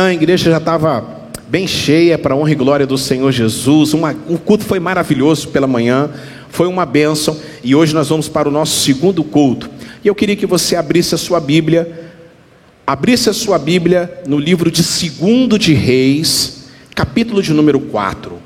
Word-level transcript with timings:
A 0.00 0.14
igreja 0.14 0.52
já 0.52 0.58
estava 0.58 1.04
bem 1.48 1.66
cheia 1.66 2.16
para 2.16 2.36
honra 2.36 2.52
e 2.52 2.54
glória 2.54 2.86
do 2.86 2.96
Senhor 2.96 3.32
Jesus. 3.32 3.92
Uma, 3.94 4.14
um 4.28 4.36
culto 4.36 4.64
foi 4.64 4.78
maravilhoso 4.78 5.48
pela 5.48 5.66
manhã, 5.66 6.08
foi 6.50 6.68
uma 6.68 6.86
bênção. 6.86 7.36
E 7.64 7.74
hoje 7.74 7.92
nós 7.92 8.08
vamos 8.08 8.28
para 8.28 8.48
o 8.48 8.52
nosso 8.52 8.80
segundo 8.80 9.24
culto. 9.24 9.68
E 10.04 10.06
eu 10.06 10.14
queria 10.14 10.36
que 10.36 10.46
você 10.46 10.76
abrisse 10.76 11.16
a 11.16 11.18
sua 11.18 11.40
Bíblia, 11.40 12.12
abrisse 12.86 13.28
a 13.28 13.32
sua 13.32 13.58
Bíblia 13.58 14.22
no 14.24 14.38
livro 14.38 14.70
de 14.70 14.82
2 14.82 15.58
de 15.58 15.74
Reis, 15.74 16.68
capítulo 16.94 17.42
de 17.42 17.52
número 17.52 17.80
4, 17.80 18.38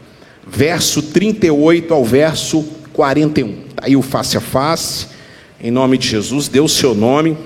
verso 0.46 1.02
38 1.02 1.92
ao 1.92 2.02
verso 2.02 2.64
41. 2.94 3.48
Está 3.68 3.86
aí 3.86 3.94
o 3.94 4.00
face 4.00 4.38
a 4.38 4.40
face, 4.40 5.06
em 5.62 5.70
nome 5.70 5.98
de 5.98 6.08
Jesus, 6.08 6.48
dê 6.48 6.60
o 6.60 6.68
seu 6.68 6.94
nome. 6.94 7.36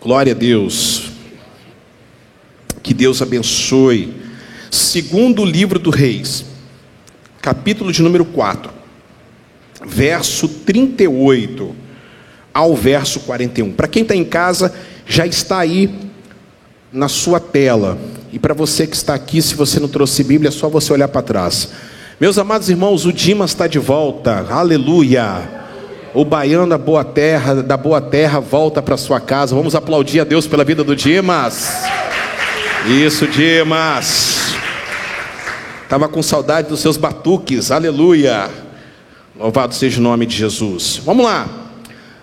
Glória 0.00 0.32
a 0.32 0.36
Deus. 0.36 1.11
Que 2.82 2.92
Deus 2.92 3.22
abençoe. 3.22 4.14
Segundo 4.70 5.44
livro 5.44 5.78
do 5.78 5.90
Reis, 5.90 6.44
capítulo 7.40 7.92
de 7.92 8.02
número 8.02 8.24
4, 8.24 8.72
verso 9.86 10.48
38 10.48 11.74
ao 12.52 12.74
verso 12.74 13.20
41. 13.20 13.72
Para 13.72 13.88
quem 13.88 14.02
está 14.02 14.14
em 14.14 14.24
casa, 14.24 14.74
já 15.06 15.26
está 15.26 15.58
aí 15.58 15.90
na 16.92 17.08
sua 17.08 17.40
tela. 17.40 17.98
E 18.32 18.38
para 18.38 18.54
você 18.54 18.86
que 18.86 18.96
está 18.96 19.14
aqui, 19.14 19.40
se 19.40 19.54
você 19.54 19.78
não 19.80 19.88
trouxe 19.88 20.24
Bíblia, 20.24 20.48
é 20.48 20.52
só 20.52 20.68
você 20.68 20.92
olhar 20.92 21.08
para 21.08 21.22
trás. 21.22 21.70
Meus 22.20 22.38
amados 22.38 22.68
irmãos, 22.68 23.04
o 23.04 23.12
Dimas 23.12 23.50
está 23.50 23.66
de 23.66 23.78
volta. 23.78 24.46
Aleluia. 24.48 25.62
O 26.14 26.24
baiano 26.24 26.68
da 26.68 26.78
boa 26.78 27.02
terra, 27.02 27.62
da 27.62 27.76
boa 27.76 28.00
terra, 28.00 28.38
volta 28.38 28.82
para 28.82 28.96
sua 28.96 29.18
casa. 29.18 29.54
Vamos 29.54 29.74
aplaudir 29.74 30.20
a 30.20 30.24
Deus 30.24 30.46
pela 30.46 30.64
vida 30.64 30.84
do 30.84 30.94
Dimas. 30.94 31.84
Isso, 32.86 33.28
Dimas. 33.28 34.54
Estava 35.84 36.08
com 36.08 36.20
saudade 36.20 36.68
dos 36.68 36.80
seus 36.80 36.96
batuques, 36.96 37.70
aleluia. 37.70 38.50
Louvado 39.38 39.72
seja 39.72 40.00
o 40.00 40.02
nome 40.02 40.26
de 40.26 40.36
Jesus. 40.36 41.00
Vamos 41.04 41.24
lá. 41.24 41.48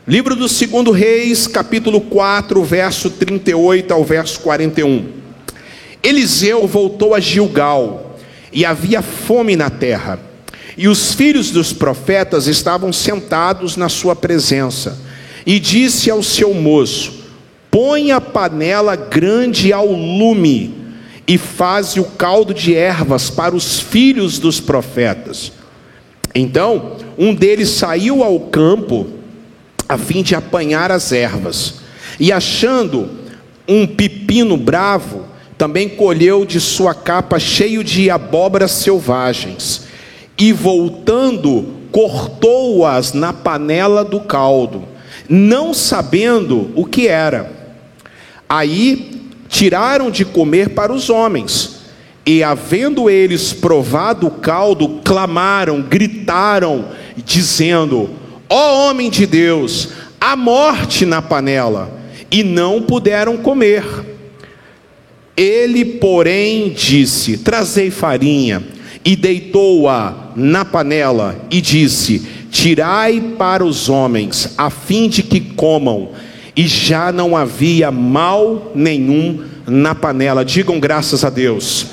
Livro 0.06 0.36
do 0.36 0.50
segundo 0.50 0.92
Reis, 0.92 1.48
capítulo 1.48 2.02
4, 2.02 2.62
verso 2.64 3.10
38 3.10 3.94
ao 3.94 4.04
verso 4.04 4.42
41. 4.42 5.08
Eliseu 6.04 6.68
voltou 6.68 7.16
a 7.16 7.22
Gilgal, 7.22 8.18
e 8.52 8.66
havia 8.66 9.02
fome 9.02 9.56
na 9.56 9.70
terra. 9.70 10.20
E 10.78 10.90
os 10.90 11.14
filhos 11.14 11.52
dos 11.52 11.72
profetas 11.72 12.48
estavam 12.48 12.92
sentados 12.92 13.78
na 13.78 13.88
sua 13.88 14.16
presença. 14.16 15.00
E 15.46 15.58
disse 15.58 16.12
ao 16.12 16.22
seu 16.22 16.54
moço: 16.54 17.19
Põe 17.72 18.12
a 18.12 18.20
panela 18.20 18.96
grande 18.96 19.72
ao 19.72 19.92
lume 19.92 20.74
e 21.28 21.38
faze 21.38 22.00
o 22.00 22.06
caldo 22.06 22.54
de 22.54 22.74
ervas 22.74 23.30
para 23.30 23.56
os 23.56 23.80
filhos 23.80 24.40
dos 24.40 24.60
profetas. 24.60 25.52
Então, 26.34 26.98
um 27.18 27.34
deles 27.36 27.70
saiu 27.70 28.24
ao 28.24 28.40
campo 28.40 29.08
a 29.88 29.98
fim 29.98 30.22
de 30.22 30.36
apanhar 30.36 30.92
as 30.92 31.12
ervas, 31.12 31.82
e 32.20 32.32
achando 32.32 33.10
um 33.68 33.88
pepino 33.88 34.56
bravo, 34.56 35.26
também 35.58 35.90
colheu 35.90 36.46
de 36.46 36.60
sua 36.60 36.94
capa 36.94 37.40
cheio 37.40 37.84
de 37.84 38.10
abóboras 38.10 38.72
selvagens, 38.72 39.84
e 40.38 40.54
voltando, 40.54 41.74
cortou-as 41.92 43.14
na 43.14 43.34
panela 43.34 44.06
do 44.06 44.20
caldo, 44.20 44.84
não 45.28 45.74
sabendo 45.74 46.72
o 46.76 46.86
que 46.86 47.08
era. 47.08 47.59
Aí 48.50 49.22
tiraram 49.48 50.10
de 50.10 50.26
comer 50.26 50.70
para 50.70 50.92
os 50.92 51.08
homens, 51.08 51.82
e 52.26 52.44
havendo 52.44 53.08
eles 53.08 53.54
provado 53.54 54.26
o 54.26 54.32
caldo, 54.32 55.02
clamaram, 55.04 55.84
gritaram, 55.84 56.90
dizendo: 57.24 58.10
Ó 58.50 58.56
oh, 58.56 58.90
homem 58.90 59.12
de 59.12 59.28
Deus, 59.28 59.90
a 60.20 60.36
morte 60.36 61.06
na 61.06 61.22
panela, 61.22 61.96
e 62.32 62.44
não 62.44 62.82
puderam 62.82 63.38
comer. 63.38 63.86
Ele, 65.38 65.86
porém, 65.86 66.70
disse: 66.70 67.38
Trazei 67.38 67.92
farinha, 67.92 68.64
e 69.06 69.16
deitou-a 69.16 70.32
na 70.36 70.66
panela, 70.66 71.40
e 71.52 71.62
disse: 71.62 72.28
Tirai 72.50 73.22
para 73.38 73.64
os 73.64 73.90
homens, 73.90 74.56
a 74.58 74.72
fim 74.72 75.08
de 75.08 75.22
que 75.22 75.40
comam 75.40 76.10
e 76.60 76.68
já 76.68 77.10
não 77.10 77.38
havia 77.38 77.90
mal 77.90 78.74
nenhum 78.76 79.46
na 79.66 79.96
panela. 79.96 80.44
Digam 80.44 80.78
graças 80.78 81.24
a 81.24 81.30
Deus. 81.30 81.86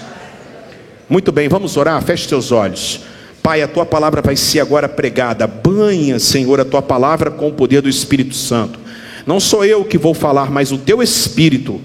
Muito 1.08 1.30
bem, 1.30 1.48
vamos 1.48 1.76
orar. 1.76 2.02
Feche 2.02 2.28
seus 2.28 2.50
olhos. 2.50 3.02
Pai, 3.40 3.62
a 3.62 3.68
tua 3.68 3.86
palavra 3.86 4.20
vai 4.20 4.34
ser 4.34 4.58
agora 4.58 4.88
pregada. 4.88 5.46
Banha, 5.46 6.18
Senhor, 6.18 6.58
a 6.58 6.64
tua 6.64 6.82
palavra 6.82 7.30
com 7.30 7.46
o 7.46 7.52
poder 7.52 7.80
do 7.80 7.88
Espírito 7.88 8.34
Santo. 8.34 8.80
Não 9.24 9.38
sou 9.38 9.64
eu 9.64 9.84
que 9.84 9.96
vou 9.96 10.12
falar, 10.12 10.50
mas 10.50 10.72
o 10.72 10.78
teu 10.78 11.00
Espírito. 11.00 11.80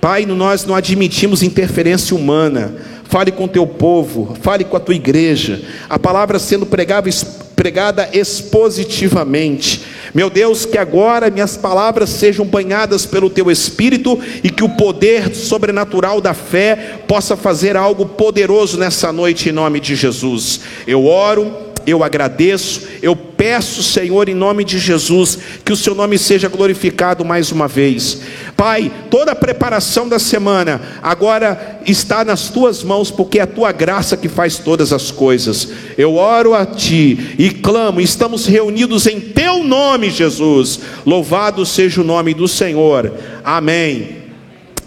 Pai, 0.00 0.26
nós 0.26 0.64
não 0.64 0.74
admitimos 0.74 1.44
interferência 1.44 2.16
humana. 2.16 2.74
Fale 3.04 3.30
com 3.30 3.44
o 3.44 3.48
teu 3.48 3.68
povo, 3.68 4.36
fale 4.42 4.64
com 4.64 4.76
a 4.76 4.80
tua 4.80 4.96
igreja. 4.96 5.62
A 5.88 5.96
palavra 5.96 6.40
sendo 6.40 6.66
pregada, 6.66 7.08
pregada 7.54 8.08
expositivamente. 8.12 9.94
Meu 10.16 10.30
Deus, 10.30 10.64
que 10.64 10.78
agora 10.78 11.28
minhas 11.28 11.58
palavras 11.58 12.08
sejam 12.08 12.46
banhadas 12.46 13.04
pelo 13.04 13.28
teu 13.28 13.50
espírito 13.50 14.18
e 14.42 14.48
que 14.48 14.64
o 14.64 14.68
poder 14.70 15.34
sobrenatural 15.34 16.22
da 16.22 16.32
fé 16.32 17.02
possa 17.06 17.36
fazer 17.36 17.76
algo 17.76 18.06
poderoso 18.06 18.78
nessa 18.78 19.12
noite 19.12 19.50
em 19.50 19.52
nome 19.52 19.78
de 19.78 19.94
Jesus. 19.94 20.60
Eu 20.86 21.04
oro 21.04 21.54
eu 21.86 22.02
agradeço, 22.02 22.82
eu 23.00 23.14
peço, 23.14 23.80
Senhor, 23.80 24.28
em 24.28 24.34
nome 24.34 24.64
de 24.64 24.76
Jesus, 24.76 25.38
que 25.64 25.72
o 25.72 25.76
seu 25.76 25.94
nome 25.94 26.18
seja 26.18 26.48
glorificado 26.48 27.24
mais 27.24 27.52
uma 27.52 27.68
vez. 27.68 28.22
Pai, 28.56 28.90
toda 29.08 29.32
a 29.32 29.36
preparação 29.36 30.08
da 30.08 30.18
semana 30.18 30.80
agora 31.00 31.80
está 31.86 32.24
nas 32.24 32.48
tuas 32.48 32.82
mãos, 32.82 33.10
porque 33.10 33.38
é 33.38 33.42
a 33.42 33.46
tua 33.46 33.70
graça 33.70 34.16
que 34.16 34.28
faz 34.28 34.58
todas 34.58 34.92
as 34.92 35.12
coisas. 35.12 35.68
Eu 35.96 36.16
oro 36.16 36.54
a 36.54 36.66
ti 36.66 37.36
e 37.38 37.50
clamo, 37.50 38.00
estamos 38.00 38.46
reunidos 38.46 39.06
em 39.06 39.20
teu 39.20 39.62
nome, 39.62 40.10
Jesus. 40.10 40.80
Louvado 41.06 41.64
seja 41.64 42.00
o 42.00 42.04
nome 42.04 42.34
do 42.34 42.48
Senhor. 42.48 43.12
Amém. 43.44 44.16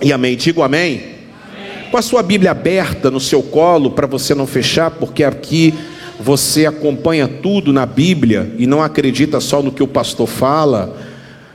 E 0.01 0.11
amém. 0.11 0.35
Digo 0.35 0.63
amém. 0.63 0.95
amém. 0.97 1.89
Com 1.91 1.97
a 1.97 2.01
sua 2.01 2.21
Bíblia 2.21 2.51
aberta 2.51 3.09
no 3.09 3.21
seu 3.21 3.41
colo, 3.41 3.91
para 3.91 4.07
você 4.07 4.35
não 4.35 4.45
fechar, 4.45 4.91
porque 4.91 5.23
aqui 5.23 5.73
você 6.19 6.65
acompanha 6.65 7.27
tudo 7.27 7.71
na 7.71 7.85
Bíblia 7.85 8.53
e 8.57 8.67
não 8.67 8.83
acredita 8.83 9.39
só 9.39 9.61
no 9.63 9.71
que 9.71 9.81
o 9.81 9.87
pastor 9.87 10.27
fala, 10.27 10.97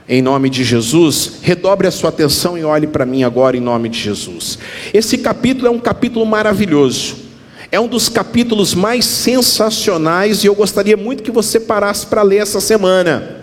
em 0.09 0.21
nome 0.21 0.49
de 0.49 0.63
Jesus, 0.63 1.33
redobre 1.41 1.87
a 1.87 1.91
sua 1.91 2.09
atenção 2.09 2.57
e 2.57 2.63
olhe 2.63 2.87
para 2.87 3.05
mim 3.05 3.23
agora 3.23 3.55
em 3.55 3.59
nome 3.59 3.89
de 3.89 3.99
Jesus. 3.99 4.57
Esse 4.93 5.19
capítulo 5.19 5.67
é 5.67 5.69
um 5.69 5.79
capítulo 5.79 6.25
maravilhoso. 6.25 7.25
É 7.71 7.79
um 7.79 7.87
dos 7.87 8.09
capítulos 8.09 8.73
mais 8.73 9.05
sensacionais 9.05 10.43
e 10.43 10.47
eu 10.47 10.55
gostaria 10.55 10.95
muito 10.95 11.23
que 11.23 11.31
você 11.31 11.59
parasse 11.59 12.05
para 12.05 12.21
ler 12.21 12.37
essa 12.37 12.61
semana. 12.61 13.37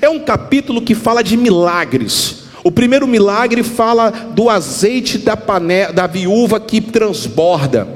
É 0.00 0.08
um 0.08 0.20
capítulo 0.20 0.82
que 0.82 0.94
fala 0.94 1.22
de 1.22 1.36
milagres. 1.36 2.44
O 2.62 2.70
primeiro 2.70 3.06
milagre 3.06 3.62
fala 3.62 4.10
do 4.10 4.48
azeite 4.48 5.18
da, 5.18 5.36
da 5.92 6.06
viúva 6.06 6.58
que 6.58 6.80
transborda. 6.80 7.86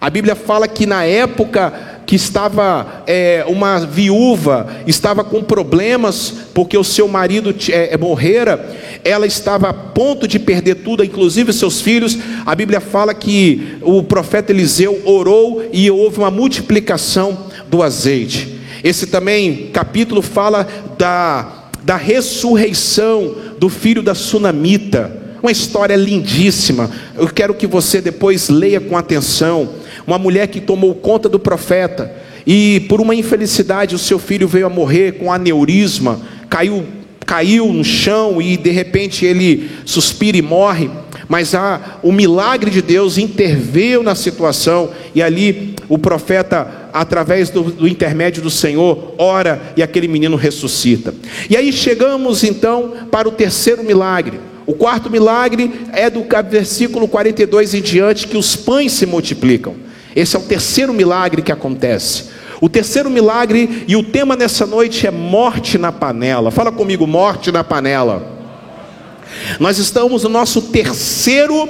A 0.00 0.10
Bíblia 0.10 0.34
fala 0.34 0.66
que 0.66 0.84
na 0.84 1.04
época 1.04 1.91
que 2.06 2.16
estava 2.16 3.04
é, 3.06 3.44
uma 3.48 3.80
viúva, 3.80 4.68
estava 4.86 5.22
com 5.24 5.42
problemas 5.42 6.34
porque 6.54 6.76
o 6.76 6.84
seu 6.84 7.08
marido 7.08 7.54
é, 7.70 7.94
é, 7.94 7.96
morrera, 7.96 8.74
ela 9.04 9.26
estava 9.26 9.68
a 9.68 9.74
ponto 9.74 10.28
de 10.28 10.38
perder 10.38 10.76
tudo, 10.76 11.04
inclusive 11.04 11.52
seus 11.52 11.80
filhos. 11.80 12.18
A 12.44 12.54
Bíblia 12.54 12.80
fala 12.80 13.14
que 13.14 13.78
o 13.82 14.02
profeta 14.02 14.52
Eliseu 14.52 15.00
orou 15.04 15.64
e 15.72 15.90
houve 15.90 16.18
uma 16.18 16.30
multiplicação 16.30 17.46
do 17.68 17.82
azeite. 17.82 18.60
Esse 18.84 19.06
também 19.06 19.70
capítulo 19.72 20.22
fala 20.22 20.66
da, 20.98 21.70
da 21.84 21.96
ressurreição 21.96 23.34
do 23.58 23.68
filho 23.68 24.02
da 24.02 24.14
sunamita. 24.14 25.20
Uma 25.42 25.50
história 25.50 25.96
lindíssima. 25.96 26.90
Eu 27.16 27.28
quero 27.28 27.54
que 27.54 27.66
você 27.66 28.00
depois 28.00 28.48
leia 28.48 28.80
com 28.80 28.96
atenção 28.96 29.81
uma 30.06 30.18
mulher 30.18 30.48
que 30.48 30.60
tomou 30.60 30.94
conta 30.94 31.28
do 31.28 31.38
profeta 31.38 32.12
e 32.46 32.80
por 32.88 33.00
uma 33.00 33.14
infelicidade 33.14 33.94
o 33.94 33.98
seu 33.98 34.18
filho 34.18 34.48
veio 34.48 34.66
a 34.66 34.70
morrer 34.70 35.12
com 35.12 35.32
aneurisma, 35.32 36.20
caiu, 36.48 36.84
caiu 37.24 37.72
no 37.72 37.84
chão 37.84 38.42
e 38.42 38.56
de 38.56 38.70
repente 38.70 39.24
ele 39.24 39.70
suspira 39.84 40.36
e 40.36 40.42
morre. 40.42 40.90
Mas 41.28 41.54
há 41.54 41.98
o 42.02 42.12
milagre 42.12 42.70
de 42.70 42.82
Deus 42.82 43.16
interveio 43.16 44.02
na 44.02 44.14
situação 44.14 44.90
e 45.14 45.22
ali 45.22 45.74
o 45.88 45.96
profeta, 45.96 46.90
através 46.92 47.48
do, 47.48 47.62
do 47.62 47.88
intermédio 47.88 48.42
do 48.42 48.50
Senhor, 48.50 49.14
ora 49.16 49.62
e 49.76 49.82
aquele 49.82 50.08
menino 50.08 50.36
ressuscita. 50.36 51.14
E 51.48 51.56
aí 51.56 51.72
chegamos 51.72 52.44
então 52.44 52.92
para 53.10 53.28
o 53.28 53.32
terceiro 53.32 53.82
milagre, 53.82 54.40
O 54.66 54.74
quarto 54.74 55.10
milagre 55.10 55.70
é 55.92 56.08
do 56.10 56.24
versículo 56.48 57.08
42 57.08 57.74
em 57.74 57.82
diante, 57.82 58.28
que 58.28 58.36
os 58.36 58.54
pães 58.54 58.92
se 58.92 59.06
multiplicam. 59.06 59.74
Esse 60.14 60.36
é 60.36 60.38
o 60.38 60.42
terceiro 60.42 60.92
milagre 60.92 61.42
que 61.42 61.52
acontece. 61.52 62.30
O 62.60 62.68
terceiro 62.68 63.10
milagre 63.10 63.84
e 63.88 63.96
o 63.96 64.04
tema 64.04 64.36
nessa 64.36 64.66
noite 64.66 65.06
é 65.06 65.10
morte 65.10 65.78
na 65.78 65.90
panela. 65.90 66.50
Fala 66.50 66.70
comigo, 66.70 67.06
morte 67.06 67.50
na 67.50 67.64
panela. 67.64 68.24
Nós 69.58 69.78
estamos 69.78 70.22
no 70.22 70.28
nosso 70.28 70.62
terceiro 70.62 71.68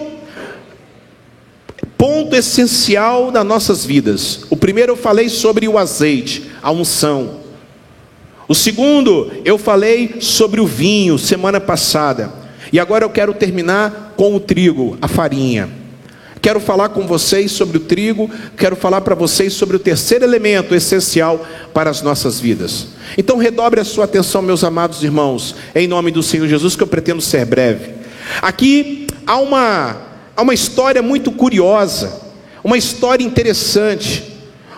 ponto 1.96 2.34
essencial 2.34 3.30
das 3.30 3.46
nossas 3.46 3.86
vidas. 3.86 4.40
O 4.50 4.56
primeiro 4.56 4.92
eu 4.92 4.96
falei 4.96 5.28
sobre 5.28 5.68
o 5.68 5.78
azeite, 5.78 6.50
a 6.62 6.70
unção. 6.70 7.42
O 8.48 8.54
segundo, 8.54 9.32
eu 9.44 9.56
falei 9.56 10.16
sobre 10.20 10.60
o 10.60 10.66
vinho 10.66 11.16
semana 11.16 11.60
passada. 11.60 12.32
E 12.72 12.80
agora 12.80 13.04
eu 13.04 13.10
quero 13.10 13.32
terminar 13.32 14.14
com 14.16 14.34
o 14.34 14.40
trigo, 14.40 14.98
a 15.00 15.08
farinha. 15.08 15.81
Quero 16.42 16.58
falar 16.58 16.88
com 16.88 17.06
vocês 17.06 17.52
sobre 17.52 17.76
o 17.76 17.80
trigo, 17.80 18.28
quero 18.56 18.74
falar 18.74 19.00
para 19.02 19.14
vocês 19.14 19.52
sobre 19.52 19.76
o 19.76 19.78
terceiro 19.78 20.24
elemento 20.24 20.74
essencial 20.74 21.46
para 21.72 21.88
as 21.88 22.02
nossas 22.02 22.40
vidas. 22.40 22.88
Então 23.16 23.38
redobre 23.38 23.78
a 23.78 23.84
sua 23.84 24.06
atenção, 24.06 24.42
meus 24.42 24.64
amados 24.64 25.04
irmãos, 25.04 25.54
em 25.72 25.86
nome 25.86 26.10
do 26.10 26.20
Senhor 26.20 26.48
Jesus, 26.48 26.74
que 26.74 26.82
eu 26.82 26.86
pretendo 26.88 27.22
ser 27.22 27.46
breve. 27.46 27.94
Aqui 28.42 29.06
há 29.24 29.36
uma, 29.36 29.96
há 30.36 30.42
uma 30.42 30.52
história 30.52 31.00
muito 31.00 31.30
curiosa, 31.30 32.20
uma 32.64 32.76
história 32.76 33.22
interessante. 33.22 34.32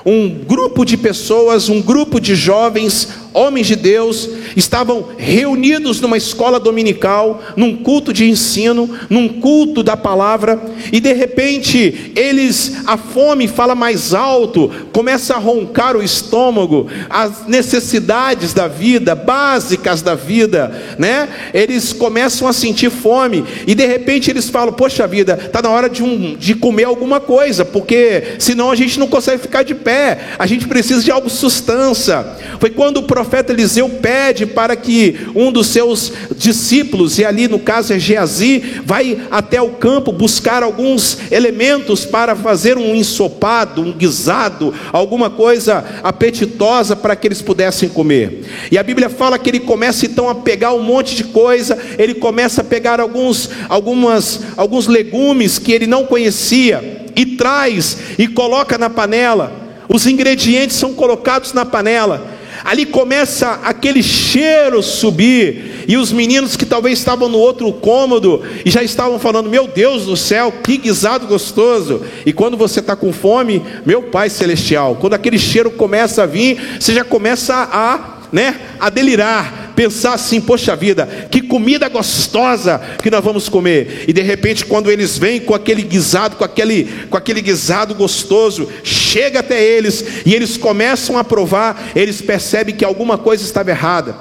Um 0.07 0.45
grupo 0.45 0.85
de 0.85 0.99
pessoas, 0.99 1.71
um 1.71 1.81
grupo 1.81 2.21
de 2.21 2.35
jovens 2.35 3.09
homens 3.35 3.67
de 3.67 3.75
Deus, 3.75 4.31
estavam 4.57 5.09
reunidos 5.19 6.01
numa 6.01 6.17
escola 6.17 6.61
dominical, 6.61 7.43
num 7.57 7.77
culto 7.77 8.13
de 8.13 8.31
ensino, 8.31 8.89
num 9.11 9.29
culto 9.29 9.83
da 9.83 9.97
palavra, 9.97 10.63
e 10.93 11.01
de 11.01 11.13
repente 11.13 12.13
eles, 12.15 12.77
a 12.87 12.97
fome 12.97 13.49
fala 13.49 13.75
mais 13.75 14.15
alto, 14.15 14.71
começa 14.93 15.35
a 15.35 15.39
roncar 15.39 15.97
o 15.97 16.03
estômago, 16.03 16.87
as 17.11 17.47
necessidades 17.49 18.55
da 18.55 18.69
vida, 18.69 19.17
básicas 19.17 20.01
da 20.01 20.15
vida, 20.15 20.97
né? 20.97 21.29
Eles 21.53 21.93
começam 21.93 22.47
a 22.47 22.53
sentir 22.53 22.91
fome, 22.91 23.45
e 23.67 23.75
de 23.75 23.85
repente 23.85 24.31
eles 24.31 24.49
falam: 24.49 24.73
Poxa 24.73 25.07
vida, 25.09 25.39
está 25.45 25.61
na 25.61 25.71
hora 25.71 25.91
de, 25.91 26.05
um, 26.05 26.37
de 26.37 26.55
comer 26.55 26.85
alguma 26.85 27.19
coisa, 27.19 27.65
porque 27.65 28.37
senão 28.39 28.71
a 28.71 28.77
gente 28.77 28.99
não 28.99 29.09
consegue 29.09 29.43
ficar 29.43 29.65
de 29.65 29.75
pé, 29.75 30.19
a 30.39 30.47
gente 30.47 30.69
precisa 30.69 31.03
de 31.03 31.11
algo 31.11 31.29
substância. 31.29 32.25
Foi 32.61 32.71
quando 32.71 32.99
o 32.99 33.03
profeta 33.03 33.24
profeta 33.25 33.53
Eliseu 33.53 33.89
pede 33.89 34.45
para 34.45 34.77
que 34.77 35.17
um 35.35 35.51
dos 35.51 35.69
seus 35.69 36.13
discípulos, 36.37 37.19
e 37.19 37.25
ali 37.25 37.49
no 37.49 37.59
caso 37.59 37.95
é 37.95 37.99
Geazi, 37.99 38.83
vai 38.85 39.19
até 39.31 39.63
o 39.63 39.71
campo 39.71 40.13
buscar 40.13 40.63
alguns 40.63 41.19
elementos 41.31 42.05
para 42.05 42.37
fazer 42.37 42.77
um 42.77 42.95
ensopado, 42.95 43.81
um 43.81 43.93
guisado, 43.93 44.75
alguma 44.93 45.31
coisa 45.31 45.83
apetitosa 46.03 46.95
para 46.95 47.17
que 47.17 47.27
eles 47.27 47.41
pudessem 47.41 47.89
comer. 47.89 48.43
E 48.71 48.77
a 48.77 48.83
Bíblia 48.83 49.09
fala 49.09 49.39
que 49.39 49.49
ele 49.49 49.61
começa 49.61 50.05
então 50.05 50.29
a 50.29 50.35
pegar 50.35 50.75
um 50.75 50.83
monte 50.83 51.17
de 51.17 51.25
coisa, 51.25 51.79
ele 51.97 52.15
começa 52.15 52.61
a 52.61 52.65
pegar 52.65 53.01
alguns, 53.01 53.49
algumas, 53.71 54.41
alguns 54.55 54.87
legumes 54.87 55.59
que 55.59 55.73
ele 55.73 55.87
não 55.87 56.05
conhecia 56.05 57.07
e 57.17 57.25
traz 57.25 57.97
e 58.19 58.29
coloca 58.29 58.77
na 58.77 58.91
panela. 58.91 59.51
Os 59.89 60.07
ingredientes 60.07 60.77
são 60.77 60.93
colocados 60.93 61.55
na 61.55 61.65
panela 61.65 62.35
ali 62.65 62.87
começa 62.87 63.61
aquele 63.63 64.03
cheiro 64.03 64.83
subir, 64.83 65.85
e 65.87 65.97
os 65.99 66.11
meninos 66.11 66.57
que 66.57 66.65
talvez 66.65 66.99
estavam 66.99 67.29
no 67.29 67.39
outro 67.39 67.71
cômodo 67.75 68.43
e 68.65 68.71
já 68.71 68.83
estavam 68.83 69.19
falando: 69.19 69.51
Meu 69.51 69.69
Deus 69.69 70.07
do 70.07 70.17
céu, 70.17 70.53
que 70.63 70.79
guisado 70.79 71.27
gostoso! 71.27 72.03
E 72.25 72.33
quando 72.33 72.57
você 72.57 72.81
está 72.81 72.97
com 72.97 73.13
fome, 73.13 73.63
meu 73.85 74.05
Pai 74.05 74.31
Celestial, 74.31 74.97
quando 74.99 75.15
aquele 75.15 75.39
cheiro 75.39 75.71
começa 75.71 76.23
a 76.23 76.27
vir, 76.27 76.79
você 76.81 76.95
já 76.95 77.05
começa 77.05 77.55
a, 77.55 78.21
né, 78.33 78.59
a 78.81 78.89
delirar 78.89 79.64
pensar 79.75 80.15
assim: 80.15 80.41
poxa 80.41 80.75
vida, 80.75 81.07
que 81.31 81.43
comida 81.43 81.89
gostosa 81.89 82.81
que 83.03 83.11
nós 83.11 83.23
vamos 83.23 83.49
comer. 83.49 84.05
E 84.09 84.13
de 84.13 84.23
repente, 84.23 84.65
quando 84.65 84.91
eles 84.91 85.19
vêm 85.19 85.41
com 85.41 85.55
aquele 85.55 85.83
guisado, 85.83 86.37
com 86.37 86.45
aquele, 86.45 87.07
com 87.11 87.17
aquele 87.17 87.41
guisado 87.41 87.95
gostoso, 87.95 88.69
chega 88.83 89.41
até 89.41 89.63
eles 89.63 90.05
e 90.25 90.35
eles 90.35 90.57
começam 90.57 91.19
a 91.19 91.25
provar, 91.25 91.91
eles 91.95 92.21
percebem 92.21 92.75
que 92.75 92.85
alguma 92.85 93.19
coisa 93.19 93.45
estava 93.45 93.71
errada. 93.71 94.17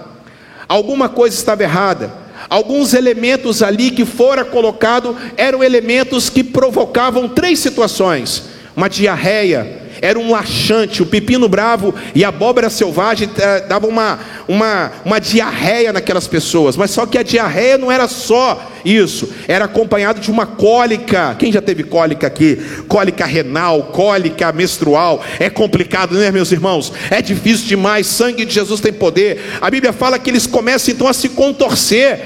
Alguma 0.68 1.10
coisa 1.10 1.36
estava 1.36 1.64
errada. 1.64 2.24
Alguns 2.50 2.94
elementos 2.94 3.64
ali 3.64 3.92
que 3.92 4.06
fora 4.06 4.44
colocado 4.44 5.16
eram 5.38 5.64
elementos 5.64 6.30
que 6.30 6.44
provocavam 6.44 7.30
três 7.30 7.60
situações: 7.60 8.44
uma 8.76 8.90
diarreia, 8.90 9.83
era 10.04 10.20
um 10.20 10.32
laxante, 10.32 11.02
o 11.02 11.06
pepino 11.06 11.48
bravo 11.48 11.96
e 12.14 12.26
a 12.26 12.28
abóbora 12.28 12.70
selvagem 12.70 13.30
eh, 13.38 13.62
dava 13.62 13.88
uma, 13.88 14.20
uma, 14.50 14.92
uma 15.06 15.18
diarreia 15.18 15.94
naquelas 15.94 16.28
pessoas, 16.28 16.76
mas 16.76 16.92
só 16.92 17.06
que 17.06 17.18
a 17.18 17.24
diarreia 17.24 17.78
não 17.78 17.90
era 17.90 18.06
só 18.10 18.70
isso, 18.84 19.34
era 19.48 19.64
acompanhado 19.64 20.20
de 20.20 20.30
uma 20.30 20.46
cólica. 20.46 21.38
Quem 21.40 21.54
já 21.54 21.62
teve 21.62 21.84
cólica 21.84 22.28
aqui? 22.28 22.58
Cólica 22.90 23.26
renal, 23.26 23.84
cólica 23.94 24.52
menstrual. 24.52 25.24
É 25.40 25.50
complicado, 25.50 26.16
né, 26.16 26.30
meus 26.32 26.52
irmãos? 26.52 26.92
É 27.10 27.22
difícil 27.22 27.66
demais. 27.68 28.06
Sangue 28.06 28.44
de 28.44 28.54
Jesus 28.54 28.82
tem 28.82 28.92
poder. 28.92 29.58
A 29.62 29.72
Bíblia 29.72 29.94
fala 29.94 30.20
que 30.20 30.30
eles 30.30 30.46
começam 30.46 30.94
então 30.94 31.08
a 31.08 31.14
se 31.14 31.30
contorcer, 31.30 32.20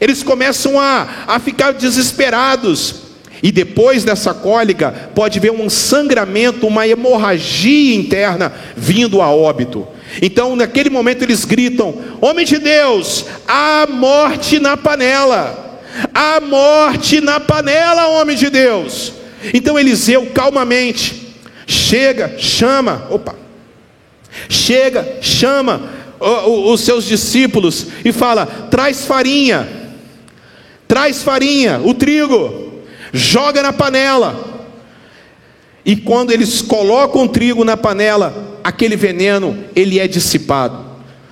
eles 0.00 0.24
começam 0.24 0.80
a, 0.80 1.06
a 1.28 1.38
ficar 1.38 1.74
desesperados. 1.74 3.03
E 3.44 3.52
depois 3.52 4.04
dessa 4.04 4.32
cólica, 4.32 5.10
pode 5.14 5.38
ver 5.38 5.50
um 5.52 5.68
sangramento, 5.68 6.66
uma 6.66 6.88
hemorragia 6.88 7.94
interna 7.94 8.50
vindo 8.74 9.20
a 9.20 9.30
óbito. 9.30 9.86
Então, 10.22 10.56
naquele 10.56 10.88
momento, 10.88 11.20
eles 11.20 11.44
gritam: 11.44 11.94
Homem 12.22 12.46
de 12.46 12.56
Deus, 12.56 13.26
há 13.46 13.86
morte 13.86 14.58
na 14.58 14.78
panela, 14.78 15.78
há 16.14 16.40
morte 16.40 17.20
na 17.20 17.38
panela, 17.38 18.08
homem 18.18 18.34
de 18.34 18.48
Deus. 18.48 19.12
Então, 19.52 19.78
Eliseu, 19.78 20.30
calmamente, 20.32 21.36
chega, 21.66 22.36
chama, 22.38 23.06
opa, 23.10 23.34
chega, 24.48 25.18
chama 25.20 25.82
os 26.46 26.80
seus 26.80 27.04
discípulos 27.04 27.88
e 28.02 28.10
fala: 28.10 28.46
traz 28.70 29.04
farinha, 29.04 29.68
traz 30.88 31.22
farinha, 31.22 31.78
o 31.84 31.92
trigo 31.92 32.63
joga 33.14 33.62
na 33.62 33.72
panela. 33.72 34.52
E 35.84 35.94
quando 35.94 36.32
eles 36.32 36.60
colocam 36.60 37.22
o 37.22 37.28
trigo 37.28 37.64
na 37.64 37.76
panela, 37.76 38.58
aquele 38.64 38.96
veneno 38.96 39.56
ele 39.76 40.00
é 40.00 40.08
dissipado. 40.08 40.84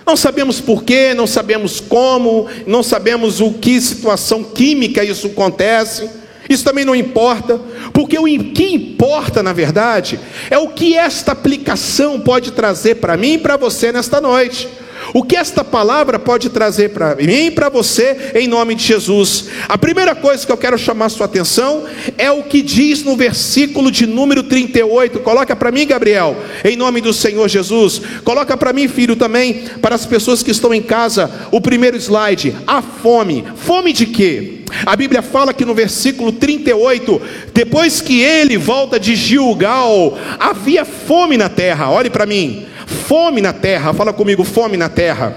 Não 0.07 0.17
sabemos 0.17 0.61
porquê, 0.61 1.13
não 1.13 1.27
sabemos 1.27 1.81
como, 1.81 2.47
não 2.67 2.83
sabemos 2.83 3.41
o 3.41 3.55
que 3.55 3.81
situação 3.81 4.45
química 4.45 5.05
isso 5.05 5.27
acontece. 5.27 6.09
Isso 6.49 6.65
também 6.65 6.85
não 6.85 6.95
importa, 6.95 7.61
porque 7.93 8.19
o 8.19 8.25
que 8.53 8.75
importa, 8.75 9.43
na 9.43 9.53
verdade, 9.53 10.19
é 10.51 10.59
o 10.59 10.69
que 10.69 10.97
esta 10.97 11.33
aplicação 11.33 12.21
pode 12.21 12.51
trazer 12.51 12.97
para 12.97 13.17
mim 13.17 13.35
e 13.35 13.39
para 13.39 13.57
você 13.57 13.91
nesta 13.91 14.21
noite. 14.21 14.69
O 15.15 15.23
que 15.23 15.37
esta 15.37 15.63
palavra 15.63 16.19
pode 16.19 16.49
trazer 16.49 16.91
para 16.91 17.15
mim 17.15 17.47
e 17.47 17.51
para 17.51 17.69
você 17.69 18.33
em 18.35 18.49
nome 18.49 18.75
de 18.75 18.85
Jesus? 18.85 19.49
A 19.69 19.77
primeira 19.77 20.15
coisa 20.15 20.47
que 20.47 20.51
eu 20.51 20.57
quero 20.57 20.79
chamar 20.79 21.11
sua 21.11 21.27
atenção 21.27 21.85
é 22.17 22.31
o 22.31 22.45
que 22.45 22.63
diz 22.63 23.03
no 23.05 23.15
versículo 23.15 23.91
de 23.91 24.07
número 24.07 24.43
38. 24.43 25.21
Coloca 25.21 25.55
para 25.55 25.71
mim, 25.71 25.87
Gabriel, 25.87 26.37
em 26.65 26.77
nome 26.77 27.03
do 27.03 27.13
Senhor 27.13 27.47
Jesus. 27.47 28.01
Coloca 28.25 28.57
para 28.57 28.73
mim, 28.73 28.89
filho, 28.89 29.15
também, 29.15 29.65
para 29.83 29.95
as 29.95 30.07
pessoas 30.07 30.43
que 30.43 30.51
estão 30.51 30.73
em 30.73 30.83
casa, 30.83 31.31
o 31.51 31.61
primeiro 31.61 31.97
slide. 31.99 32.57
A 32.67 32.81
fome. 32.81 33.45
Fome 33.57 33.93
de 33.93 34.07
quê? 34.07 34.61
A 34.87 34.97
Bíblia 34.97 35.21
fala 35.21 35.53
que 35.53 35.67
no 35.67 35.75
versículo 35.75 36.33
38, 36.33 37.21
depois 37.53 38.01
que 38.01 38.21
ele 38.23 38.57
volta 38.57 38.99
de 38.99 39.15
Gilgal, 39.15 40.19
havia 40.39 40.85
fome 40.87 41.37
na 41.37 41.51
terra. 41.51 41.91
Olhe 41.91 42.09
para 42.09 42.25
mim. 42.25 42.72
Fome 42.93 43.41
na 43.41 43.53
terra, 43.53 43.93
fala 43.93 44.13
comigo, 44.13 44.45
fome 44.45 44.77
na 44.77 44.89
terra. 44.89 45.35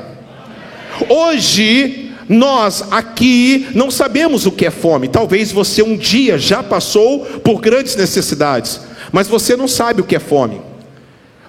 Hoje, 1.10 2.12
nós 2.28 2.84
aqui 2.92 3.68
não 3.74 3.92
sabemos 3.92 4.46
o 4.46 4.52
que 4.52 4.66
é 4.66 4.72
fome. 4.72 5.08
Talvez 5.08 5.52
você 5.52 5.82
um 5.82 5.96
dia 5.96 6.38
já 6.38 6.64
passou 6.64 7.20
por 7.20 7.60
grandes 7.60 7.96
necessidades, 7.96 8.82
mas 9.12 9.28
você 9.28 9.56
não 9.56 9.68
sabe 9.68 10.02
o 10.02 10.06
que 10.06 10.16
é 10.16 10.20
fome. 10.20 10.62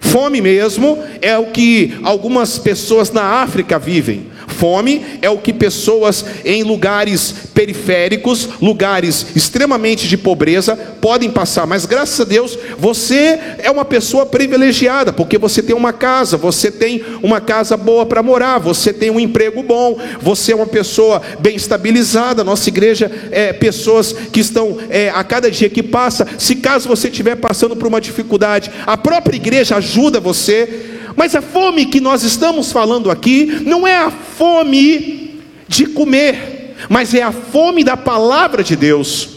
Fome 0.00 0.40
mesmo 0.40 1.02
é 1.20 1.36
o 1.36 1.46
que 1.46 1.98
algumas 2.02 2.58
pessoas 2.58 3.10
na 3.10 3.42
África 3.42 3.78
vivem. 3.78 4.26
Fome 4.56 5.04
é 5.20 5.28
o 5.28 5.38
que 5.38 5.52
pessoas 5.52 6.24
em 6.44 6.62
lugares 6.62 7.34
periféricos, 7.52 8.48
lugares 8.60 9.26
extremamente 9.36 10.08
de 10.08 10.16
pobreza, 10.16 10.76
podem 11.00 11.30
passar, 11.30 11.66
mas 11.66 11.84
graças 11.84 12.18
a 12.20 12.24
Deus 12.24 12.58
você 12.78 13.38
é 13.58 13.70
uma 13.70 13.84
pessoa 13.84 14.24
privilegiada, 14.24 15.12
porque 15.12 15.36
você 15.36 15.62
tem 15.62 15.76
uma 15.76 15.92
casa, 15.92 16.36
você 16.36 16.70
tem 16.70 17.04
uma 17.22 17.40
casa 17.40 17.76
boa 17.76 18.06
para 18.06 18.22
morar, 18.22 18.58
você 18.58 18.92
tem 18.92 19.10
um 19.10 19.20
emprego 19.20 19.62
bom, 19.62 19.98
você 20.20 20.52
é 20.52 20.56
uma 20.56 20.66
pessoa 20.66 21.20
bem 21.38 21.56
estabilizada. 21.56 22.42
Nossa 22.42 22.68
igreja 22.68 23.10
é 23.30 23.52
pessoas 23.52 24.12
que 24.12 24.40
estão 24.40 24.78
é, 24.88 25.10
a 25.10 25.22
cada 25.22 25.50
dia 25.50 25.68
que 25.68 25.82
passa. 25.82 26.26
Se 26.38 26.56
caso 26.56 26.88
você 26.88 27.08
estiver 27.08 27.36
passando 27.36 27.76
por 27.76 27.86
uma 27.86 28.00
dificuldade, 28.00 28.70
a 28.86 28.96
própria 28.96 29.36
igreja 29.36 29.76
ajuda 29.76 30.18
você. 30.20 30.95
Mas 31.16 31.34
a 31.34 31.40
fome 31.40 31.86
que 31.86 32.00
nós 32.00 32.22
estamos 32.22 32.70
falando 32.70 33.10
aqui 33.10 33.46
não 33.64 33.86
é 33.86 33.96
a 33.96 34.10
fome 34.10 35.40
de 35.66 35.86
comer, 35.86 36.76
mas 36.88 37.14
é 37.14 37.22
a 37.22 37.32
fome 37.32 37.82
da 37.82 37.96
palavra 37.96 38.62
de 38.62 38.76
Deus. 38.76 39.30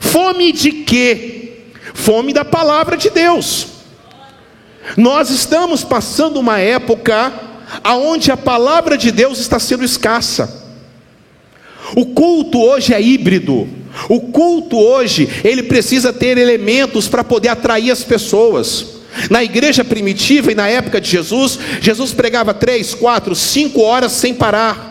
Fome 0.00 0.52
de 0.52 0.72
quê? 0.72 1.62
Fome 1.94 2.32
da 2.32 2.44
palavra 2.44 2.96
de 2.96 3.10
Deus. 3.10 3.68
Nós 4.96 5.30
estamos 5.30 5.84
passando 5.84 6.40
uma 6.40 6.58
época 6.58 7.32
aonde 7.84 8.32
a 8.32 8.36
palavra 8.36 8.98
de 8.98 9.12
Deus 9.12 9.38
está 9.38 9.58
sendo 9.58 9.84
escassa. 9.84 10.68
O 11.94 12.06
culto 12.06 12.60
hoje 12.60 12.92
é 12.92 13.00
híbrido. 13.00 13.68
O 14.08 14.20
culto 14.20 14.78
hoje, 14.78 15.28
ele 15.44 15.64
precisa 15.64 16.12
ter 16.12 16.38
elementos 16.38 17.08
para 17.08 17.24
poder 17.24 17.48
atrair 17.48 17.90
as 17.90 18.02
pessoas. 18.04 18.99
Na 19.28 19.42
igreja 19.42 19.84
primitiva 19.84 20.52
e 20.52 20.54
na 20.54 20.68
época 20.68 21.00
de 21.00 21.10
Jesus, 21.10 21.58
Jesus 21.80 22.12
pregava 22.12 22.54
três, 22.54 22.94
quatro, 22.94 23.34
cinco 23.34 23.80
horas 23.82 24.12
sem 24.12 24.32
parar. 24.32 24.90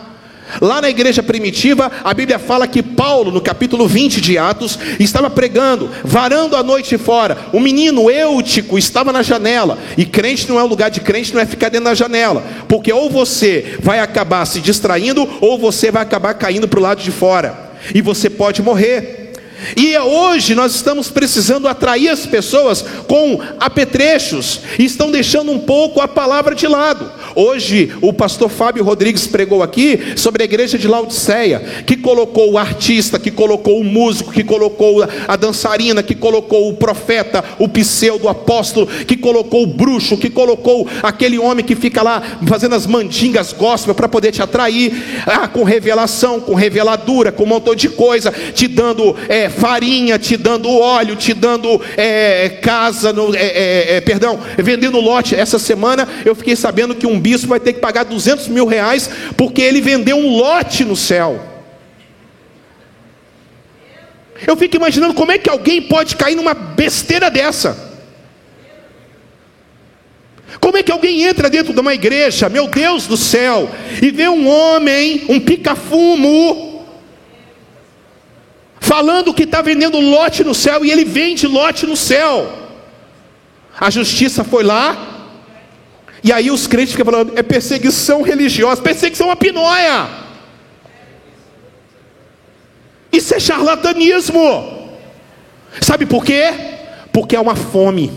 Lá 0.60 0.80
na 0.80 0.88
igreja 0.88 1.22
primitiva, 1.22 1.92
a 2.02 2.14
Bíblia 2.14 2.38
fala 2.38 2.66
que 2.66 2.82
Paulo, 2.82 3.30
no 3.30 3.40
capítulo 3.40 3.86
20 3.86 4.20
de 4.20 4.38
Atos, 4.38 4.78
estava 4.98 5.30
pregando, 5.30 5.90
varando 6.02 6.56
a 6.56 6.62
noite 6.62 6.96
fora. 6.98 7.36
O 7.52 7.60
menino 7.60 8.10
Eutico 8.10 8.78
estava 8.78 9.12
na 9.12 9.22
janela. 9.22 9.78
E 9.96 10.04
crente 10.04 10.48
não 10.48 10.58
é 10.58 10.64
o 10.64 10.66
lugar 10.66 10.90
de 10.90 11.00
crente, 11.00 11.34
não 11.34 11.40
é 11.40 11.46
ficar 11.46 11.68
dentro 11.68 11.84
da 11.84 11.94
janela. 11.94 12.42
Porque 12.66 12.92
ou 12.92 13.10
você 13.10 13.76
vai 13.80 14.00
acabar 14.00 14.44
se 14.46 14.60
distraindo, 14.60 15.28
ou 15.40 15.58
você 15.58 15.90
vai 15.90 16.02
acabar 16.02 16.34
caindo 16.34 16.66
para 16.66 16.80
o 16.80 16.82
lado 16.82 17.02
de 17.02 17.10
fora. 17.10 17.70
E 17.94 18.00
você 18.02 18.28
pode 18.28 18.62
morrer. 18.62 19.19
E 19.76 19.96
hoje 19.98 20.54
nós 20.54 20.74
estamos 20.74 21.08
precisando 21.10 21.68
atrair 21.68 22.08
as 22.08 22.26
pessoas 22.26 22.84
com 23.06 23.40
apetrechos, 23.58 24.60
e 24.78 24.84
estão 24.84 25.10
deixando 25.10 25.52
um 25.52 25.58
pouco 25.58 26.00
a 26.00 26.08
palavra 26.08 26.54
de 26.54 26.66
lado. 26.66 27.10
Hoje 27.34 27.92
o 28.00 28.12
pastor 28.12 28.48
Fábio 28.48 28.84
Rodrigues 28.84 29.26
pregou 29.26 29.62
aqui 29.62 30.14
sobre 30.16 30.42
a 30.42 30.44
igreja 30.44 30.78
de 30.78 30.88
Laodiceia, 30.88 31.60
que 31.86 31.96
colocou 31.96 32.52
o 32.52 32.58
artista, 32.58 33.18
que 33.18 33.30
colocou 33.30 33.80
o 33.80 33.84
músico, 33.84 34.32
que 34.32 34.42
colocou 34.42 35.06
a 35.28 35.36
dançarina, 35.36 36.02
que 36.02 36.14
colocou 36.14 36.68
o 36.68 36.74
profeta, 36.74 37.44
o 37.58 37.68
pseudo 37.68 38.28
apóstolo, 38.28 38.86
que 38.86 39.16
colocou 39.16 39.62
o 39.62 39.66
bruxo, 39.66 40.16
que 40.16 40.30
colocou 40.30 40.88
aquele 41.02 41.38
homem 41.38 41.64
que 41.64 41.76
fica 41.76 42.02
lá 42.02 42.22
fazendo 42.46 42.74
as 42.74 42.86
mandingas 42.86 43.52
gospel 43.52 43.94
para 43.94 44.08
poder 44.08 44.32
te 44.32 44.42
atrair, 44.42 44.92
ah, 45.26 45.46
com 45.46 45.62
revelação, 45.62 46.40
com 46.40 46.54
reveladura, 46.54 47.30
com 47.30 47.44
um 47.44 47.46
montão 47.46 47.74
de 47.74 47.88
coisa, 47.88 48.32
te 48.54 48.66
dando 48.66 49.16
é, 49.28 49.49
farinha, 49.50 50.18
te 50.18 50.36
dando 50.36 50.70
óleo, 50.70 51.16
te 51.16 51.34
dando 51.34 51.80
é, 51.96 52.48
casa, 52.62 53.12
no, 53.12 53.34
é, 53.34 53.38
é, 53.38 53.96
é, 53.96 54.00
perdão, 54.00 54.40
vendendo 54.56 55.00
lote. 55.00 55.34
Essa 55.34 55.58
semana 55.58 56.08
eu 56.24 56.34
fiquei 56.34 56.56
sabendo 56.56 56.94
que 56.94 57.06
um 57.06 57.20
bispo 57.20 57.48
vai 57.48 57.60
ter 57.60 57.74
que 57.74 57.80
pagar 57.80 58.04
200 58.04 58.48
mil 58.48 58.66
reais 58.66 59.10
porque 59.36 59.60
ele 59.60 59.80
vendeu 59.80 60.16
um 60.16 60.36
lote 60.36 60.84
no 60.84 60.96
céu. 60.96 61.40
Eu 64.46 64.56
fico 64.56 64.76
imaginando 64.76 65.14
como 65.14 65.32
é 65.32 65.38
que 65.38 65.50
alguém 65.50 65.82
pode 65.82 66.16
cair 66.16 66.34
numa 66.34 66.54
besteira 66.54 67.30
dessa. 67.30 67.90
Como 70.58 70.76
é 70.76 70.82
que 70.82 70.90
alguém 70.90 71.22
entra 71.22 71.48
dentro 71.48 71.72
de 71.72 71.80
uma 71.80 71.94
igreja, 71.94 72.48
meu 72.48 72.66
Deus 72.66 73.06
do 73.06 73.16
céu, 73.16 73.70
e 74.02 74.10
vê 74.10 74.28
um 74.28 74.48
homem, 74.48 75.24
um 75.28 75.38
pica-fumo, 75.38 76.69
falando 78.90 79.32
que 79.32 79.44
está 79.44 79.62
vendendo 79.62 80.00
lote 80.00 80.42
no 80.42 80.52
céu 80.52 80.84
e 80.84 80.90
ele 80.90 81.04
vende 81.04 81.46
lote 81.46 81.86
no 81.86 81.96
céu. 81.96 82.52
A 83.78 83.88
justiça 83.88 84.42
foi 84.42 84.64
lá, 84.64 85.30
e 86.24 86.32
aí 86.32 86.50
os 86.50 86.66
crentes 86.66 86.90
ficam 86.90 87.06
falando: 87.06 87.32
é 87.36 87.42
perseguição 87.42 88.20
religiosa, 88.20 88.82
perseguição 88.82 89.30
a 89.30 89.36
pinóia. 89.36 90.08
Isso 93.12 93.32
é 93.32 93.38
charlatanismo. 93.38 94.90
Sabe 95.80 96.04
por 96.04 96.24
quê? 96.24 96.52
Porque 97.12 97.36
é 97.36 97.40
uma 97.40 97.54
fome. 97.54 98.10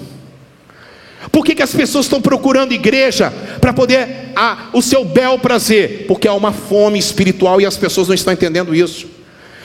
Por 1.32 1.46
que, 1.46 1.54
que 1.54 1.62
as 1.62 1.74
pessoas 1.74 2.06
estão 2.08 2.20
procurando 2.20 2.74
igreja 2.74 3.32
para 3.62 3.74
poder 3.74 4.32
ah, 4.36 4.70
o 4.74 4.82
seu 4.82 5.06
bel 5.06 5.38
prazer? 5.38 6.06
Porque 6.08 6.28
há 6.28 6.34
uma 6.34 6.52
fome 6.52 6.98
espiritual 6.98 7.62
e 7.62 7.66
as 7.66 7.78
pessoas 7.78 8.08
não 8.08 8.16
estão 8.16 8.34
entendendo 8.34 8.74
isso. 8.74 9.13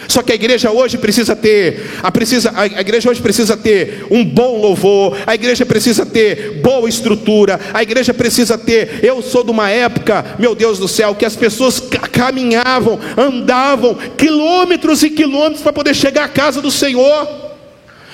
Só 0.06 0.22
que 0.22 0.30
a 0.30 0.34
igreja 0.34 0.70
hoje 0.70 0.96
precisa 0.96 1.34
ter, 1.34 1.98
a, 2.02 2.12
precisa, 2.12 2.52
a 2.54 2.80
igreja 2.80 3.10
hoje 3.10 3.20
precisa 3.20 3.56
ter 3.56 4.06
um 4.10 4.24
bom 4.24 4.60
louvor, 4.60 5.18
a 5.26 5.34
igreja 5.34 5.66
precisa 5.66 6.06
ter 6.06 6.60
boa 6.62 6.88
estrutura, 6.88 7.58
a 7.74 7.82
igreja 7.82 8.14
precisa 8.14 8.56
ter. 8.56 9.00
Eu 9.02 9.20
sou 9.20 9.42
de 9.42 9.50
uma 9.50 9.68
época, 9.68 10.36
meu 10.38 10.54
Deus 10.54 10.78
do 10.78 10.86
céu, 10.86 11.14
que 11.14 11.24
as 11.24 11.34
pessoas 11.34 11.80
caminhavam, 12.12 12.98
andavam 13.16 13.96
quilômetros 14.16 15.02
e 15.02 15.10
quilômetros 15.10 15.62
para 15.62 15.72
poder 15.72 15.94
chegar 15.94 16.24
à 16.24 16.28
casa 16.28 16.62
do 16.62 16.70
Senhor. 16.70 17.28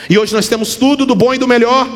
E 0.08 0.18
hoje 0.18 0.32
nós 0.32 0.48
temos 0.48 0.76
tudo 0.76 1.04
do 1.04 1.14
bom 1.14 1.34
e 1.34 1.38
do 1.38 1.48
melhor. 1.48 1.88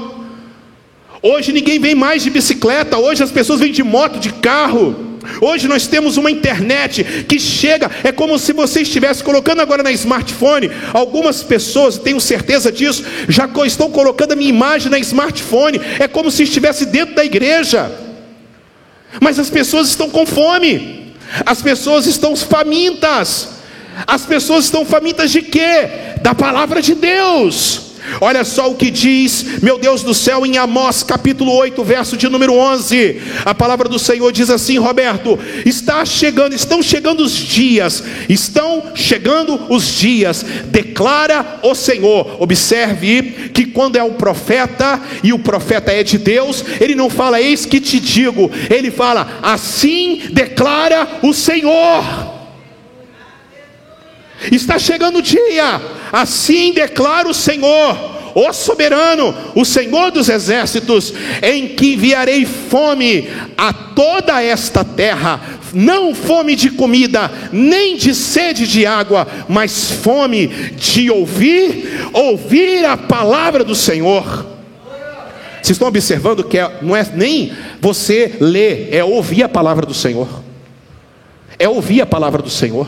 Hoje 1.23 1.51
ninguém 1.53 1.79
vem 1.79 1.95
mais 1.95 2.23
de 2.23 2.31
bicicleta, 2.31 2.99
hoje 2.99 3.23
as 3.23 3.33
pessoas 3.33 3.61
vêm 3.61 3.73
de 3.73 3.83
moto, 3.83 4.21
de 4.21 4.33
carro. 4.33 5.08
Hoje 5.41 5.69
nós 5.69 5.87
temos 5.87 6.17
uma 6.17 6.31
internet 6.31 7.05
que 7.29 7.39
chega, 7.39 7.91
é 8.03 8.11
como 8.11 8.39
se 8.39 8.53
você 8.53 8.83
estivesse 8.83 9.23
colocando 9.23 9.61
agora 9.61 9.83
na 9.83 9.93
smartphone. 9.93 10.71
Algumas 10.93 11.43
pessoas, 11.43 11.99
tenho 11.99 12.21
certeza 12.21 12.73
disso, 12.73 13.05
já 13.29 13.49
estão 13.65 13.91
colocando 13.91 14.33
a 14.33 14.37
minha 14.37 14.51
imagem 14.51 14.91
na 14.91 14.99
smartphone. 14.99 15.81
É 15.99 16.09
como 16.09 16.31
se 16.31 16.43
estivesse 16.43 16.87
dentro 16.87 17.15
da 17.15 17.25
igreja. 17.25 17.91
Mas 19.21 19.39
as 19.39 19.51
pessoas 19.51 19.89
estão 19.89 20.11
com 20.11 20.27
fome. 20.27 21.15
As 21.45 21.63
pessoas 21.63 22.07
estão 22.07 22.35
famintas. 22.37 23.49
As 24.07 24.25
pessoas 24.25 24.65
estão 24.65 24.85
famintas 24.85 25.31
de 25.31 25.43
quê? 25.43 25.89
Da 26.23 26.35
palavra 26.35 26.81
de 26.81 26.95
Deus. 26.95 27.88
Olha 28.21 28.45
só 28.45 28.71
o 28.71 28.75
que 28.75 28.91
diz, 28.91 29.61
meu 29.63 29.79
Deus 29.79 30.03
do 30.03 30.15
céu, 30.15 30.45
em 30.45 30.57
Amós 30.57 31.03
capítulo 31.03 31.53
8, 31.53 31.83
verso 31.85 32.17
de 32.17 32.29
número 32.29 32.55
11. 32.55 33.21
A 33.45 33.55
palavra 33.55 33.89
do 33.89 33.99
Senhor 33.99 34.31
diz 34.33 34.51
assim, 34.51 34.79
Roberto: 34.79 35.39
está 35.65 36.05
chegando, 36.05 36.55
estão 36.55 36.83
chegando 36.83 37.23
os 37.23 37.33
dias, 37.33 38.03
estão 38.29 38.93
chegando 38.95 39.61
os 39.69 39.87
dias, 39.87 40.45
declara 40.67 41.61
o 41.63 41.75
Senhor. 41.75 42.37
Observe 42.41 43.51
que 43.53 43.67
quando 43.67 43.97
é 43.97 44.03
um 44.03 44.15
profeta 44.15 45.01
e 45.23 45.33
o 45.33 45.39
profeta 45.39 45.93
é 45.93 46.03
de 46.03 46.19
Deus, 46.19 46.65
ele 46.81 46.95
não 46.95 47.11
fala, 47.11 47.41
eis 47.41 47.65
que 47.65 47.81
te 47.81 48.01
digo, 48.01 48.51
ele 48.71 48.91
fala, 48.91 49.39
assim 49.43 50.23
declara 50.33 51.07
o 51.23 51.33
Senhor. 51.33 52.38
Está 54.53 54.79
chegando 54.79 55.19
o 55.19 55.23
dia, 55.23 55.81
assim 56.13 56.73
declara 56.73 57.29
o 57.29 57.35
Senhor, 57.35 58.19
o 58.35 58.53
soberano, 58.53 59.35
o 59.55 59.65
Senhor 59.65 60.11
dos 60.13 60.29
exércitos, 60.29 61.13
em 61.43 61.69
que 61.69 61.95
enviarei 61.95 62.47
fome 62.47 63.29
a 63.57 63.73
toda 63.73 64.41
esta 64.43 64.85
terra, 64.85 65.41
não 65.75 66.15
fome 66.15 66.55
de 66.55 66.71
comida, 66.71 67.31
nem 67.53 67.97
de 67.97 68.15
sede 68.15 68.67
de 68.67 68.87
água, 68.87 69.27
mas 69.49 69.91
fome 69.91 70.47
de 70.47 71.11
ouvir, 71.11 72.09
ouvir 72.13 72.85
a 72.85 72.97
palavra 72.97 73.65
do 73.65 73.75
Senhor. 73.75 74.47
Vocês 75.61 75.75
estão 75.75 75.89
observando 75.89 76.45
que 76.45 76.57
é, 76.57 76.79
não 76.81 76.97
é 76.97 77.05
nem 77.13 77.53
você 77.81 78.37
ler, 78.41 78.89
é 78.93 79.03
ouvir 79.03 79.43
a 79.43 79.49
palavra 79.49 79.85
do 79.85 79.93
Senhor. 79.93 80.29
É 81.59 81.69
ouvir 81.69 82.01
a 82.01 82.07
palavra 82.07 82.41
do 82.41 82.49
Senhor. 82.49 82.87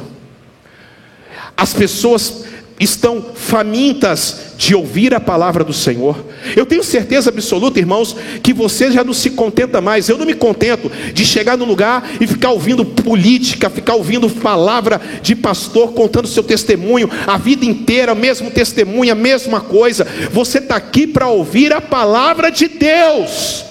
As 1.60 1.74
pessoas 1.74 2.44
estão 2.80 3.22
famintas 3.34 4.54
de 4.56 4.74
ouvir 4.74 5.12
a 5.12 5.20
palavra 5.20 5.62
do 5.62 5.74
Senhor. 5.74 6.16
Eu 6.56 6.64
tenho 6.64 6.82
certeza 6.82 7.28
absoluta, 7.28 7.78
irmãos, 7.78 8.16
que 8.42 8.54
você 8.54 8.90
já 8.90 9.04
não 9.04 9.12
se 9.12 9.28
contenta 9.28 9.78
mais. 9.78 10.08
Eu 10.08 10.16
não 10.16 10.24
me 10.24 10.32
contento 10.32 10.90
de 11.12 11.26
chegar 11.26 11.58
no 11.58 11.66
lugar 11.66 12.12
e 12.18 12.26
ficar 12.26 12.48
ouvindo 12.48 12.82
política, 12.82 13.68
ficar 13.68 13.96
ouvindo 13.96 14.30
palavra 14.30 14.98
de 15.20 15.36
pastor 15.36 15.92
contando 15.92 16.26
seu 16.26 16.42
testemunho 16.42 17.10
a 17.26 17.36
vida 17.36 17.66
inteira, 17.66 18.14
mesmo 18.14 18.50
testemunho, 18.50 19.12
a 19.12 19.14
mesma 19.14 19.60
coisa. 19.60 20.06
Você 20.32 20.56
está 20.56 20.76
aqui 20.76 21.06
para 21.06 21.28
ouvir 21.28 21.74
a 21.74 21.80
palavra 21.82 22.50
de 22.50 22.68
Deus. 22.68 23.66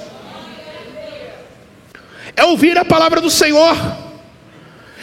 É 2.36 2.46
ouvir 2.46 2.78
a 2.78 2.86
palavra 2.86 3.20
do 3.20 3.32
Senhor. 3.32 3.76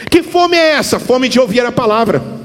Que 0.09 0.23
fome 0.23 0.55
é 0.55 0.69
essa? 0.75 0.97
Fome 0.99 1.27
de 1.27 1.37
ouvir 1.37 1.65
a 1.65 1.71
palavra. 1.73 2.36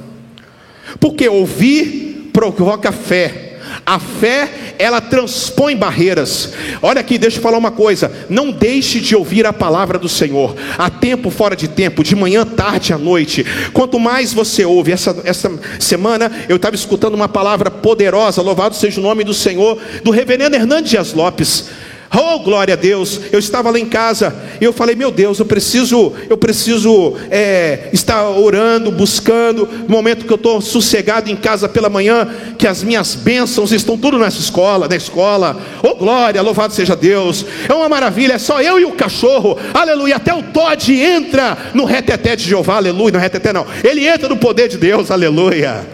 Porque 0.98 1.28
ouvir 1.28 2.30
provoca 2.32 2.90
fé. 2.90 3.50
A 3.86 3.98
fé, 3.98 4.74
ela 4.78 5.00
transpõe 5.00 5.74
barreiras. 5.76 6.52
Olha 6.82 7.00
aqui, 7.00 7.16
deixa 7.18 7.38
eu 7.38 7.42
falar 7.42 7.58
uma 7.58 7.70
coisa. 7.70 8.12
Não 8.28 8.50
deixe 8.50 9.00
de 9.00 9.16
ouvir 9.16 9.46
a 9.46 9.52
palavra 9.52 9.98
do 9.98 10.08
Senhor. 10.08 10.54
Há 10.76 10.90
tempo, 10.90 11.30
fora 11.30 11.56
de 11.56 11.68
tempo, 11.68 12.04
de 12.04 12.14
manhã, 12.14 12.44
tarde, 12.44 12.92
à 12.92 12.98
noite. 12.98 13.44
Quanto 13.72 13.98
mais 13.98 14.32
você 14.32 14.64
ouve, 14.64 14.92
essa, 14.92 15.16
essa 15.24 15.50
semana 15.78 16.30
eu 16.48 16.56
estava 16.56 16.76
escutando 16.76 17.14
uma 17.14 17.28
palavra 17.28 17.70
poderosa, 17.70 18.42
louvado 18.42 18.76
seja 18.76 19.00
o 19.00 19.02
nome 19.02 19.24
do 19.24 19.34
Senhor, 19.34 19.78
do 20.04 20.10
reverendo 20.10 20.56
Hernandes 20.56 20.90
Dias 20.90 21.12
Lopes. 21.12 21.66
Oh, 22.14 22.38
glória 22.40 22.74
a 22.74 22.76
Deus! 22.76 23.18
Eu 23.32 23.38
estava 23.38 23.70
lá 23.70 23.78
em 23.78 23.86
casa 23.86 24.36
e 24.60 24.64
eu 24.64 24.72
falei, 24.72 24.94
meu 24.94 25.10
Deus, 25.10 25.38
eu 25.38 25.46
preciso, 25.46 26.12
eu 26.28 26.36
preciso 26.36 27.14
é, 27.30 27.88
estar 27.90 28.28
orando, 28.28 28.90
buscando. 28.92 29.66
No 29.66 29.88
momento 29.88 30.26
que 30.26 30.32
eu 30.32 30.36
estou 30.36 30.60
sossegado 30.60 31.30
em 31.30 31.36
casa 31.36 31.70
pela 31.70 31.88
manhã, 31.88 32.28
que 32.58 32.66
as 32.66 32.82
minhas 32.82 33.14
bênçãos 33.14 33.72
estão 33.72 33.96
tudo 33.96 34.18
nessa 34.18 34.38
escola, 34.38 34.86
na 34.88 34.94
escola. 34.94 35.58
Oh, 35.82 35.94
glória! 35.94 36.42
Louvado 36.42 36.74
seja 36.74 36.94
Deus! 36.94 37.46
É 37.66 37.72
uma 37.72 37.88
maravilha. 37.88 38.34
É 38.34 38.38
só 38.38 38.60
eu 38.60 38.78
e 38.78 38.84
o 38.84 38.92
cachorro. 38.92 39.58
Aleluia! 39.72 40.16
Até 40.16 40.34
o 40.34 40.42
Todd 40.42 40.92
entra 40.92 41.56
no 41.72 41.86
reteté 41.86 42.36
de 42.36 42.44
Jeová. 42.44 42.76
Aleluia! 42.76 43.12
Não 43.12 43.20
reteté 43.20 43.54
não. 43.54 43.66
Ele 43.82 44.06
entra 44.06 44.28
no 44.28 44.36
poder 44.36 44.68
de 44.68 44.76
Deus. 44.76 45.10
Aleluia! 45.10 45.86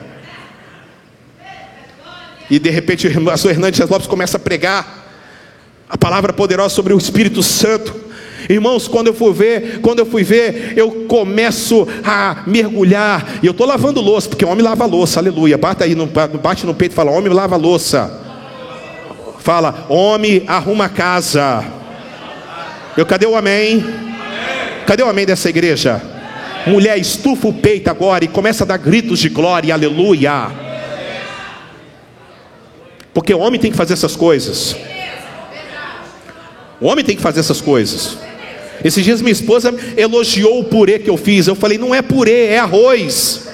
E 2.51 2.59
de 2.59 2.71
repente 2.71 3.07
a 3.31 3.37
sua 3.37 3.53
Hernandes 3.53 3.89
Lopes 3.89 4.09
começa 4.09 4.37
a 4.37 4.41
pregar 4.41 5.08
a 5.89 5.97
palavra 5.97 6.33
poderosa 6.33 6.75
sobre 6.75 6.93
o 6.93 6.99
Espírito 6.99 7.43
Santo. 7.43 7.95
Irmãos, 8.49 8.89
quando 8.89 9.09
eu 9.09 9.15
fui 9.15 9.33
ver, 9.33 9.81
quando 9.81 9.99
eu 9.99 10.07
fui 10.07 10.23
ver, 10.23 10.75
eu 10.77 11.07
começo 11.07 11.87
a 12.05 12.43
mergulhar. 12.47 13.39
E 13.43 13.47
eu 13.47 13.53
estou 13.53 13.67
lavando 13.67 14.01
louça, 14.01 14.29
porque 14.29 14.45
o 14.45 14.49
homem 14.49 14.65
lava 14.65 14.87
louça, 14.87 15.21
aleluia. 15.21 15.59
Bate 15.59 15.85
aí, 15.85 15.95
no, 15.95 16.07
bate 16.07 16.67
no 16.67 16.75
peito 16.75 16.93
e 16.93 16.95
fala: 16.95 17.11
homem 17.11 17.33
lava 17.33 17.57
louça. 17.57 18.27
Fala, 19.39 19.87
homem 19.89 20.45
arruma 20.47 20.89
casa. 20.89 21.65
Eu 22.97 23.07
cadê 23.07 23.27
o 23.27 23.37
amém? 23.37 23.85
Cadê 24.87 25.03
o 25.03 25.09
amém 25.09 25.25
dessa 25.25 25.49
igreja? 25.49 26.03
Mulher, 26.67 26.99
estufa 26.99 27.49
o 27.49 27.53
peito 27.53 27.89
agora 27.89 28.25
e 28.25 28.29
começa 28.29 28.65
a 28.65 28.67
dar 28.67 28.77
gritos 28.77 29.19
de 29.21 29.29
glória, 29.29 29.73
aleluia. 29.73 30.51
Porque 33.15 33.33
o 33.33 33.39
homem 33.39 33.61
tem 33.61 33.71
que 33.71 33.77
fazer 33.77 33.95
essas 33.95 34.17
coisas. 34.17 34.77
O 36.81 36.87
homem 36.87 37.05
tem 37.05 37.17
que 37.17 37.23
fazer 37.23 37.41
essas 37.41 37.61
coisas. 37.61 38.19
Esses 38.85 39.05
dias 39.05 39.21
minha 39.21 39.33
esposa 39.33 39.75
elogiou 39.97 40.61
o 40.61 40.65
purê 40.65 40.99
que 40.99 41.11
eu 41.11 41.17
fiz. 41.17 41.47
Eu 41.47 41.57
falei, 41.57 41.77
não 41.79 41.95
é 41.95 42.01
purê, 42.01 42.47
é 42.47 42.59
arroz. 42.59 43.49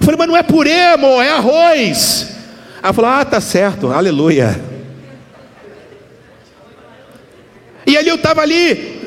Eu 0.00 0.04
falei, 0.04 0.16
mas 0.16 0.28
não 0.28 0.36
é 0.36 0.42
purê, 0.42 0.80
amor, 0.84 1.22
é 1.22 1.28
arroz. 1.28 2.28
Ela 2.82 2.92
falou, 2.92 3.10
ah, 3.10 3.24
tá 3.24 3.40
certo, 3.40 3.92
aleluia. 3.92 4.58
E 7.86 7.96
ali 7.96 8.08
eu 8.08 8.14
estava 8.14 8.40
ali, 8.40 8.97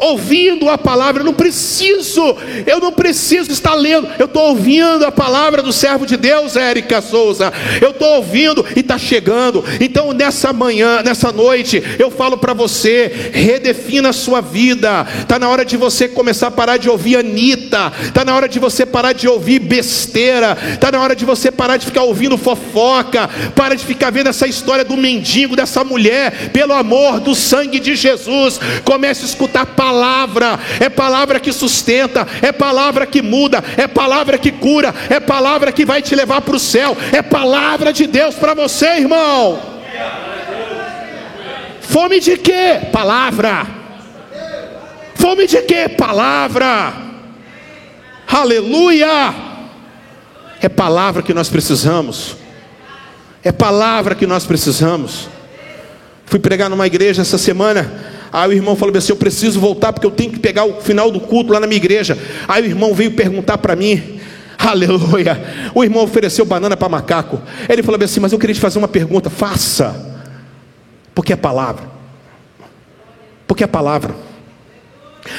ouvindo 0.00 0.68
a 0.68 0.78
palavra, 0.78 1.20
eu 1.20 1.26
não 1.26 1.34
preciso, 1.34 2.36
eu 2.66 2.80
não 2.80 2.90
preciso 2.90 3.52
estar 3.52 3.74
lendo, 3.74 4.08
eu 4.18 4.24
estou 4.24 4.48
ouvindo 4.48 5.04
a 5.04 5.12
palavra 5.12 5.62
do 5.62 5.72
servo 5.72 6.06
de 6.06 6.16
Deus, 6.16 6.56
Érica 6.56 7.02
Souza, 7.02 7.52
eu 7.80 7.90
estou 7.90 8.16
ouvindo 8.16 8.64
e 8.74 8.80
está 8.80 8.96
chegando. 8.96 9.62
Então, 9.78 10.12
nessa 10.12 10.52
manhã, 10.52 11.02
nessa 11.02 11.30
noite, 11.30 11.82
eu 11.98 12.10
falo 12.10 12.38
para 12.38 12.54
você: 12.54 13.30
redefina 13.32 14.08
a 14.08 14.14
sua 14.14 14.40
vida. 14.40 15.06
Está 15.20 15.38
na 15.38 15.48
hora 15.48 15.64
de 15.64 15.76
você 15.76 16.08
começar 16.08 16.46
a 16.46 16.50
parar 16.50 16.78
de 16.78 16.88
ouvir 16.88 17.16
Anitta, 17.16 17.92
está 18.02 18.24
na 18.24 18.34
hora 18.34 18.48
de 18.48 18.58
você 18.58 18.86
parar 18.86 19.12
de 19.12 19.28
ouvir 19.28 19.58
besteira, 19.58 20.56
está 20.72 20.90
na 20.90 21.00
hora 21.00 21.14
de 21.14 21.24
você 21.24 21.50
parar 21.50 21.76
de 21.76 21.86
ficar 21.86 22.02
ouvindo 22.02 22.38
fofoca, 22.38 23.28
para 23.54 23.74
de 23.74 23.84
ficar 23.84 24.10
vendo 24.10 24.28
essa 24.28 24.46
história 24.46 24.84
do 24.84 24.96
mendigo, 24.96 25.54
dessa 25.54 25.84
mulher, 25.84 26.50
pelo 26.52 26.72
amor 26.72 27.20
do 27.20 27.34
sangue 27.34 27.78
de 27.78 27.94
Jesus, 27.94 28.58
comece 28.84 29.22
a 29.24 29.26
escutar 29.26 29.66
palavras 29.66 29.89
palavra, 29.90 30.58
é 30.78 30.88
palavra 30.88 31.40
que 31.40 31.52
sustenta, 31.52 32.26
é 32.40 32.52
palavra 32.52 33.06
que 33.06 33.20
muda, 33.20 33.62
é 33.76 33.88
palavra 33.88 34.38
que 34.38 34.52
cura, 34.52 34.94
é 35.08 35.18
palavra 35.18 35.72
que 35.72 35.84
vai 35.84 36.00
te 36.00 36.14
levar 36.14 36.40
para 36.42 36.54
o 36.54 36.60
céu, 36.60 36.96
é 37.12 37.20
palavra 37.20 37.92
de 37.92 38.06
Deus 38.06 38.36
para 38.36 38.54
você, 38.54 38.86
irmão. 38.98 39.60
Fome 41.80 42.20
de 42.20 42.36
quê? 42.36 42.82
Palavra. 42.92 43.66
Fome 45.16 45.48
de 45.48 45.60
quê? 45.62 45.88
Palavra. 45.88 46.92
Aleluia. 48.28 49.34
É 50.62 50.68
palavra 50.68 51.20
que 51.20 51.34
nós 51.34 51.48
precisamos. 51.48 52.36
É 53.42 53.50
palavra 53.50 54.14
que 54.14 54.26
nós 54.26 54.44
precisamos. 54.44 55.28
Fui 56.26 56.38
pregar 56.38 56.70
numa 56.70 56.86
igreja 56.86 57.22
essa 57.22 57.38
semana 57.38 57.90
Aí 58.32 58.48
o 58.48 58.52
irmão 58.52 58.76
falou 58.76 58.96
assim: 58.96 59.12
Eu 59.12 59.16
preciso 59.16 59.60
voltar 59.60 59.92
porque 59.92 60.06
eu 60.06 60.10
tenho 60.10 60.30
que 60.30 60.38
pegar 60.38 60.64
o 60.64 60.80
final 60.80 61.10
do 61.10 61.20
culto 61.20 61.52
lá 61.52 61.60
na 61.60 61.66
minha 61.66 61.76
igreja. 61.76 62.18
Aí 62.46 62.62
o 62.62 62.66
irmão 62.66 62.94
veio 62.94 63.12
perguntar 63.12 63.58
para 63.58 63.74
mim. 63.74 64.20
Aleluia. 64.58 65.70
O 65.74 65.82
irmão 65.82 66.04
ofereceu 66.04 66.44
banana 66.44 66.76
para 66.76 66.88
macaco. 66.88 67.40
Ele 67.68 67.82
falou 67.82 68.02
assim: 68.02 68.20
Mas 68.20 68.32
eu 68.32 68.38
queria 68.38 68.54
te 68.54 68.60
fazer 68.60 68.78
uma 68.78 68.88
pergunta. 68.88 69.30
Faça. 69.30 70.20
Porque 71.14 71.32
é 71.32 71.36
palavra. 71.36 71.90
Porque 73.46 73.64
é 73.64 73.66
palavra. 73.66 74.14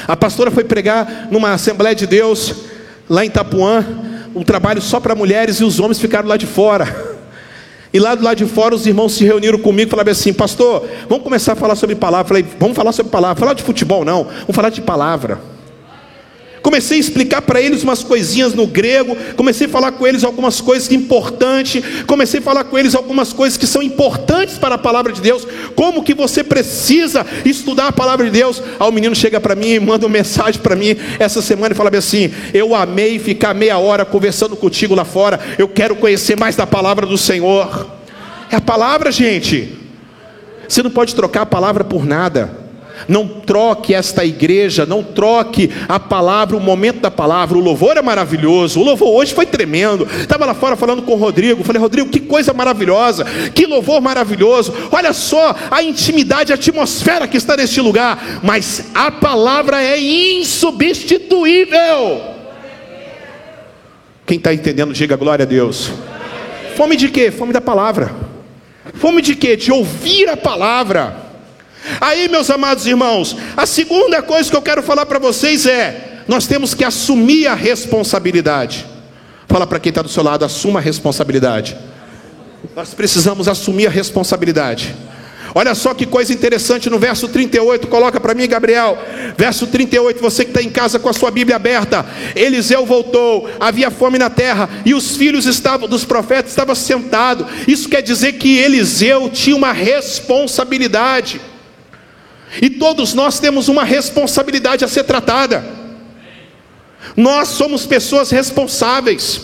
A 0.08 0.15
pastora 0.15 0.51
foi 0.51 0.63
pregar 0.63 1.27
numa 1.32 1.54
Assembleia 1.54 1.95
de 1.95 2.06
Deus, 2.06 2.56
lá 3.10 3.23
em 3.23 3.27
Itapuã, 3.27 3.86
um 4.36 4.43
trabalho 4.43 4.82
só 4.82 4.99
para 4.99 5.15
mulheres 5.15 5.60
e 5.60 5.63
os 5.63 5.80
homens 5.80 5.99
ficaram 5.99 6.27
lá 6.27 6.38
de 6.38 6.45
fora. 6.45 7.19
E 7.93 7.99
lá 7.99 8.15
do 8.15 8.23
lado 8.23 8.38
de 8.38 8.45
fora 8.45 8.73
os 8.73 8.86
irmãos 8.88 9.13
se 9.13 9.25
reuniram 9.25 9.60
comigo 9.60 9.89
e 9.89 9.91
falaram 9.91 10.12
assim: 10.12 10.34
Pastor, 10.34 10.88
vamos 11.10 11.23
começar 11.23 11.54
a 11.54 11.56
falar 11.56 11.75
sobre 11.75 11.95
palavra. 11.95 12.27
Falei: 12.27 12.45
Vamos 12.60 12.75
falar 12.75 12.91
sobre 12.91 13.12
palavra. 13.12 13.39
Falar 13.39 13.54
de 13.54 13.63
futebol 13.63 14.06
não, 14.06 14.23
vamos 14.23 14.56
falar 14.56 14.69
de 14.69 14.82
palavra. 14.82 15.51
Comecei 16.62 16.97
a 16.97 17.00
explicar 17.00 17.41
para 17.41 17.60
eles 17.60 17.82
umas 17.82 18.04
coisinhas 18.04 18.54
no 18.54 18.67
grego, 18.67 19.17
comecei 19.36 19.65
a 19.65 19.69
falar 19.69 19.93
com 19.93 20.06
eles 20.06 20.24
algumas 20.24 20.62
coisas 20.62 20.91
importantes, 20.91 21.84
comecei 22.06 22.39
a 22.39 22.43
falar 22.43 22.65
com 22.65 22.78
eles 22.78 22.93
algumas 22.93 23.34
coisas 23.34 23.58
que 23.58 23.65
são 23.65 23.82
importantes 23.82 24.60
para 24.60 24.76
a 24.76 24.78
palavra 24.78 25.12
de 25.12 25.21
Deus, 25.21 25.47
como 25.76 26.04
que 26.04 26.13
você 26.13 26.43
precisa 26.43 27.26
estudar 27.43 27.88
a 27.88 27.91
palavra 27.91 28.26
de 28.26 28.32
Deus. 28.32 28.62
Aí 28.80 28.88
o 28.88 28.91
menino 28.91 29.15
chega 29.15 29.39
para 29.39 29.56
mim 29.56 29.69
e 29.69 29.80
manda 29.80 30.06
uma 30.06 30.13
mensagem 30.13 30.62
para 30.62 30.76
mim 30.76 30.95
essa 31.17 31.41
semana 31.41 31.74
e 31.74 31.78
fala 31.78 31.89
assim: 31.97 32.32
Eu 32.54 32.76
amei 32.76 33.17
ficar 33.17 33.56
meia 33.56 33.80
hora 33.80 34.06
conversando 34.06 34.56
contigo 34.56 34.93
lá 34.93 35.04
fora, 35.04 35.39
eu 35.58 35.67
quero 35.67 35.95
conhecer 35.95 36.38
mais 36.38 36.56
da 36.56 36.67
palavra 36.67 37.08
do 37.08 37.17
Senhor. 37.17 37.88
É 38.52 38.58
a 38.58 38.62
palavra, 38.62 39.12
gente. 39.12 39.80
Você 40.67 40.84
não 40.84 40.91
pode 40.91 41.15
trocar 41.15 41.41
a 41.41 41.45
palavra 41.45 41.84
por 41.84 42.06
nada. 42.06 42.61
Não 43.08 43.28
troque 43.28 43.94
esta 43.94 44.26
igreja, 44.26 44.86
não 44.86 45.04
troque 45.04 45.70
a 45.88 46.00
palavra, 46.00 46.58
o 46.58 46.60
momento 46.60 47.00
da 47.00 47.12
palavra. 47.12 47.58
O 47.58 47.62
louvor 47.62 47.98
é 47.98 48.02
maravilhoso. 48.02 48.80
O 48.80 48.84
louvor 48.84 49.10
hoje 49.10 49.34
foi 49.34 49.46
tremendo. 49.46 50.08
Estava 50.20 50.46
lá 50.46 50.54
fora 50.54 50.76
falando 50.76 51.02
com 51.02 51.14
o 51.14 51.18
Rodrigo. 51.18 51.64
Falei, 51.64 51.82
Rodrigo, 51.82 52.10
que 52.10 52.20
coisa 52.20 52.54
maravilhosa, 52.54 53.26
que 53.54 53.66
louvor 53.66 54.02
maravilhoso. 54.02 54.74
Olha 54.92 55.14
só 55.14 55.56
a 55.70 55.84
intimidade, 55.84 56.52
a 56.52 56.56
atmosfera 56.56 57.28
que 57.28 57.38
está 57.38 57.56
neste 57.56 57.82
lugar. 57.82 58.42
Mas 58.44 58.86
a 58.94 59.12
palavra 59.12 59.82
é 59.82 60.00
insubstituível. 60.00 62.22
Quem 64.26 64.38
está 64.38 64.54
entendendo, 64.54 64.94
diga 64.94 65.16
glória 65.16 65.44
a 65.44 65.48
Deus. 65.48 65.92
Fome 66.76 66.96
de 66.96 67.10
quê? 67.10 67.32
Fome 67.32 67.52
da 67.52 67.60
palavra. 67.60 68.16
Fome 68.94 69.22
de 69.22 69.36
quê? 69.36 69.56
De 69.56 69.72
ouvir 69.72 70.30
a 70.30 70.38
palavra. 70.38 71.31
Aí, 72.00 72.28
meus 72.28 72.50
amados 72.50 72.86
irmãos, 72.86 73.36
a 73.56 73.65
segunda 73.65 74.22
coisa 74.22 74.50
que 74.50 74.56
eu 74.56 74.62
quero 74.62 74.84
falar 74.84 75.06
para 75.06 75.20
vocês 75.20 75.65
é: 75.65 76.24
nós 76.28 76.48
temos 76.48 76.74
que 76.74 76.84
assumir 76.84 77.48
a 77.48 77.54
responsabilidade. 77.54 78.86
Fala 79.48 79.67
para 79.67 79.80
quem 79.80 79.89
está 79.89 80.02
do 80.02 80.10
seu 80.10 80.24
lado, 80.24 80.46
assuma 80.46 80.80
a 80.80 80.82
responsabilidade. 80.82 81.78
Nós 82.76 82.94
precisamos 82.94 83.48
assumir 83.48 83.88
a 83.88 83.89
responsabilidade. 83.89 84.96
Olha 85.54 85.76
só 85.76 85.94
que 85.94 86.06
coisa 86.06 86.32
interessante 86.32 86.89
no 86.89 86.98
verso 86.98 87.28
38, 87.28 87.88
coloca 87.88 88.20
para 88.20 88.34
mim, 88.34 88.48
Gabriel. 88.48 88.98
Verso 89.38 89.67
38, 89.67 90.22
você 90.22 90.46
que 90.46 90.52
está 90.52 90.62
em 90.62 90.70
casa 90.70 90.98
com 90.98 91.10
a 91.10 91.13
sua 91.13 91.30
Bíblia 91.30 91.58
aberta. 91.58 92.06
Eliseu 92.36 92.86
voltou, 92.86 93.50
havia 93.60 93.91
fome 93.91 94.17
na 94.17 94.30
terra, 94.30 94.70
e 94.86 94.94
os 94.94 95.17
filhos 95.17 95.46
estavam, 95.46 95.89
dos 95.89 96.06
profetas 96.06 96.52
estavam 96.52 96.76
sentados. 96.76 97.46
Isso 97.67 97.89
quer 97.89 98.02
dizer 98.02 98.34
que 98.34 98.58
Eliseu 98.58 99.30
tinha 99.30 99.56
uma 99.56 99.74
responsabilidade. 99.74 101.41
E 102.60 102.70
todos 102.70 103.14
nós 103.14 103.40
temos 103.40 103.68
uma 103.68 103.84
responsabilidade 103.84 104.84
a 104.84 104.88
ser 104.88 105.04
tratada. 105.04 105.64
Nós 107.16 107.50
somos 107.50 107.86
pessoas 107.86 108.32
responsáveis. 108.32 109.42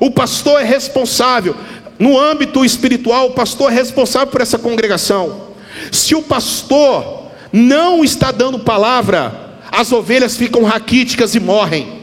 O 0.00 0.10
pastor 0.10 0.60
é 0.60 0.64
responsável. 0.64 1.54
no 1.98 2.16
âmbito 2.16 2.64
espiritual, 2.64 3.26
o 3.26 3.32
pastor 3.32 3.72
é 3.72 3.74
responsável 3.74 4.28
por 4.28 4.40
essa 4.40 4.56
congregação. 4.56 5.48
Se 5.90 6.14
o 6.14 6.22
pastor 6.22 7.32
não 7.52 8.04
está 8.04 8.30
dando 8.30 8.60
palavra, 8.60 9.58
as 9.72 9.90
ovelhas 9.90 10.36
ficam 10.36 10.62
raquíticas 10.62 11.34
e 11.34 11.40
morrem. 11.40 11.97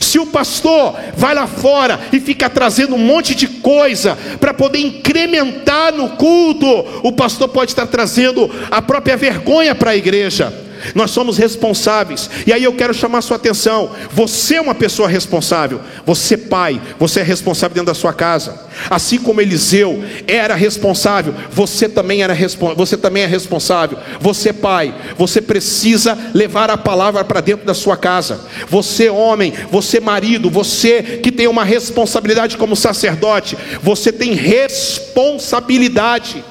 Se 0.00 0.18
o 0.18 0.26
pastor 0.26 0.94
vai 1.16 1.34
lá 1.34 1.46
fora 1.46 2.00
e 2.12 2.20
fica 2.20 2.48
trazendo 2.50 2.94
um 2.94 2.98
monte 2.98 3.34
de 3.34 3.46
coisa 3.46 4.16
para 4.40 4.54
poder 4.54 4.78
incrementar 4.78 5.92
no 5.92 6.10
culto, 6.10 6.66
o 7.02 7.12
pastor 7.12 7.48
pode 7.48 7.70
estar 7.70 7.86
trazendo 7.86 8.50
a 8.70 8.82
própria 8.82 9.16
vergonha 9.16 9.74
para 9.74 9.92
a 9.92 9.96
igreja. 9.96 10.52
Nós 10.94 11.10
somos 11.10 11.38
responsáveis. 11.38 12.28
E 12.46 12.52
aí 12.52 12.64
eu 12.64 12.74
quero 12.74 12.92
chamar 12.92 13.22
sua 13.22 13.36
atenção. 13.36 13.90
Você 14.10 14.56
é 14.56 14.60
uma 14.60 14.74
pessoa 14.74 15.08
responsável. 15.08 15.80
Você, 16.04 16.36
pai, 16.36 16.80
você 16.98 17.20
é 17.20 17.22
responsável 17.22 17.74
dentro 17.74 17.86
da 17.86 17.94
sua 17.94 18.12
casa. 18.12 18.64
Assim 18.90 19.18
como 19.18 19.40
Eliseu 19.40 20.02
era 20.26 20.54
responsável, 20.54 21.34
você 21.50 21.88
também 21.88 22.22
era 22.22 22.36
você 22.76 22.96
também 22.96 23.22
é 23.22 23.26
responsável. 23.26 23.98
Você, 24.20 24.52
pai, 24.52 24.94
você 25.16 25.40
precisa 25.40 26.18
levar 26.34 26.70
a 26.70 26.76
palavra 26.76 27.24
para 27.24 27.40
dentro 27.40 27.64
da 27.64 27.74
sua 27.74 27.96
casa. 27.96 28.40
Você, 28.68 29.08
homem, 29.08 29.52
você 29.70 30.00
marido, 30.00 30.50
você 30.50 31.20
que 31.22 31.30
tem 31.30 31.46
uma 31.46 31.64
responsabilidade 31.64 32.56
como 32.56 32.74
sacerdote, 32.76 33.56
você 33.82 34.12
tem 34.12 34.32
responsabilidade. 34.32 36.44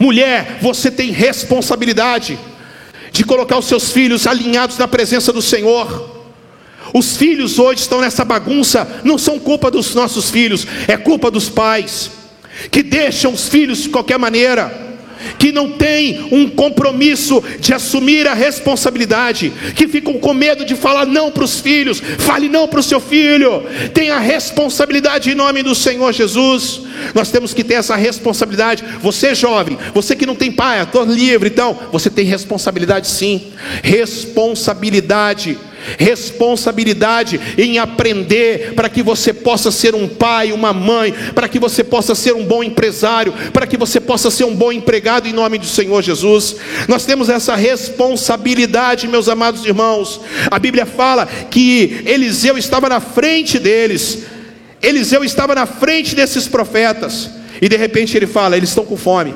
Mulher, 0.00 0.58
você 0.62 0.90
tem 0.90 1.10
responsabilidade 1.10 2.38
de 3.12 3.22
colocar 3.22 3.58
os 3.58 3.66
seus 3.66 3.92
filhos 3.92 4.26
alinhados 4.26 4.78
na 4.78 4.88
presença 4.88 5.30
do 5.30 5.42
Senhor. 5.42 6.18
Os 6.94 7.18
filhos 7.18 7.58
hoje 7.58 7.82
estão 7.82 8.00
nessa 8.00 8.24
bagunça, 8.24 9.02
não 9.04 9.18
são 9.18 9.38
culpa 9.38 9.70
dos 9.70 9.94
nossos 9.94 10.30
filhos, 10.30 10.66
é 10.88 10.96
culpa 10.96 11.30
dos 11.30 11.50
pais, 11.50 12.10
que 12.70 12.82
deixam 12.82 13.34
os 13.34 13.46
filhos 13.46 13.82
de 13.82 13.90
qualquer 13.90 14.18
maneira 14.18 14.89
que 15.38 15.52
não 15.52 15.72
tem 15.72 16.28
um 16.32 16.48
compromisso 16.48 17.42
de 17.58 17.72
assumir 17.72 18.26
a 18.26 18.34
responsabilidade, 18.34 19.52
que 19.74 19.88
ficam 19.88 20.14
com 20.14 20.34
medo 20.34 20.64
de 20.64 20.74
falar 20.74 21.06
não 21.06 21.30
para 21.30 21.44
os 21.44 21.60
filhos, 21.60 22.00
fale 22.18 22.48
não 22.48 22.68
para 22.68 22.80
o 22.80 22.82
seu 22.82 23.00
filho, 23.00 23.64
tenha 23.94 24.18
responsabilidade 24.18 25.30
em 25.30 25.34
nome 25.34 25.62
do 25.62 25.74
Senhor 25.74 26.12
Jesus. 26.12 26.82
Nós 27.14 27.30
temos 27.30 27.54
que 27.54 27.64
ter 27.64 27.74
essa 27.74 27.96
responsabilidade. 27.96 28.84
Você 29.00 29.34
jovem, 29.34 29.78
você 29.94 30.14
que 30.14 30.26
não 30.26 30.34
tem 30.34 30.52
pai, 30.52 30.82
estou 30.82 31.04
livre, 31.04 31.48
então 31.48 31.78
você 31.90 32.10
tem 32.10 32.24
responsabilidade 32.24 33.08
sim, 33.08 33.52
responsabilidade 33.82 35.58
responsabilidade 35.98 37.40
em 37.56 37.78
aprender 37.78 38.74
para 38.74 38.88
que 38.88 39.02
você 39.02 39.32
possa 39.32 39.70
ser 39.70 39.94
um 39.94 40.08
pai, 40.08 40.52
uma 40.52 40.72
mãe, 40.72 41.12
para 41.34 41.48
que 41.48 41.58
você 41.58 41.82
possa 41.82 42.14
ser 42.14 42.34
um 42.34 42.44
bom 42.44 42.62
empresário, 42.62 43.32
para 43.52 43.66
que 43.66 43.76
você 43.76 44.00
possa 44.00 44.30
ser 44.30 44.44
um 44.44 44.54
bom 44.54 44.72
empregado 44.72 45.28
em 45.28 45.32
nome 45.32 45.58
do 45.58 45.66
Senhor 45.66 46.02
Jesus. 46.02 46.56
Nós 46.88 47.04
temos 47.04 47.28
essa 47.28 47.54
responsabilidade, 47.54 49.08
meus 49.08 49.28
amados 49.28 49.64
irmãos. 49.64 50.20
A 50.50 50.58
Bíblia 50.58 50.86
fala 50.86 51.26
que 51.26 52.02
Eliseu 52.06 52.58
estava 52.58 52.88
na 52.88 53.00
frente 53.00 53.58
deles. 53.58 54.24
Eliseu 54.82 55.22
estava 55.24 55.54
na 55.54 55.66
frente 55.66 56.14
desses 56.14 56.48
profetas. 56.48 57.30
E 57.60 57.68
de 57.68 57.76
repente 57.76 58.16
ele 58.16 58.26
fala: 58.26 58.56
eles 58.56 58.70
estão 58.70 58.84
com 58.84 58.96
fome. 58.96 59.34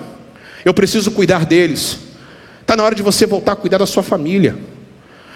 Eu 0.65 0.73
preciso 0.73 1.11
cuidar 1.11 1.45
deles. 1.45 1.99
Está 2.61 2.75
na 2.77 2.83
hora 2.83 2.95
de 2.95 3.03
você 3.03 3.27
voltar 3.27 3.53
a 3.53 3.57
cuidar 3.57 3.79
da 3.79 3.87
sua 3.87 4.03
família. 4.03 4.57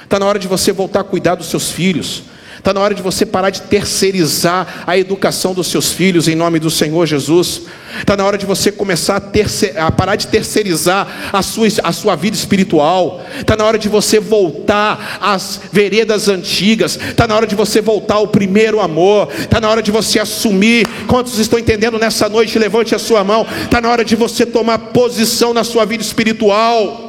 Está 0.09 0.18
na 0.18 0.25
hora 0.25 0.38
de 0.38 0.49
você 0.49 0.73
voltar 0.73 1.01
a 1.01 1.05
cuidar 1.05 1.35
dos 1.35 1.51
seus 1.51 1.71
filhos. 1.71 2.23
Está 2.57 2.73
na 2.73 2.81
hora 2.81 2.94
de 2.94 3.03
você 3.03 3.27
parar 3.27 3.51
de 3.51 3.61
terceirizar 3.61 4.85
a 4.87 4.97
educação 4.97 5.53
dos 5.53 5.66
seus 5.66 5.92
filhos 5.92 6.27
em 6.29 6.35
nome 6.35 6.59
do 6.59 6.71
Senhor 6.71 7.05
Jesus. 7.05 7.64
Está 8.01 8.16
na 8.16 8.25
hora 8.25 8.38
de 8.38 8.47
você 8.47 8.73
começar 8.73 9.16
a, 9.16 9.21
terceir, 9.21 9.79
a, 9.79 9.92
parar 9.92 10.16
de 10.16 10.27
terceirizar 10.27 11.31
a 11.31 11.42
sua, 11.42 11.68
a 11.85 11.92
sua 11.92 12.16
vida 12.16 12.35
espiritual. 12.35 13.23
Está 13.38 13.55
na 13.55 13.66
hora 13.66 13.79
de 13.79 13.87
você 13.87 14.18
voltar 14.18 15.18
às 15.21 15.61
veredas 15.71 16.27
antigas. 16.27 16.99
Está 17.11 17.27
na 17.27 17.37
hora 17.37 17.47
de 17.47 17.55
você 17.55 17.83
voltar 17.83 18.14
ao 18.14 18.29
primeiro 18.29 18.81
amor. 18.81 19.29
Está 19.38 19.61
na 19.61 19.68
hora 19.68 19.83
de 19.83 19.90
você 19.90 20.18
assumir. 20.18 20.88
Quantos 21.07 21.38
estão 21.38 21.59
entendendo 21.59 21.99
nessa 21.99 22.31
noite? 22.31 22.59
Levante 22.59 22.94
a 22.94 22.99
sua 22.99 23.23
mão. 23.23 23.47
Está 23.62 23.79
na 23.79 23.90
hora 23.90 24.07
de 24.07 24.16
você 24.16 24.47
tomar 24.47 24.79
posição 24.79 25.53
na 25.53 25.64
sua 25.64 25.85
vida 25.85 26.03
espiritual. 26.03 27.08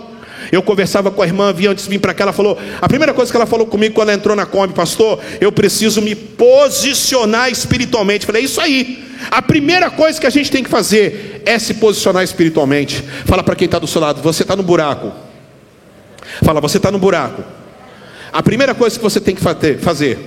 Eu 0.51 0.61
conversava 0.61 1.11
com 1.11 1.21
a 1.21 1.25
irmã, 1.25 1.53
vi 1.53 1.67
antes 1.67 1.85
de 1.85 1.89
vir 1.89 1.99
para 1.99 2.13
cá, 2.13 2.23
ela 2.23 2.33
falou, 2.33 2.57
a 2.81 2.87
primeira 2.87 3.13
coisa 3.13 3.31
que 3.31 3.37
ela 3.37 3.45
falou 3.45 3.67
comigo 3.67 3.95
quando 3.95 4.09
ela 4.09 4.17
entrou 4.17 4.35
na 4.35 4.45
Kombi, 4.45 4.73
pastor, 4.73 5.19
eu 5.39 5.51
preciso 5.51 6.01
me 6.01 6.15
posicionar 6.15 7.51
espiritualmente. 7.51 8.25
falei, 8.25 8.41
é 8.41 8.45
isso 8.45 8.59
aí. 8.59 9.07
A 9.29 9.41
primeira 9.41 9.89
coisa 9.89 10.19
que 10.19 10.25
a 10.25 10.29
gente 10.29 10.49
tem 10.49 10.63
que 10.63 10.69
fazer 10.69 11.41
é 11.45 11.59
se 11.59 11.75
posicionar 11.75 12.23
espiritualmente. 12.23 13.03
Fala 13.25 13.43
para 13.43 13.55
quem 13.55 13.65
está 13.65 13.77
do 13.77 13.87
seu 13.87 14.01
lado, 14.01 14.21
você 14.21 14.43
está 14.43 14.55
no 14.55 14.63
buraco. 14.63 15.11
Fala, 16.43 16.61
você 16.61 16.77
está 16.77 16.91
no 16.91 16.99
buraco. 16.99 17.43
A 18.31 18.41
primeira 18.41 18.73
coisa 18.73 18.97
que 18.97 19.03
você 19.03 19.19
tem 19.19 19.35
que 19.35 19.41
fazer, 19.41 20.19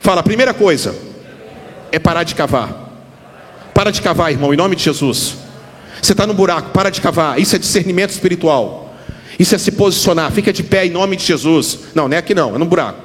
fala, 0.00 0.20
a 0.20 0.24
primeira 0.24 0.52
coisa 0.52 0.94
é 1.90 1.98
parar 1.98 2.24
de 2.24 2.34
cavar. 2.34 2.88
Para 3.72 3.90
de 3.90 4.02
cavar, 4.02 4.32
irmão, 4.32 4.52
em 4.52 4.56
nome 4.56 4.74
de 4.74 4.82
Jesus. 4.82 5.36
Você 6.02 6.12
está 6.12 6.26
no 6.26 6.34
buraco, 6.34 6.70
para 6.70 6.90
de 6.90 7.00
cavar. 7.00 7.38
Isso 7.40 7.54
é 7.56 7.58
discernimento 7.58 8.10
espiritual. 8.10 8.87
Isso 9.38 9.54
é 9.54 9.58
se 9.58 9.72
posicionar. 9.72 10.30
Fica 10.32 10.52
de 10.52 10.62
pé 10.62 10.86
em 10.86 10.90
nome 10.90 11.16
de 11.16 11.24
Jesus. 11.24 11.78
Não, 11.94 12.08
não 12.08 12.16
é 12.16 12.18
aqui 12.18 12.34
não, 12.34 12.54
é 12.54 12.58
no 12.58 12.66
buraco. 12.66 13.00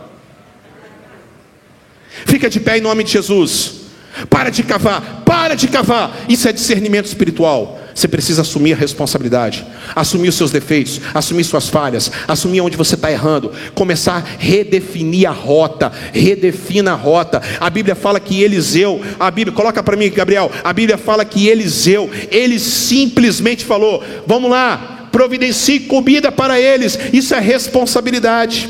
Fica 2.26 2.50
de 2.50 2.60
pé 2.60 2.78
em 2.78 2.82
nome 2.82 3.04
de 3.04 3.12
Jesus. 3.12 3.84
Para 4.30 4.50
de 4.50 4.64
cavar, 4.64 5.24
para 5.26 5.56
de 5.56 5.68
cavar. 5.68 6.26
Isso 6.30 6.48
é 6.48 6.52
discernimento 6.52 7.06
espiritual. 7.06 7.80
Você 7.94 8.08
precisa 8.08 8.42
assumir 8.42 8.74
a 8.74 8.76
responsabilidade, 8.76 9.66
assumir 9.96 10.30
os 10.30 10.36
seus 10.36 10.52
defeitos, 10.52 11.00
assumir 11.14 11.44
suas 11.44 11.70
falhas, 11.70 12.12
assumir 12.28 12.62
onde 12.62 12.76
você 12.76 12.96
está 12.96 13.12
errando, 13.12 13.52
começar 13.76 14.18
a 14.18 14.24
redefinir 14.40 15.30
a 15.30 15.32
rota, 15.32 15.92
redefina 16.12 16.94
a 16.94 16.96
rota. 16.96 17.42
A 17.60 17.70
Bíblia 17.70 17.94
fala 17.94 18.20
que 18.20 18.42
Eliseu, 18.42 19.00
a 19.20 19.30
Bíblia, 19.30 19.56
coloca 19.56 19.84
para 19.84 19.96
mim, 19.96 20.10
Gabriel, 20.10 20.52
a 20.64 20.74
Bíblia 20.74 20.98
fala 20.98 21.24
que 21.24 21.48
Eliseu, 21.48 22.10
ele 22.32 22.58
simplesmente 22.60 23.64
falou: 23.64 24.04
vamos 24.26 24.50
lá, 24.50 25.03
providencie 25.14 25.82
comida 25.82 26.32
para 26.32 26.60
eles, 26.60 26.98
isso 27.14 27.36
é 27.36 27.40
responsabilidade. 27.40 28.68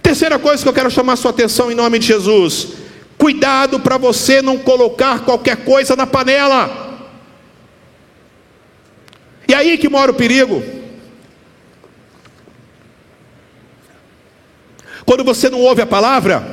Terceira 0.00 0.38
coisa 0.38 0.62
que 0.62 0.68
eu 0.68 0.72
quero 0.72 0.88
chamar 0.88 1.16
sua 1.16 1.32
atenção 1.32 1.70
em 1.70 1.74
nome 1.74 1.98
de 1.98 2.06
Jesus: 2.06 2.68
cuidado 3.18 3.80
para 3.80 3.98
você 3.98 4.40
não 4.40 4.56
colocar 4.56 5.24
qualquer 5.24 5.56
coisa 5.64 5.96
na 5.96 6.06
panela. 6.06 6.84
E 9.48 9.52
aí 9.52 9.76
que 9.76 9.88
mora 9.88 10.12
o 10.12 10.14
perigo. 10.14 10.62
Quando 15.04 15.24
você 15.24 15.50
não 15.50 15.60
ouve 15.60 15.82
a 15.82 15.86
palavra, 15.86 16.44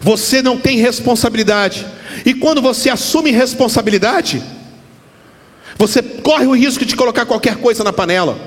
você 0.00 0.40
não 0.40 0.56
tem 0.56 0.78
responsabilidade. 0.78 1.84
E 2.24 2.32
quando 2.32 2.62
você 2.62 2.90
assume 2.90 3.32
responsabilidade, 3.32 4.59
você 5.80 6.02
corre 6.02 6.46
o 6.46 6.54
risco 6.54 6.84
de 6.84 6.94
colocar 6.94 7.24
qualquer 7.24 7.56
coisa 7.56 7.82
na 7.82 7.90
panela. 7.90 8.38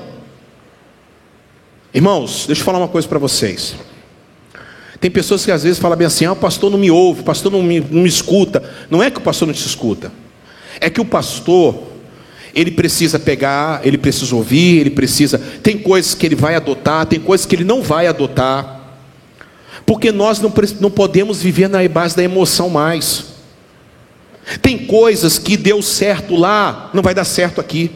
Irmãos, 1.91 2.45
deixa 2.45 2.61
eu 2.61 2.65
falar 2.65 2.77
uma 2.77 2.87
coisa 2.87 3.07
para 3.07 3.17
vocês. 3.17 3.73
Tem 4.99 5.09
pessoas 5.09 5.43
que 5.43 5.49
às 5.51 5.63
vezes 5.63 5.79
falam 5.79 5.97
bem 5.97 6.05
assim: 6.05 6.25
ah, 6.25 6.33
o 6.33 6.35
pastor 6.35 6.69
não 6.69 6.77
me 6.77 6.91
ouve, 6.91 7.21
o 7.21 7.23
pastor 7.23 7.51
não 7.51 7.63
me, 7.63 7.79
não 7.79 8.03
me 8.03 8.07
escuta. 8.07 8.61
Não 8.87 9.01
é 9.01 9.09
que 9.09 9.17
o 9.17 9.21
pastor 9.21 9.47
não 9.47 9.53
te 9.53 9.65
escuta, 9.65 10.11
é 10.79 10.91
que 10.91 11.01
o 11.01 11.05
pastor, 11.05 11.81
ele 12.53 12.69
precisa 12.69 13.17
pegar, 13.17 13.81
ele 13.83 13.97
precisa 13.97 14.35
ouvir, 14.35 14.81
ele 14.81 14.91
precisa. 14.91 15.39
Tem 15.39 15.75
coisas 15.75 16.13
que 16.13 16.27
ele 16.27 16.35
vai 16.35 16.53
adotar, 16.53 17.07
tem 17.07 17.19
coisas 17.19 17.47
que 17.47 17.55
ele 17.55 17.63
não 17.63 17.81
vai 17.81 18.05
adotar. 18.05 18.99
Porque 19.87 20.11
nós 20.11 20.39
não, 20.39 20.53
não 20.79 20.91
podemos 20.91 21.41
viver 21.41 21.67
na 21.67 21.79
base 21.89 22.15
da 22.15 22.21
emoção 22.21 22.69
mais. 22.69 23.32
Tem 24.61 24.85
coisas 24.85 25.39
que 25.39 25.55
deu 25.55 25.81
certo 25.81 26.35
lá, 26.35 26.89
não 26.93 27.01
vai 27.01 27.13
dar 27.13 27.25
certo 27.25 27.61
aqui. 27.61 27.91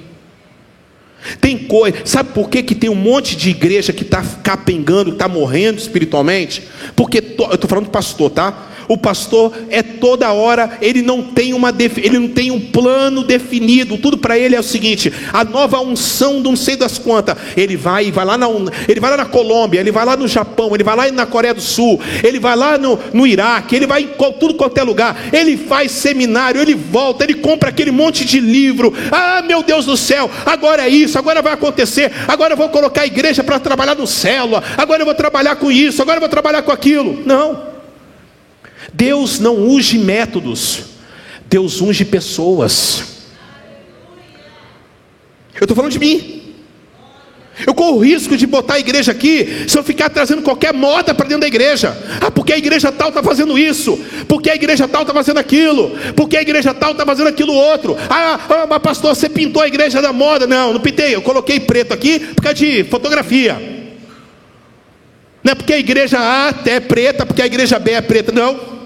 Tem 1.42 1.58
coisa, 1.58 1.98
sabe 2.06 2.32
por 2.32 2.50
que, 2.50 2.64
que 2.64 2.76
tem 2.76 2.90
um 2.90 2.96
monte 2.96 3.36
de 3.36 3.50
igreja 3.50 3.92
que 3.92 4.04
está 4.04 4.24
capengando, 4.44 5.12
está 5.12 5.28
morrendo 5.28 5.80
espiritualmente? 5.80 6.64
Porque, 6.96 7.18
eu 7.18 7.54
estou 7.54 7.70
falando 7.70 7.86
de 7.86 7.92
pastor, 7.92 8.30
tá? 8.30 8.68
O 8.88 8.98
pastor 8.98 9.54
é 9.70 9.84
toda 9.84 10.32
hora, 10.32 10.78
ele 10.82 11.02
não 11.02 11.22
tem 11.22 11.54
uma 11.54 11.74
ele 11.98 12.20
não 12.20 12.30
tem 12.30 12.52
um 12.52 12.60
plano 12.60 13.24
definido. 13.24 13.98
Tudo 13.98 14.18
para 14.18 14.38
ele 14.38 14.56
é 14.56 14.60
o 14.60 14.64
seguinte: 14.64 15.12
a 15.34 15.44
nova 15.44 15.80
unção 15.80 16.40
não 16.40 16.56
sei 16.56 16.76
das 16.76 16.98
quantas. 16.98 17.36
Ele 17.56 17.76
vai, 17.76 18.12
vai 18.12 18.26
lá 18.26 18.38
na 18.38 18.48
ele 18.88 19.00
vai 19.00 19.12
lá 19.12 19.18
na 19.18 19.26
Colômbia, 19.26 19.80
ele 19.80 19.92
vai 19.92 20.06
lá 20.06 20.16
no 20.16 20.28
Japão, 20.28 20.74
ele 20.74 20.84
vai 20.84 20.96
lá 20.96 21.12
na 21.12 21.26
Coreia 21.26 21.54
do 21.54 21.62
Sul, 21.62 22.00
ele 22.24 22.40
vai 22.40 22.56
lá 22.56 22.78
no, 22.78 22.98
no 23.14 23.28
Iraque, 23.28 23.76
ele 23.76 23.86
vai 23.88 24.04
em 24.04 24.10
tudo 24.40 24.54
quanto 24.54 24.78
é 24.78 24.84
lugar. 24.84 25.18
Ele 25.34 25.58
faz 25.58 25.92
seminário, 25.92 26.62
ele 26.62 26.76
volta, 26.76 27.24
ele 27.24 27.36
compra 27.36 27.70
aquele 27.70 27.92
monte 27.92 28.26
de 28.26 28.40
livro. 28.40 28.94
Ah, 29.12 29.42
meu 29.46 29.64
Deus 29.64 29.86
do 29.86 29.98
céu, 29.98 30.30
agora 30.46 30.86
é 30.86 30.90
isso, 30.90 31.18
agora 31.18 31.42
vai 31.42 31.54
acontecer. 31.54 32.12
Agora 32.28 32.54
eu 32.54 32.58
vou 32.58 32.70
colocar 32.70 33.02
a 33.02 33.08
igreja 33.08 33.44
para 33.44 33.60
trabalhar 33.60 33.96
no 33.96 34.08
célula. 34.08 34.64
Agora 34.78 35.02
eu 35.02 35.06
vou 35.06 35.16
trabalhar 35.16 35.56
com 35.58 35.72
isso, 35.72 36.02
agora 36.02 36.18
eu 36.18 36.22
vou 36.22 36.30
trabalhar 36.30 36.62
com 36.62 36.72
aquilo. 36.72 37.22
Não. 37.26 37.77
Deus 38.94 39.40
não 39.40 39.58
unge 39.58 39.98
métodos, 39.98 40.84
Deus 41.48 41.82
unge 41.82 42.06
pessoas. 42.06 43.18
Eu 45.56 45.64
estou 45.64 45.76
falando 45.76 45.92
de 45.92 46.00
mim. 46.00 46.38
Eu 47.66 47.74
corro 47.74 47.98
o 47.98 48.00
risco 48.00 48.38
de 48.38 48.46
botar 48.46 48.76
a 48.76 48.80
igreja 48.80 49.12
aqui 49.12 49.66
se 49.68 49.76
eu 49.76 49.84
ficar 49.84 50.10
trazendo 50.10 50.44
qualquer 50.44 50.72
moda 50.74 51.14
para 51.16 51.26
dentro 51.26 51.42
da 51.42 51.48
igreja. 51.48 51.98
Ah, 52.22 52.30
porque 52.30 52.54
a 52.54 52.58
igreja 52.58 52.92
tal 52.92 53.10
está 53.10 53.24
fazendo 53.24 53.58
isso, 53.58 54.00
porque 54.28 54.52
a 54.52 54.56
igreja 54.56 54.88
tal 54.88 55.02
está 55.02 55.14
fazendo 55.14 55.40
aquilo, 55.40 55.98
porque 56.16 56.38
a 56.38 56.42
igreja 56.42 56.72
tal 56.74 56.92
está 56.92 57.04
fazendo 57.04 57.28
aquilo 57.28 57.54
outro. 57.54 57.98
Ah, 58.10 58.40
ah, 58.48 58.68
mas 58.70 58.80
pastor, 58.80 59.16
você 59.16 59.28
pintou 59.28 59.64
a 59.64 59.68
igreja 59.68 60.02
da 60.02 60.14
moda? 60.14 60.46
Não, 60.46 60.74
não 60.74 60.80
pintei, 60.80 61.16
eu 61.16 61.22
coloquei 61.22 61.60
preto 61.60 61.94
aqui 61.94 62.20
por 62.20 62.44
causa 62.44 62.58
de 62.60 62.84
fotografia. 62.84 63.56
Não 65.44 65.54
é 65.54 65.56
porque 65.56 65.74
a 65.74 65.80
igreja 65.80 66.20
A 66.20 66.54
é 66.70 66.80
preta, 66.80 67.26
porque 67.26 67.42
a 67.42 67.46
igreja 67.48 67.80
B 67.80 67.92
é 67.92 68.02
preta, 68.02 68.32
não. 68.32 68.77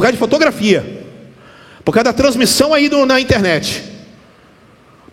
Por 0.00 0.04
causa 0.04 0.12
de 0.12 0.18
fotografia, 0.18 1.04
por 1.84 1.92
causa 1.92 2.04
da 2.04 2.12
transmissão 2.14 2.72
aí 2.72 2.88
na 3.06 3.20
internet. 3.20 3.84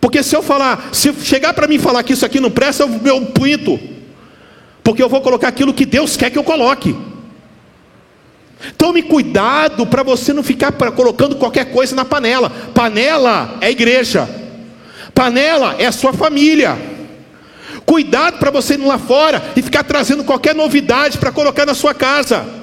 Porque 0.00 0.22
se 0.22 0.34
eu 0.34 0.42
falar, 0.42 0.88
se 0.92 1.12
chegar 1.12 1.52
para 1.52 1.68
mim 1.68 1.78
falar 1.78 2.02
que 2.02 2.14
isso 2.14 2.24
aqui 2.24 2.40
não 2.40 2.50
presta, 2.50 2.84
eu, 2.84 3.00
eu 3.04 3.26
punto. 3.26 3.78
Porque 4.82 5.02
eu 5.02 5.08
vou 5.10 5.20
colocar 5.20 5.48
aquilo 5.48 5.74
que 5.74 5.84
Deus 5.84 6.16
quer 6.16 6.30
que 6.30 6.38
eu 6.38 6.42
coloque. 6.42 6.96
Tome 8.78 9.02
cuidado 9.02 9.86
para 9.86 10.02
você 10.02 10.32
não 10.32 10.42
ficar 10.42 10.72
colocando 10.72 11.36
qualquer 11.36 11.66
coisa 11.66 11.94
na 11.94 12.06
panela. 12.06 12.48
Panela 12.48 13.58
é 13.60 13.70
igreja. 13.70 14.26
Panela 15.12 15.76
é 15.78 15.84
a 15.84 15.92
sua 15.92 16.14
família. 16.14 16.78
Cuidado 17.84 18.38
para 18.38 18.50
você 18.50 18.72
ir 18.72 18.78
lá 18.78 18.96
fora 18.96 19.52
e 19.54 19.60
ficar 19.60 19.82
trazendo 19.82 20.24
qualquer 20.24 20.54
novidade 20.54 21.18
para 21.18 21.30
colocar 21.30 21.66
na 21.66 21.74
sua 21.74 21.92
casa. 21.92 22.56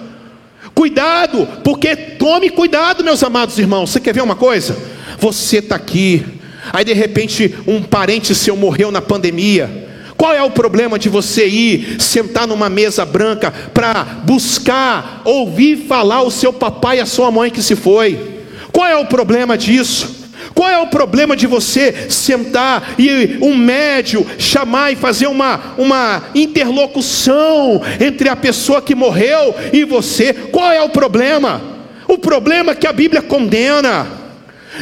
Cuidado, 0.75 1.47
porque 1.63 1.95
tome 1.95 2.49
cuidado, 2.51 3.03
meus 3.03 3.23
amados 3.23 3.57
irmãos. 3.57 3.89
Você 3.89 3.99
quer 3.99 4.13
ver 4.13 4.21
uma 4.21 4.35
coisa? 4.35 4.77
Você 5.17 5.57
está 5.57 5.75
aqui 5.75 6.35
Aí 6.71 6.83
de 6.83 6.93
repente 6.93 7.53
um 7.67 7.81
parente 7.81 8.33
seu 8.33 8.55
morreu 8.55 8.91
na 8.91 9.01
pandemia. 9.01 9.83
Qual 10.17 10.33
é 10.33 10.41
o 10.41 10.51
problema 10.51 10.97
de 10.97 11.09
você 11.09 11.45
ir 11.45 12.01
sentar 12.01 12.47
numa 12.47 12.69
mesa 12.69 13.05
branca 13.05 13.51
para 13.73 14.03
buscar 14.23 15.21
ouvir 15.25 15.85
falar 15.87 16.21
o 16.21 16.31
seu 16.31 16.53
papai 16.53 16.97
e 16.97 17.01
a 17.01 17.05
sua 17.05 17.29
mãe 17.29 17.51
que 17.51 17.61
se 17.61 17.75
foi? 17.75 18.43
Qual 18.71 18.87
é 18.87 18.95
o 18.95 19.05
problema 19.05 19.57
disso? 19.57 20.24
Qual 20.55 20.69
é 20.69 20.77
o 20.79 20.87
problema 20.87 21.35
de 21.35 21.45
você 21.45 22.09
sentar 22.09 22.95
e 22.97 23.37
um 23.41 23.57
médio 23.57 24.25
chamar 24.39 24.93
e 24.93 24.95
fazer 24.95 25.27
uma, 25.27 25.75
uma 25.77 26.23
interlocução 26.33 27.81
entre 27.99 28.29
a 28.29 28.37
pessoa 28.37 28.81
que 28.81 28.95
morreu 28.95 29.53
e 29.73 29.83
você? 29.83 30.33
Qual 30.33 30.71
é 30.71 30.81
o 30.81 30.87
problema? 30.87 31.61
O 32.07 32.17
problema 32.17 32.71
é 32.71 32.75
que 32.75 32.87
a 32.87 32.93
Bíblia 32.93 33.21
condena. 33.21 34.07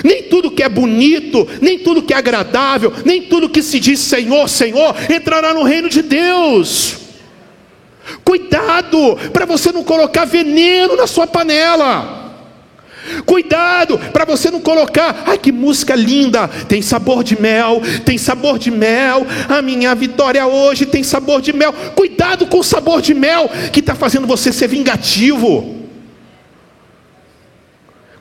Nem 0.03 0.23
tudo 0.23 0.51
que 0.51 0.61
é 0.61 0.69
bonito, 0.69 1.47
nem 1.59 1.79
tudo 1.79 2.03
que 2.03 2.13
é 2.13 2.17
agradável, 2.17 2.93
nem 3.03 3.23
tudo 3.23 3.49
que 3.49 3.63
se 3.63 3.79
diz 3.79 3.99
Senhor, 3.99 4.47
Senhor, 4.47 4.95
entrará 5.09 5.55
no 5.55 5.63
reino 5.63 5.89
de 5.89 6.03
Deus. 6.03 6.97
Cuidado 8.23 9.17
para 9.31 9.45
você 9.45 9.71
não 9.71 9.83
colocar 9.83 10.25
veneno 10.25 10.95
na 10.95 11.07
sua 11.07 11.25
panela. 11.25 12.22
Cuidado 13.25 13.97
para 13.97 14.25
você 14.25 14.49
não 14.49 14.61
colocar, 14.61 15.23
ai 15.25 15.37
que 15.37 15.51
música 15.51 15.95
linda, 15.95 16.47
tem 16.47 16.81
sabor 16.81 17.23
de 17.23 17.39
mel, 17.39 17.81
tem 18.05 18.17
sabor 18.17 18.57
de 18.57 18.71
mel, 18.71 19.25
a 19.49 19.61
minha 19.61 19.93
vitória 19.93 20.45
hoje 20.45 20.85
tem 20.85 21.03
sabor 21.03 21.41
de 21.41 21.51
mel. 21.51 21.73
Cuidado 21.95 22.47
com 22.47 22.59
o 22.59 22.63
sabor 22.63 23.01
de 23.01 23.13
mel 23.13 23.49
que 23.71 23.79
está 23.79 23.93
fazendo 23.93 24.25
você 24.25 24.51
ser 24.51 24.67
vingativo. 24.67 25.83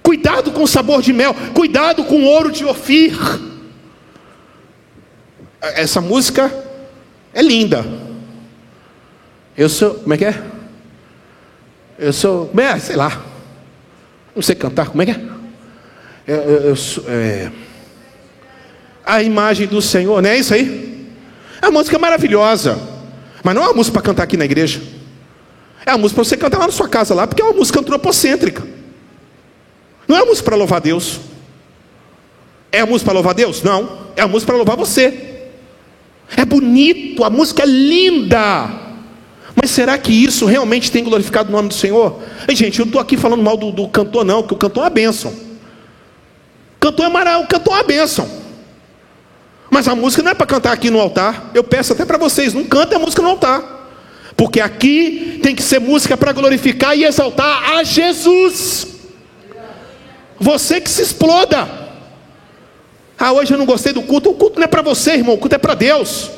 Cuidado 0.02 0.50
com 0.50 0.64
o 0.64 0.68
sabor 0.68 1.00
de 1.00 1.12
mel, 1.12 1.34
cuidado 1.54 2.04
com 2.04 2.16
o 2.16 2.24
ouro 2.24 2.50
de 2.50 2.64
Ofir. 2.64 3.16
Essa 5.60 6.00
música 6.00 6.52
é 7.32 7.40
linda. 7.40 7.84
Eu 9.56 9.68
sou, 9.68 9.94
como 9.94 10.12
é 10.14 10.16
que 10.16 10.24
é? 10.24 10.42
Eu 11.98 12.12
sou, 12.12 12.46
como 12.46 12.60
é? 12.60 12.78
Sei 12.80 12.96
lá. 12.96 13.31
Não 14.34 14.42
sei 14.42 14.54
cantar, 14.54 14.88
como 14.88 15.02
é 15.02 15.06
que 15.06 15.10
é? 15.12 15.20
Eu 16.26 16.76
sou, 16.76 17.04
é, 17.08 17.50
a 19.04 19.22
imagem 19.22 19.66
do 19.66 19.82
Senhor, 19.82 20.22
não 20.22 20.30
é 20.30 20.38
isso 20.38 20.54
aí? 20.54 21.10
É 21.60 21.66
uma 21.66 21.78
música 21.78 21.98
maravilhosa, 21.98 22.78
mas 23.42 23.54
não 23.54 23.62
é 23.62 23.66
uma 23.66 23.74
música 23.74 23.94
para 23.94 24.02
cantar 24.02 24.22
aqui 24.22 24.36
na 24.36 24.44
igreja. 24.44 24.80
É 25.84 25.90
uma 25.90 25.98
música 25.98 26.16
para 26.16 26.24
você 26.24 26.36
cantar 26.36 26.58
lá 26.58 26.66
na 26.66 26.72
sua 26.72 26.88
casa 26.88 27.14
lá, 27.14 27.26
porque 27.26 27.42
é 27.42 27.44
uma 27.44 27.54
música 27.54 27.80
antropocêntrica. 27.80 28.62
Não 30.06 30.16
é 30.16 30.20
a 30.20 30.24
música 30.24 30.44
para 30.44 30.56
louvar 30.56 30.80
Deus. 30.80 31.20
É 32.70 32.80
a 32.80 32.86
música 32.86 33.06
para 33.06 33.14
louvar 33.14 33.34
Deus? 33.34 33.62
Não. 33.62 34.06
É 34.16 34.22
a 34.22 34.28
música 34.28 34.52
para 34.52 34.56
louvar 34.56 34.76
você. 34.76 35.42
É 36.36 36.44
bonito, 36.44 37.24
a 37.24 37.30
música 37.30 37.62
é 37.62 37.66
linda. 37.66 38.81
Mas 39.54 39.70
será 39.70 39.98
que 39.98 40.12
isso 40.12 40.46
realmente 40.46 40.90
tem 40.90 41.04
glorificado 41.04 41.48
o 41.48 41.52
nome 41.52 41.68
do 41.68 41.74
Senhor? 41.74 42.20
Ei, 42.48 42.56
gente, 42.56 42.78
eu 42.78 42.86
não 42.86 42.90
estou 42.90 43.00
aqui 43.00 43.16
falando 43.16 43.42
mal 43.42 43.56
do, 43.56 43.70
do, 43.70 43.88
cantor, 43.88 44.24
não, 44.24 44.42
que 44.42 44.54
o 44.54 44.56
cantor 44.56 44.82
é 44.82 44.84
uma 44.84 44.90
bênção. 44.90 45.30
O 45.30 46.80
cantor 46.80 47.06
é 47.06 47.08
maravilhoso, 47.08 47.44
o 47.44 47.48
cantor 47.48 47.74
é 47.74 47.76
uma 47.76 47.84
bênção. 47.84 48.42
Mas 49.70 49.88
a 49.88 49.94
música 49.94 50.22
não 50.22 50.30
é 50.30 50.34
para 50.34 50.46
cantar 50.46 50.72
aqui 50.72 50.90
no 50.90 51.00
altar. 51.00 51.50
Eu 51.54 51.64
peço 51.64 51.92
até 51.92 52.04
para 52.04 52.18
vocês, 52.18 52.52
não 52.54 52.64
cantem 52.64 52.96
a 52.96 53.00
música 53.00 53.22
no 53.22 53.28
altar. 53.28 53.90
Porque 54.36 54.60
aqui 54.60 55.40
tem 55.42 55.54
que 55.54 55.62
ser 55.62 55.78
música 55.78 56.16
para 56.16 56.32
glorificar 56.32 56.96
e 56.96 57.04
exaltar 57.04 57.76
a 57.76 57.84
Jesus. 57.84 58.86
Você 60.38 60.80
que 60.80 60.90
se 60.90 61.02
exploda. 61.02 61.68
Ah, 63.18 63.32
hoje 63.32 63.54
eu 63.54 63.58
não 63.58 63.66
gostei 63.66 63.92
do 63.92 64.02
culto. 64.02 64.30
O 64.30 64.34
culto 64.34 64.58
não 64.58 64.64
é 64.64 64.66
para 64.66 64.82
você, 64.82 65.12
irmão. 65.12 65.36
O 65.36 65.38
culto 65.38 65.54
é 65.54 65.58
para 65.58 65.74
Deus. 65.74 66.30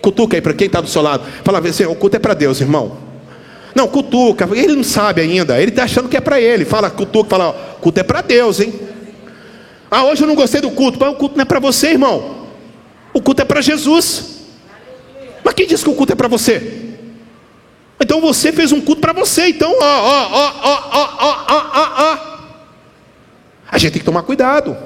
Cutuca 0.00 0.36
aí 0.36 0.40
para 0.40 0.54
quem 0.54 0.66
está 0.66 0.80
do 0.80 0.88
seu 0.88 1.02
lado. 1.02 1.24
Fala 1.44 1.58
assim: 1.58 1.84
o 1.84 1.94
culto 1.94 2.16
é 2.16 2.18
para 2.18 2.34
Deus, 2.34 2.60
irmão. 2.60 2.96
Não, 3.74 3.86
cutuca. 3.86 4.48
Ele 4.52 4.74
não 4.74 4.84
sabe 4.84 5.20
ainda. 5.20 5.60
Ele 5.60 5.70
está 5.70 5.84
achando 5.84 6.08
que 6.08 6.16
é 6.16 6.20
para 6.20 6.40
ele. 6.40 6.64
Fala, 6.64 6.90
cutuca. 6.90 7.30
Fala, 7.30 7.74
o 7.78 7.80
culto 7.80 8.00
é 8.00 8.02
para 8.02 8.20
Deus, 8.20 8.60
hein? 8.60 8.74
Ah, 9.90 10.04
hoje 10.04 10.22
eu 10.22 10.26
não 10.26 10.34
gostei 10.34 10.60
do 10.60 10.70
culto. 10.70 10.98
Mas 11.00 11.10
o 11.12 11.14
culto 11.14 11.36
não 11.36 11.42
é 11.42 11.44
para 11.44 11.60
você, 11.60 11.90
irmão. 11.90 12.46
O 13.12 13.20
culto 13.20 13.42
é 13.42 13.44
para 13.44 13.60
Jesus. 13.60 14.40
Mas 15.44 15.54
quem 15.54 15.66
disse 15.66 15.84
que 15.84 15.90
o 15.90 15.94
culto 15.94 16.12
é 16.12 16.16
para 16.16 16.28
você? 16.28 16.88
Então 18.00 18.20
você 18.20 18.52
fez 18.52 18.72
um 18.72 18.80
culto 18.80 19.00
para 19.00 19.12
você. 19.12 19.48
Então, 19.48 19.70
ó, 19.70 19.84
ó, 19.84 20.30
ó, 20.32 20.52
ó, 20.62 20.90
ó, 20.92 21.44
ó, 21.48 21.70
ó, 21.74 21.88
ó. 21.98 22.40
A 23.70 23.78
gente 23.78 23.92
tem 23.92 24.00
que 24.00 24.06
tomar 24.06 24.22
cuidado. 24.22 24.76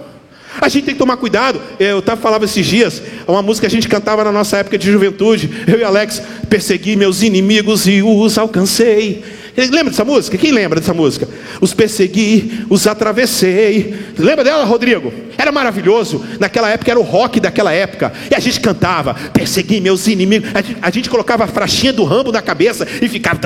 A 0.60 0.68
gente 0.68 0.84
tem 0.84 0.94
que 0.94 0.98
tomar 0.98 1.16
cuidado. 1.16 1.60
Eu 1.78 1.98
estava 1.98 2.20
falando 2.20 2.44
esses 2.44 2.64
dias, 2.64 3.02
uma 3.26 3.42
música 3.42 3.66
que 3.66 3.74
a 3.74 3.76
gente 3.76 3.88
cantava 3.88 4.24
na 4.24 4.32
nossa 4.32 4.58
época 4.58 4.78
de 4.78 4.90
juventude. 4.90 5.50
Eu 5.66 5.78
e 5.78 5.84
Alex 5.84 6.22
persegui 6.48 6.96
meus 6.96 7.22
inimigos 7.22 7.86
e 7.86 8.02
os 8.02 8.38
alcancei. 8.38 9.22
Lembra 9.56 9.90
dessa 9.90 10.04
música? 10.04 10.36
Quem 10.36 10.50
lembra 10.50 10.80
dessa 10.80 10.92
música? 10.92 11.28
Os 11.60 11.72
persegui, 11.72 12.66
os 12.68 12.86
atravessei. 12.86 13.94
Lembra 14.18 14.42
dela, 14.42 14.64
Rodrigo? 14.64 15.12
Era 15.38 15.52
maravilhoso. 15.52 16.24
Naquela 16.40 16.68
época 16.70 16.90
era 16.90 16.98
o 16.98 17.04
rock 17.04 17.38
daquela 17.38 17.72
época. 17.72 18.12
E 18.30 18.34
a 18.34 18.40
gente 18.40 18.60
cantava, 18.60 19.14
persegui 19.32 19.80
meus 19.80 20.08
inimigos. 20.08 20.50
A 20.54 20.60
gente, 20.60 20.78
a 20.82 20.90
gente 20.90 21.10
colocava 21.10 21.44
a 21.44 21.46
frachinha 21.46 21.92
do 21.92 22.04
rambo 22.04 22.32
na 22.32 22.42
cabeça 22.42 22.86
e 23.00 23.08
ficava, 23.08 23.38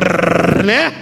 né? 0.64 0.92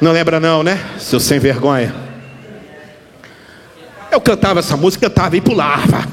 Não 0.00 0.12
lembra 0.12 0.40
não, 0.40 0.62
né? 0.62 0.78
Seu 0.98 1.20
sem 1.20 1.38
vergonha. 1.38 2.09
Eu 4.10 4.20
cantava 4.20 4.60
essa 4.60 4.76
música, 4.76 5.08
cantava 5.08 5.36
e 5.36 5.40
pulava. 5.40 6.06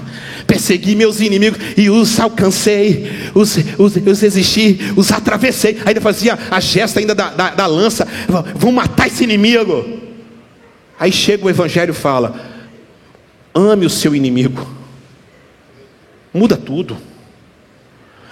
Persegui 0.45 0.95
meus 0.95 1.19
inimigos 1.19 1.59
e 1.75 1.89
os 1.89 2.19
alcancei, 2.19 3.11
os, 3.35 3.57
os, 3.77 3.95
os 3.97 4.21
resisti, 4.21 4.79
os 4.95 5.11
atravessei. 5.11 5.77
Ainda 5.85 5.99
fazia 5.99 6.39
a 6.49 6.59
gesta 6.59 6.99
ainda 6.99 7.13
da, 7.13 7.29
da, 7.31 7.49
da 7.49 7.65
lança. 7.65 8.07
Vão 8.55 8.71
matar 8.71 9.07
esse 9.07 9.23
inimigo. 9.23 9.85
Aí 10.99 11.11
chega 11.11 11.45
o 11.45 11.49
evangelho 11.49 11.91
e 11.91 11.93
fala: 11.93 12.39
ame 13.53 13.85
o 13.85 13.89
seu 13.89 14.15
inimigo. 14.15 14.65
Muda 16.33 16.55
tudo. 16.55 16.97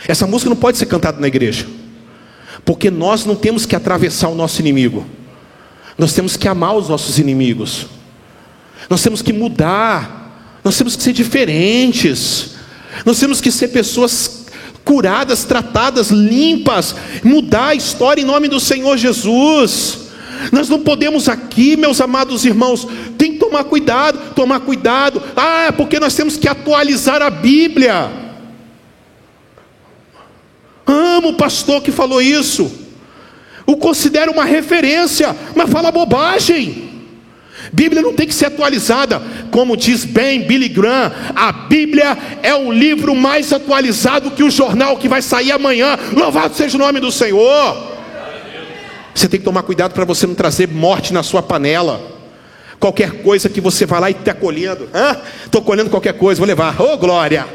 Essa 0.08 0.28
música 0.28 0.50
não 0.50 0.58
pode 0.58 0.78
ser 0.78 0.86
cantada 0.86 1.20
na 1.20 1.28
igreja. 1.28 1.66
Porque 2.64 2.90
nós 2.90 3.26
não 3.26 3.36
temos 3.36 3.66
que 3.66 3.76
atravessar 3.76 4.30
o 4.30 4.36
nosso 4.36 4.62
inimigo. 4.62 5.06
Nós 5.98 6.14
temos 6.14 6.38
que 6.38 6.48
amar 6.48 6.76
os 6.76 6.90
nossos 6.90 7.20
inimigos. 7.20 7.88
Nós 8.90 9.02
temos 9.02 9.22
que 9.22 9.34
mudar. 9.34 10.60
Nós 10.64 10.78
temos 10.78 10.96
que 10.96 11.04
ser 11.04 11.14
diferentes. 11.14 12.56
Nós 13.06 13.20
temos 13.20 13.42
que 13.42 13.52
ser 13.52 13.70
pessoas 13.70 14.46
curadas, 14.84 15.44
tratadas, 15.44 16.10
limpas, 16.10 16.96
mudar 17.24 17.70
a 17.70 17.76
história 17.76 18.22
em 18.22 18.26
nome 18.26 18.48
do 18.48 18.60
Senhor 18.60 18.96
Jesus. 18.98 20.06
Nós 20.52 20.70
não 20.70 20.82
podemos 20.82 21.28
aqui, 21.28 21.76
meus 21.76 22.00
amados 22.00 22.46
irmãos, 22.46 22.88
tem 23.18 23.34
que 23.34 23.40
tomar 23.40 23.64
cuidado, 23.64 24.34
tomar 24.36 24.60
cuidado. 24.60 25.22
Ah, 25.36 25.74
porque 25.76 26.00
nós 26.00 26.16
temos 26.16 26.38
que 26.38 26.48
atualizar 26.48 27.22
a 27.22 27.30
Bíblia. 27.30 28.12
Amo 30.86 31.30
o 31.30 31.38
pastor 31.38 31.82
que 31.82 31.92
falou 31.92 32.22
isso. 32.22 32.72
o 33.66 33.78
considera 33.78 34.30
uma 34.30 34.46
referência, 34.46 35.36
mas 35.56 35.70
fala 35.72 35.92
bobagem. 35.92 36.95
Bíblia 37.76 38.02
não 38.02 38.14
tem 38.14 38.26
que 38.26 38.34
ser 38.34 38.46
atualizada, 38.46 39.22
como 39.52 39.76
diz 39.76 40.06
bem 40.06 40.44
Billy 40.44 40.70
Graham, 40.70 41.12
a 41.36 41.52
Bíblia 41.52 42.18
é 42.42 42.56
o 42.56 42.72
livro 42.72 43.14
mais 43.14 43.52
atualizado 43.52 44.32
que 44.32 44.44
o 44.44 44.50
jornal 44.50 44.96
que 44.96 45.10
vai 45.10 45.22
sair 45.22 45.52
amanhã. 45.52 46.00
Louvado 46.14 46.56
seja 46.56 46.78
o 46.78 46.80
nome 46.80 47.02
do 47.02 47.12
Senhor. 47.12 47.96
Você 49.14 49.28
tem 49.28 49.42
que 49.42 49.44
tomar 49.44 49.64
cuidado 49.64 49.92
para 49.92 50.06
você 50.06 50.26
não 50.26 50.36
trazer 50.36 50.70
morte 50.70 51.14
na 51.14 51.22
sua 51.22 51.44
panela. 51.44 52.00
Qualquer 52.80 53.22
coisa 53.22 53.50
que 53.50 53.60
você 53.60 53.86
vai 53.86 54.00
lá 54.00 54.10
e 54.10 54.14
está 54.14 54.34
colhendo, 54.34 54.88
estou 55.44 55.62
colhendo 55.62 55.90
qualquer 55.90 56.14
coisa, 56.14 56.40
vou 56.40 56.48
levar, 56.48 56.80
ô 56.82 56.94
oh, 56.94 56.98
glória, 56.98 57.46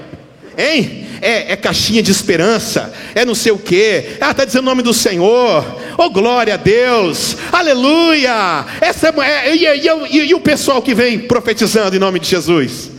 hein? 0.57 1.07
É, 1.23 1.53
é, 1.53 1.57
caixinha 1.57 2.03
de 2.03 2.11
esperança, 2.11 2.93
é 3.15 3.25
não 3.27 3.35
sei 3.35 3.53
o 3.53 3.59
que, 3.59 4.17
ah, 4.21 4.31
está 4.31 4.45
dizendo 4.45 4.63
o 4.63 4.67
nome 4.67 4.83
do 4.83 4.95
Senhor, 4.95 5.81
oh 5.99 6.09
glória 6.09 6.55
a 6.55 6.57
Deus, 6.57 7.37
aleluia. 7.53 8.65
Essa 8.81 9.09
é, 9.09 9.55
e, 9.55 9.67
e, 9.67 10.17
e, 10.17 10.31
e 10.31 10.35
o 10.35 10.41
pessoal 10.41 10.81
que 10.81 10.95
vem 10.95 11.19
profetizando 11.19 11.95
em 11.95 11.99
nome 11.99 12.19
de 12.19 12.27
Jesus, 12.27 12.91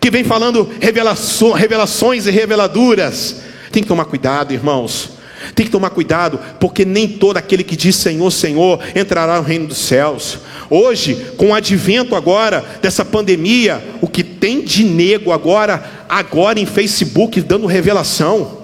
que 0.00 0.10
vem 0.10 0.24
falando 0.24 0.68
revelações, 0.80 1.54
revelações 1.60 2.26
e 2.26 2.30
reveladuras, 2.30 3.36
tem 3.70 3.82
que 3.82 3.88
tomar 3.88 4.04
cuidado, 4.06 4.52
irmãos. 4.52 5.14
Tem 5.54 5.66
que 5.66 5.72
tomar 5.72 5.90
cuidado, 5.90 6.38
porque 6.58 6.84
nem 6.84 7.06
todo 7.08 7.36
aquele 7.36 7.62
que 7.62 7.76
diz 7.76 7.96
Senhor, 7.96 8.30
Senhor 8.30 8.80
entrará 8.94 9.36
no 9.36 9.42
reino 9.42 9.66
dos 9.66 9.78
céus. 9.78 10.38
Hoje, 10.70 11.32
com 11.36 11.50
o 11.50 11.54
advento 11.54 12.16
agora 12.16 12.64
dessa 12.80 13.04
pandemia, 13.04 13.82
o 14.00 14.08
que 14.08 14.22
tem 14.44 14.60
de 14.60 14.84
nego 14.84 15.32
agora, 15.32 16.04
agora 16.06 16.60
em 16.60 16.66
Facebook 16.66 17.40
dando 17.40 17.66
revelação, 17.66 18.58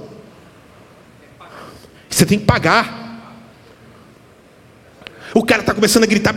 você 2.07 2.27
tem 2.27 2.39
que 2.39 2.45
pagar. 2.45 3.33
O 5.33 5.43
cara 5.43 5.63
está 5.63 5.73
começando 5.73 6.05
a 6.05 6.07
gritar, 6.07 6.35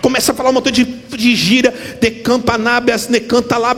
começa 0.00 0.30
a 0.30 0.34
falar 0.36 0.50
um 0.50 0.52
montão 0.52 0.70
de, 0.70 0.84
de 0.84 1.34
gira, 1.34 1.74
de 2.00 2.10
campanabias, 2.12 3.08
ne 3.08 3.18
canta 3.18 3.58
lá, 3.58 3.74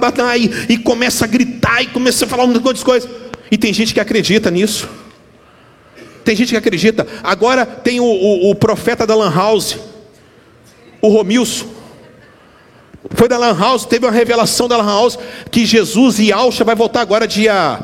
e 0.69 0.77
começa 0.77 1.25
a 1.25 1.29
gritar, 1.29 1.81
e 1.81 1.87
começa 1.87 2.27
a 2.27 2.29
falar 2.29 2.45
um 2.45 2.49
monte 2.49 2.77
de 2.77 2.85
coisas. 2.85 3.09
E 3.51 3.57
tem 3.57 3.73
gente 3.73 3.95
que 3.95 4.01
acredita 4.01 4.51
nisso. 4.51 4.87
Tem 6.23 6.37
gente 6.37 6.51
que 6.51 6.59
acredita. 6.59 7.07
Agora 7.23 7.65
tem 7.65 8.01
o, 8.01 8.05
o, 8.05 8.51
o 8.51 8.55
profeta 8.55 9.07
da 9.07 9.15
Lan 9.15 9.35
House, 9.35 9.79
o 11.01 11.09
Romilson. 11.09 11.81
Foi 13.11 13.29
da 13.29 13.37
Lan 13.37 13.59
House, 13.59 13.85
teve 13.85 14.07
uma 14.07 14.13
revelação 14.13 14.69
da 14.69 14.77
Lan 14.77 14.87
House 14.87 15.19
que 15.51 15.67
Jesus 15.67 16.19
e 16.19 16.33
Alcha 16.33 16.65
vai 16.65 16.75
voltar 16.75 17.01
agora 17.01 17.27
dia, 17.27 17.79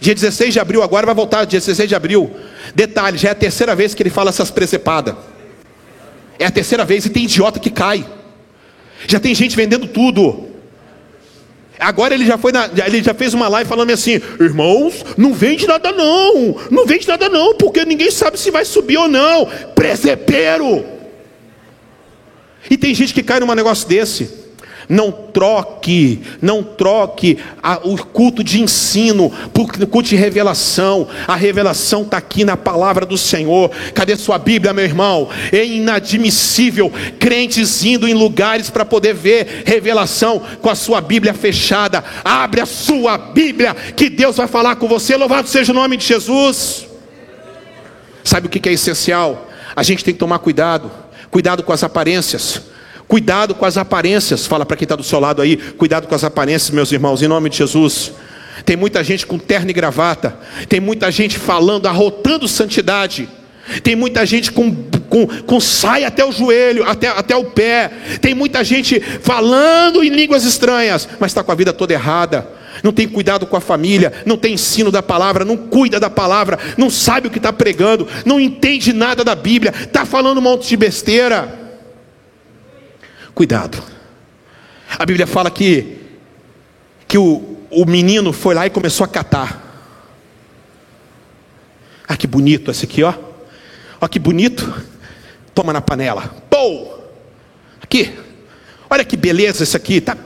dia 0.00 0.14
16 0.14 0.54
de 0.54 0.60
abril, 0.60 0.82
agora 0.82 1.04
vai 1.04 1.14
voltar 1.14 1.44
dia 1.44 1.60
16 1.60 1.88
de 1.88 1.94
abril. 1.94 2.34
Detalhe, 2.74 3.18
já 3.18 3.28
é 3.28 3.32
a 3.32 3.34
terceira 3.34 3.76
vez 3.76 3.94
que 3.94 4.02
ele 4.02 4.10
fala 4.10 4.30
essas 4.30 4.50
presepadas. 4.50 5.14
É 6.38 6.46
a 6.46 6.50
terceira 6.50 6.84
vez 6.84 7.04
e 7.04 7.10
tem 7.10 7.24
idiota 7.24 7.60
que 7.60 7.70
cai. 7.70 8.04
Já 9.06 9.20
tem 9.20 9.34
gente 9.34 9.54
vendendo 9.54 9.86
tudo. 9.86 10.48
Agora 11.78 12.14
ele 12.14 12.24
já 12.24 12.38
foi 12.38 12.52
na, 12.52 12.70
ele 12.86 13.02
já 13.02 13.12
fez 13.12 13.34
uma 13.34 13.48
live 13.48 13.68
falando 13.68 13.90
assim, 13.90 14.20
irmãos, 14.40 15.04
não 15.16 15.34
vende 15.34 15.66
nada 15.66 15.92
não, 15.92 16.56
não 16.70 16.86
vende 16.86 17.06
nada 17.06 17.28
não, 17.28 17.56
porque 17.56 17.84
ninguém 17.84 18.10
sabe 18.10 18.38
se 18.38 18.50
vai 18.50 18.64
subir 18.64 18.96
ou 18.96 19.08
não. 19.08 19.46
Presepeiro. 19.74 20.84
E 22.70 22.76
tem 22.76 22.94
gente 22.94 23.12
que 23.12 23.22
cai 23.22 23.40
num 23.40 23.54
negócio 23.54 23.86
desse. 23.86 24.43
Não 24.88 25.10
troque, 25.10 26.20
não 26.40 26.62
troque 26.62 27.38
a, 27.62 27.78
o 27.82 27.96
culto 27.96 28.44
de 28.44 28.60
ensino 28.60 29.30
por 29.52 29.70
culto 29.88 30.08
de 30.08 30.16
revelação. 30.16 31.08
A 31.26 31.34
revelação 31.34 32.02
está 32.02 32.18
aqui 32.18 32.44
na 32.44 32.56
palavra 32.56 33.06
do 33.06 33.16
Senhor. 33.16 33.70
Cadê 33.94 34.16
sua 34.16 34.38
Bíblia, 34.38 34.72
meu 34.72 34.84
irmão? 34.84 35.28
É 35.50 35.64
inadmissível 35.64 36.92
crentes 37.18 37.84
indo 37.84 38.06
em 38.06 38.14
lugares 38.14 38.70
para 38.70 38.84
poder 38.84 39.14
ver 39.14 39.62
revelação 39.64 40.42
com 40.60 40.68
a 40.68 40.74
sua 40.74 41.00
Bíblia 41.00 41.34
fechada. 41.34 42.04
Abre 42.24 42.60
a 42.60 42.66
sua 42.66 43.16
Bíblia, 43.16 43.74
que 43.74 44.10
Deus 44.10 44.36
vai 44.36 44.46
falar 44.46 44.76
com 44.76 44.86
você. 44.86 45.16
Louvado 45.16 45.48
seja 45.48 45.72
o 45.72 45.74
nome 45.74 45.96
de 45.96 46.06
Jesus. 46.06 46.86
Sabe 48.22 48.46
o 48.46 48.50
que 48.50 48.68
é 48.68 48.72
essencial? 48.72 49.50
A 49.76 49.82
gente 49.82 50.04
tem 50.04 50.14
que 50.14 50.20
tomar 50.20 50.38
cuidado, 50.38 50.90
cuidado 51.30 51.62
com 51.62 51.72
as 51.72 51.82
aparências. 51.82 52.73
Cuidado 53.14 53.54
com 53.54 53.64
as 53.64 53.76
aparências. 53.76 54.44
Fala 54.44 54.66
para 54.66 54.76
quem 54.76 54.86
está 54.86 54.96
do 54.96 55.04
seu 55.04 55.20
lado 55.20 55.40
aí. 55.40 55.56
Cuidado 55.56 56.08
com 56.08 56.16
as 56.16 56.24
aparências, 56.24 56.72
meus 56.72 56.90
irmãos, 56.90 57.22
em 57.22 57.28
nome 57.28 57.48
de 57.48 57.58
Jesus. 57.58 58.10
Tem 58.64 58.76
muita 58.76 59.04
gente 59.04 59.24
com 59.24 59.38
terno 59.38 59.70
e 59.70 59.72
gravata. 59.72 60.36
Tem 60.68 60.80
muita 60.80 61.12
gente 61.12 61.38
falando, 61.38 61.86
arrotando 61.86 62.48
santidade. 62.48 63.28
Tem 63.84 63.94
muita 63.94 64.26
gente 64.26 64.50
com, 64.50 64.74
com, 65.08 65.28
com 65.28 65.60
saia 65.60 66.08
até 66.08 66.24
o 66.24 66.32
joelho, 66.32 66.82
até, 66.82 67.06
até 67.06 67.36
o 67.36 67.44
pé. 67.44 67.88
Tem 68.20 68.34
muita 68.34 68.64
gente 68.64 68.98
falando 68.98 70.02
em 70.02 70.08
línguas 70.08 70.44
estranhas, 70.44 71.08
mas 71.20 71.30
está 71.30 71.44
com 71.44 71.52
a 71.52 71.54
vida 71.54 71.72
toda 71.72 71.92
errada. 71.92 72.44
Não 72.82 72.90
tem 72.90 73.06
cuidado 73.06 73.46
com 73.46 73.56
a 73.56 73.60
família, 73.60 74.12
não 74.26 74.36
tem 74.36 74.54
ensino 74.54 74.90
da 74.90 75.04
palavra, 75.04 75.44
não 75.44 75.56
cuida 75.56 76.00
da 76.00 76.10
palavra, 76.10 76.58
não 76.76 76.90
sabe 76.90 77.28
o 77.28 77.30
que 77.30 77.38
está 77.38 77.52
pregando, 77.52 78.08
não 78.24 78.40
entende 78.40 78.92
nada 78.92 79.22
da 79.22 79.36
Bíblia, 79.36 79.72
está 79.84 80.04
falando 80.04 80.38
um 80.38 80.40
monte 80.40 80.68
de 80.68 80.76
besteira. 80.76 81.62
Cuidado. 83.34 83.82
A 84.96 85.04
Bíblia 85.04 85.26
fala 85.26 85.50
que, 85.50 85.98
que 87.08 87.18
o, 87.18 87.58
o 87.70 87.84
menino 87.84 88.32
foi 88.32 88.54
lá 88.54 88.66
e 88.66 88.70
começou 88.70 89.04
a 89.04 89.08
catar. 89.08 89.60
Ah, 92.06 92.16
que 92.16 92.26
bonito 92.26 92.70
esse 92.70 92.84
aqui, 92.84 93.02
ó. 93.02 93.12
Ó, 94.00 94.06
que 94.06 94.18
bonito. 94.18 94.84
Toma 95.54 95.72
na 95.72 95.80
panela. 95.80 96.34
Pô! 96.48 96.98
Aqui. 97.80 98.16
Olha 98.88 99.04
que 99.04 99.16
beleza 99.16 99.64
esse 99.64 99.76
aqui. 99.76 100.00
Tá, 100.00 100.16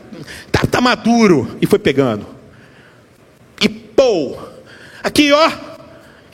tá, 0.53 0.67
tá 0.67 0.81
maduro. 0.81 1.57
E 1.63 1.67
foi 1.67 1.79
pegando. 1.79 2.27
E 3.63 3.69
pô! 3.69 4.37
Aqui, 5.03 5.33
ó. 5.33 5.51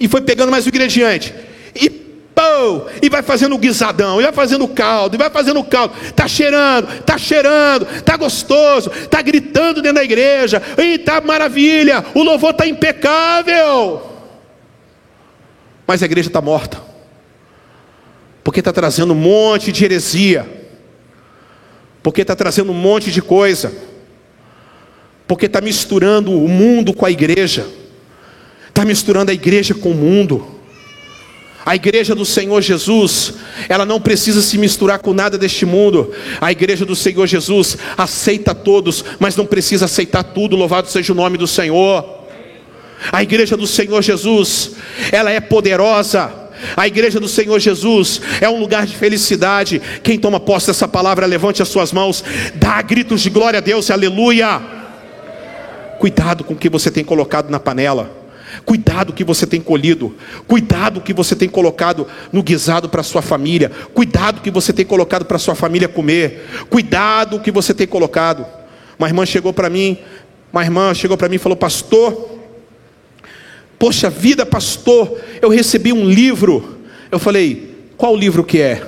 E 0.00 0.08
foi 0.08 0.22
pegando 0.22 0.50
mais 0.50 0.66
o 0.66 0.68
ingrediente. 0.70 1.32
E 1.74 2.03
pão, 2.34 2.86
e 3.00 3.08
vai 3.08 3.22
fazendo 3.22 3.56
guisadão, 3.56 4.20
e 4.20 4.24
vai 4.24 4.32
fazendo 4.32 4.66
caldo, 4.66 5.14
e 5.14 5.18
vai 5.18 5.30
fazendo 5.30 5.62
caldo, 5.62 5.94
está 6.02 6.26
cheirando, 6.26 6.88
está 6.92 7.16
cheirando, 7.16 7.86
está 7.94 8.16
gostoso, 8.16 8.90
está 8.90 9.22
gritando 9.22 9.80
dentro 9.80 9.98
da 9.98 10.04
igreja, 10.04 10.60
e 10.78 10.96
está 10.96 11.20
maravilha, 11.20 12.04
o 12.14 12.22
louvor 12.22 12.50
está 12.50 12.66
impecável. 12.66 14.10
Mas 15.86 16.02
a 16.02 16.06
igreja 16.06 16.28
está 16.28 16.40
morta, 16.40 16.82
porque 18.42 18.60
está 18.60 18.72
trazendo 18.72 19.12
um 19.12 19.16
monte 19.16 19.70
de 19.70 19.84
heresia, 19.84 20.64
porque 22.02 22.22
está 22.22 22.34
trazendo 22.34 22.72
um 22.72 22.74
monte 22.74 23.10
de 23.10 23.22
coisa, 23.22 23.72
porque 25.26 25.46
está 25.46 25.60
misturando 25.60 26.32
o 26.32 26.48
mundo 26.48 26.92
com 26.92 27.06
a 27.06 27.10
igreja, 27.10 27.66
está 28.68 28.84
misturando 28.84 29.30
a 29.30 29.34
igreja 29.34 29.74
com 29.74 29.90
o 29.90 29.94
mundo. 29.94 30.53
A 31.66 31.74
igreja 31.74 32.14
do 32.14 32.26
Senhor 32.26 32.60
Jesus, 32.60 33.34
ela 33.68 33.86
não 33.86 33.98
precisa 33.98 34.42
se 34.42 34.58
misturar 34.58 34.98
com 34.98 35.14
nada 35.14 35.38
deste 35.38 35.64
mundo. 35.64 36.12
A 36.40 36.52
igreja 36.52 36.84
do 36.84 36.94
Senhor 36.94 37.26
Jesus 37.26 37.78
aceita 37.96 38.54
todos, 38.54 39.02
mas 39.18 39.34
não 39.34 39.46
precisa 39.46 39.86
aceitar 39.86 40.22
tudo. 40.22 40.56
Louvado 40.56 40.88
seja 40.88 41.12
o 41.12 41.16
nome 41.16 41.38
do 41.38 41.46
Senhor. 41.46 42.04
A 43.10 43.22
igreja 43.22 43.56
do 43.56 43.66
Senhor 43.66 44.02
Jesus, 44.02 44.72
ela 45.10 45.30
é 45.30 45.40
poderosa. 45.40 46.32
A 46.76 46.86
igreja 46.86 47.18
do 47.18 47.28
Senhor 47.28 47.58
Jesus 47.58 48.20
é 48.40 48.48
um 48.48 48.58
lugar 48.58 48.86
de 48.86 48.94
felicidade. 48.94 49.80
Quem 50.02 50.18
toma 50.18 50.38
posse 50.38 50.66
dessa 50.66 50.86
palavra, 50.86 51.24
levante 51.26 51.62
as 51.62 51.68
suas 51.68 51.92
mãos, 51.92 52.22
dá 52.54 52.80
gritos 52.82 53.22
de 53.22 53.30
glória 53.30 53.58
a 53.58 53.62
Deus, 53.62 53.90
aleluia. 53.90 54.60
Cuidado 55.98 56.44
com 56.44 56.52
o 56.52 56.56
que 56.56 56.68
você 56.68 56.90
tem 56.90 57.04
colocado 57.04 57.50
na 57.50 57.58
panela. 57.58 58.23
Cuidado 58.64 59.12
que 59.12 59.24
você 59.24 59.46
tem 59.46 59.60
colhido. 59.60 60.14
Cuidado 60.46 61.00
que 61.00 61.12
você 61.12 61.34
tem 61.34 61.48
colocado 61.48 62.06
no 62.32 62.42
guisado 62.42 62.88
para 62.88 63.02
sua 63.02 63.22
família. 63.22 63.70
Cuidado 63.92 64.40
que 64.40 64.50
você 64.50 64.72
tem 64.72 64.84
colocado 64.84 65.24
para 65.24 65.38
sua 65.38 65.54
família 65.54 65.88
comer. 65.88 66.46
Cuidado 66.70 67.40
que 67.40 67.50
você 67.50 67.74
tem 67.74 67.86
colocado. 67.86 68.46
Uma 68.98 69.08
irmã 69.08 69.26
chegou 69.26 69.52
para 69.52 69.68
mim, 69.68 69.98
uma 70.52 70.62
irmã 70.62 70.94
chegou 70.94 71.16
para 71.16 71.28
mim 71.28 71.36
e 71.36 71.38
falou: 71.38 71.56
"Pastor, 71.56 72.38
poxa 73.78 74.08
vida, 74.08 74.46
pastor, 74.46 75.18
eu 75.42 75.48
recebi 75.48 75.92
um 75.92 76.08
livro". 76.08 76.78
Eu 77.10 77.18
falei: 77.18 77.76
"Qual 77.96 78.16
livro 78.16 78.44
que 78.44 78.60
é?" 78.60 78.82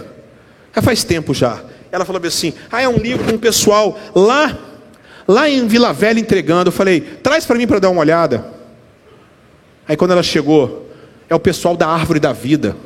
Já 0.74 0.82
faz 0.82 1.02
tempo 1.04 1.34
já. 1.34 1.62
Ela 1.90 2.04
falou 2.04 2.22
assim: 2.24 2.52
"Ah, 2.70 2.82
é 2.82 2.88
um 2.88 2.96
livro 2.96 3.24
com 3.24 3.32
um 3.32 3.38
pessoal 3.38 3.98
lá 4.14 4.56
lá 5.26 5.50
em 5.50 5.66
Vila 5.66 5.92
Velha 5.92 6.20
entregando". 6.20 6.68
Eu 6.68 6.72
falei: 6.72 7.00
"Traz 7.00 7.44
para 7.44 7.56
mim 7.56 7.66
para 7.66 7.80
dar 7.80 7.90
uma 7.90 8.00
olhada". 8.00 8.55
Aí 9.88 9.96
quando 9.96 10.12
ela 10.12 10.22
chegou, 10.22 10.90
é 11.28 11.34
o 11.34 11.40
pessoal 11.40 11.76
da 11.76 11.88
árvore 11.88 12.18
da 12.18 12.32
vida. 12.32 12.76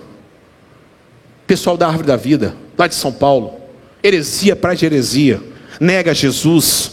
Pessoal 1.46 1.76
da 1.76 1.86
árvore 1.86 2.06
da 2.06 2.16
vida, 2.16 2.54
lá 2.76 2.86
de 2.86 2.94
São 2.94 3.12
Paulo. 3.12 3.60
Heresia 4.02 4.54
para 4.54 4.74
de 4.74 4.86
heresia. 4.86 5.42
Nega 5.80 6.14
Jesus. 6.14 6.92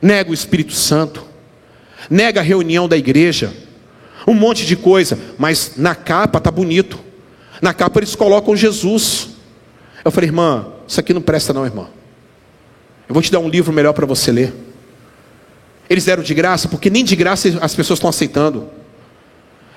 Nega 0.00 0.30
o 0.30 0.34
Espírito 0.34 0.72
Santo. 0.72 1.24
Nega 2.08 2.40
a 2.40 2.42
reunião 2.42 2.88
da 2.88 2.96
igreja. 2.96 3.52
um 4.26 4.34
monte 4.34 4.66
de 4.66 4.74
coisa, 4.74 5.16
mas 5.38 5.74
na 5.76 5.94
capa 5.94 6.40
tá 6.40 6.50
bonito. 6.50 6.98
Na 7.62 7.72
capa 7.72 8.00
eles 8.00 8.14
colocam 8.14 8.56
Jesus. 8.56 9.28
Eu 10.04 10.10
falei, 10.10 10.28
irmã, 10.28 10.66
isso 10.86 10.98
aqui 10.98 11.14
não 11.14 11.20
presta 11.20 11.52
não, 11.52 11.64
irmã. 11.64 11.88
Eu 13.08 13.12
vou 13.12 13.22
te 13.22 13.30
dar 13.30 13.38
um 13.38 13.48
livro 13.48 13.72
melhor 13.72 13.92
para 13.92 14.04
você 14.04 14.32
ler. 14.32 14.52
Eles 15.88 16.04
deram 16.04 16.22
de 16.22 16.34
graça, 16.34 16.68
porque 16.68 16.90
nem 16.90 17.04
de 17.04 17.14
graça 17.14 17.56
as 17.60 17.74
pessoas 17.74 17.98
estão 17.98 18.10
aceitando. 18.10 18.68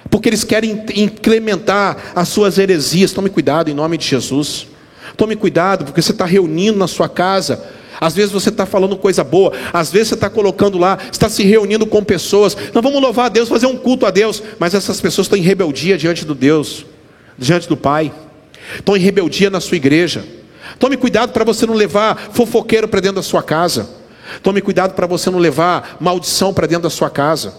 Porque 0.10 0.30
eles 0.30 0.44
querem 0.44 0.84
incrementar 0.96 2.14
as 2.16 2.30
suas 2.30 2.58
heresias. 2.58 3.12
Tome 3.12 3.30
cuidado 3.30 3.70
em 3.70 3.74
nome 3.74 3.98
de 3.98 4.06
Jesus. 4.06 4.68
Tome 5.16 5.36
cuidado, 5.36 5.86
porque 5.86 6.02
você 6.02 6.12
está 6.12 6.26
reunindo 6.26 6.78
na 6.78 6.88
sua 6.88 7.10
casa. 7.10 7.64
Às 8.00 8.16
vezes 8.16 8.32
você 8.32 8.50
está 8.50 8.66
falando 8.66 8.96
coisa 8.96 9.24
boa, 9.24 9.52
às 9.74 9.92
vezes 9.92 10.10
você 10.10 10.14
está 10.14 10.30
colocando 10.30 10.78
lá, 10.78 10.98
está 11.12 11.28
se 11.28 11.44
reunindo 11.44 11.86
com 11.86 12.02
pessoas. 12.04 12.56
Nós 12.74 12.82
vamos 12.82 13.02
louvar 13.02 13.26
a 13.26 13.30
Deus, 13.30 13.50
fazer 13.50 13.66
um 13.66 13.76
culto 13.76 14.06
a 14.06 14.12
Deus, 14.12 14.42
mas 14.58 14.74
essas 14.74 15.02
pessoas 15.02 15.26
estão 15.26 15.38
em 15.38 15.42
rebeldia 15.42 15.98
diante 15.98 16.24
do 16.24 16.34
Deus, 16.34 16.86
diante 17.38 17.68
do 17.68 17.76
Pai, 17.76 18.14
estão 18.76 18.96
em 18.96 19.02
rebeldia 19.02 19.50
na 19.50 19.60
sua 19.60 19.76
igreja. 19.76 20.24
Tome 20.78 20.96
cuidado 20.96 21.34
para 21.34 21.44
você 21.44 21.66
não 21.66 21.74
levar 21.74 22.30
fofoqueiro 22.32 22.88
para 22.88 23.02
dentro 23.02 23.18
da 23.18 23.24
sua 23.24 23.44
casa. 23.44 23.90
Tome 24.42 24.62
cuidado 24.62 24.94
para 24.94 25.08
você 25.08 25.30
não 25.30 25.40
levar 25.40 25.98
maldição 26.00 26.54
para 26.54 26.68
dentro 26.68 26.84
da 26.84 26.90
sua 26.90 27.10
casa. 27.10 27.54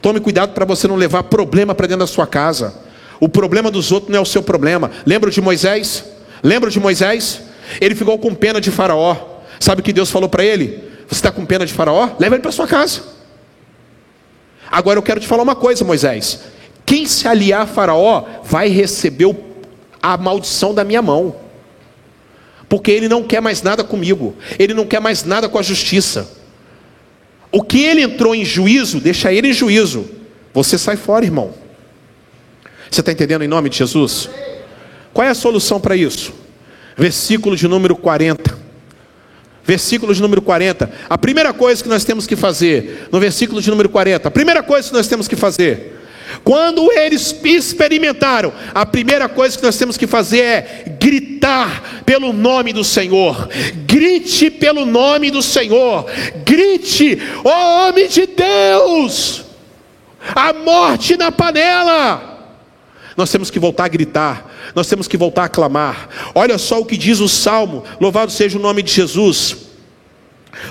Tome 0.00 0.20
cuidado 0.20 0.52
para 0.52 0.64
você 0.64 0.88
não 0.88 0.96
levar 0.96 1.24
problema 1.24 1.74
para 1.74 1.86
dentro 1.86 2.00
da 2.00 2.06
sua 2.06 2.26
casa. 2.26 2.74
O 3.20 3.28
problema 3.28 3.70
dos 3.70 3.92
outros 3.92 4.10
não 4.10 4.18
é 4.18 4.22
o 4.22 4.26
seu 4.26 4.42
problema. 4.42 4.90
Lembra 5.06 5.30
de 5.30 5.40
Moisés? 5.40 6.04
Lembra 6.42 6.70
de 6.70 6.80
Moisés? 6.80 7.40
Ele 7.80 7.94
ficou 7.94 8.18
com 8.18 8.34
pena 8.34 8.60
de 8.60 8.70
Faraó. 8.70 9.16
Sabe 9.60 9.80
o 9.80 9.84
que 9.84 9.92
Deus 9.92 10.10
falou 10.10 10.28
para 10.28 10.44
ele? 10.44 10.84
Você 11.08 11.14
está 11.14 11.30
com 11.30 11.44
pena 11.44 11.64
de 11.64 11.72
Faraó? 11.72 12.10
Leva 12.18 12.34
ele 12.34 12.42
para 12.42 12.52
sua 12.52 12.66
casa. 12.66 13.02
Agora 14.70 14.98
eu 14.98 15.02
quero 15.02 15.20
te 15.20 15.26
falar 15.26 15.42
uma 15.42 15.54
coisa, 15.54 15.84
Moisés. 15.84 16.40
Quem 16.84 17.06
se 17.06 17.26
aliar 17.26 17.62
a 17.62 17.66
Faraó 17.66 18.24
vai 18.42 18.68
receber 18.68 19.34
a 20.02 20.16
maldição 20.16 20.74
da 20.74 20.84
minha 20.84 21.00
mão. 21.00 21.36
Porque 22.68 22.90
ele 22.90 23.08
não 23.08 23.22
quer 23.22 23.40
mais 23.40 23.62
nada 23.62 23.84
comigo. 23.84 24.34
Ele 24.58 24.74
não 24.74 24.84
quer 24.84 25.00
mais 25.00 25.24
nada 25.24 25.48
com 25.48 25.58
a 25.58 25.62
justiça. 25.62 26.43
O 27.54 27.62
que 27.62 27.84
ele 27.84 28.02
entrou 28.02 28.34
em 28.34 28.44
juízo, 28.44 28.98
deixa 28.98 29.32
ele 29.32 29.46
em 29.46 29.52
juízo. 29.52 30.10
Você 30.52 30.76
sai 30.76 30.96
fora, 30.96 31.24
irmão. 31.24 31.54
Você 32.90 32.98
está 32.98 33.12
entendendo 33.12 33.44
em 33.44 33.48
nome 33.48 33.70
de 33.70 33.78
Jesus? 33.78 34.28
Qual 35.12 35.24
é 35.24 35.30
a 35.30 35.34
solução 35.36 35.80
para 35.80 35.94
isso? 35.94 36.34
Versículo 36.98 37.56
de 37.56 37.68
número 37.68 37.94
40. 37.94 38.58
Versículo 39.64 40.12
de 40.12 40.20
número 40.20 40.42
40. 40.42 40.90
A 41.08 41.16
primeira 41.16 41.52
coisa 41.52 41.80
que 41.80 41.88
nós 41.88 42.02
temos 42.02 42.26
que 42.26 42.34
fazer, 42.34 43.06
no 43.12 43.20
versículo 43.20 43.62
de 43.62 43.70
número 43.70 43.88
40, 43.88 44.26
a 44.26 44.30
primeira 44.32 44.60
coisa 44.60 44.88
que 44.88 44.94
nós 44.96 45.06
temos 45.06 45.28
que 45.28 45.36
fazer, 45.36 45.93
quando 46.44 46.92
eles 46.92 47.34
experimentaram, 47.42 48.52
a 48.74 48.84
primeira 48.84 49.28
coisa 49.30 49.56
que 49.56 49.64
nós 49.64 49.78
temos 49.78 49.96
que 49.96 50.06
fazer 50.06 50.40
é 50.40 50.84
gritar 51.00 52.02
pelo 52.04 52.34
nome 52.34 52.70
do 52.70 52.84
Senhor. 52.84 53.48
Grite 53.86 54.50
pelo 54.50 54.84
nome 54.84 55.30
do 55.30 55.40
Senhor. 55.40 56.04
Grite, 56.44 57.18
ó 57.42 57.48
oh, 57.48 57.88
homem 57.88 58.06
de 58.08 58.26
Deus! 58.26 59.42
A 60.34 60.52
morte 60.52 61.16
na 61.16 61.32
panela. 61.32 62.32
Nós 63.16 63.30
temos 63.30 63.50
que 63.50 63.58
voltar 63.58 63.84
a 63.84 63.88
gritar, 63.88 64.52
nós 64.74 64.88
temos 64.88 65.08
que 65.08 65.16
voltar 65.16 65.44
a 65.44 65.48
clamar. 65.48 66.08
Olha 66.34 66.58
só 66.58 66.80
o 66.80 66.84
que 66.84 66.96
diz 66.96 67.20
o 67.20 67.28
salmo, 67.28 67.84
louvado 68.00 68.30
seja 68.30 68.58
o 68.58 68.60
nome 68.60 68.82
de 68.82 68.92
Jesus. 68.92 69.56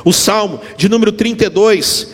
O 0.06 0.14
salmo 0.14 0.62
de 0.78 0.88
número 0.88 1.12
32, 1.12 2.10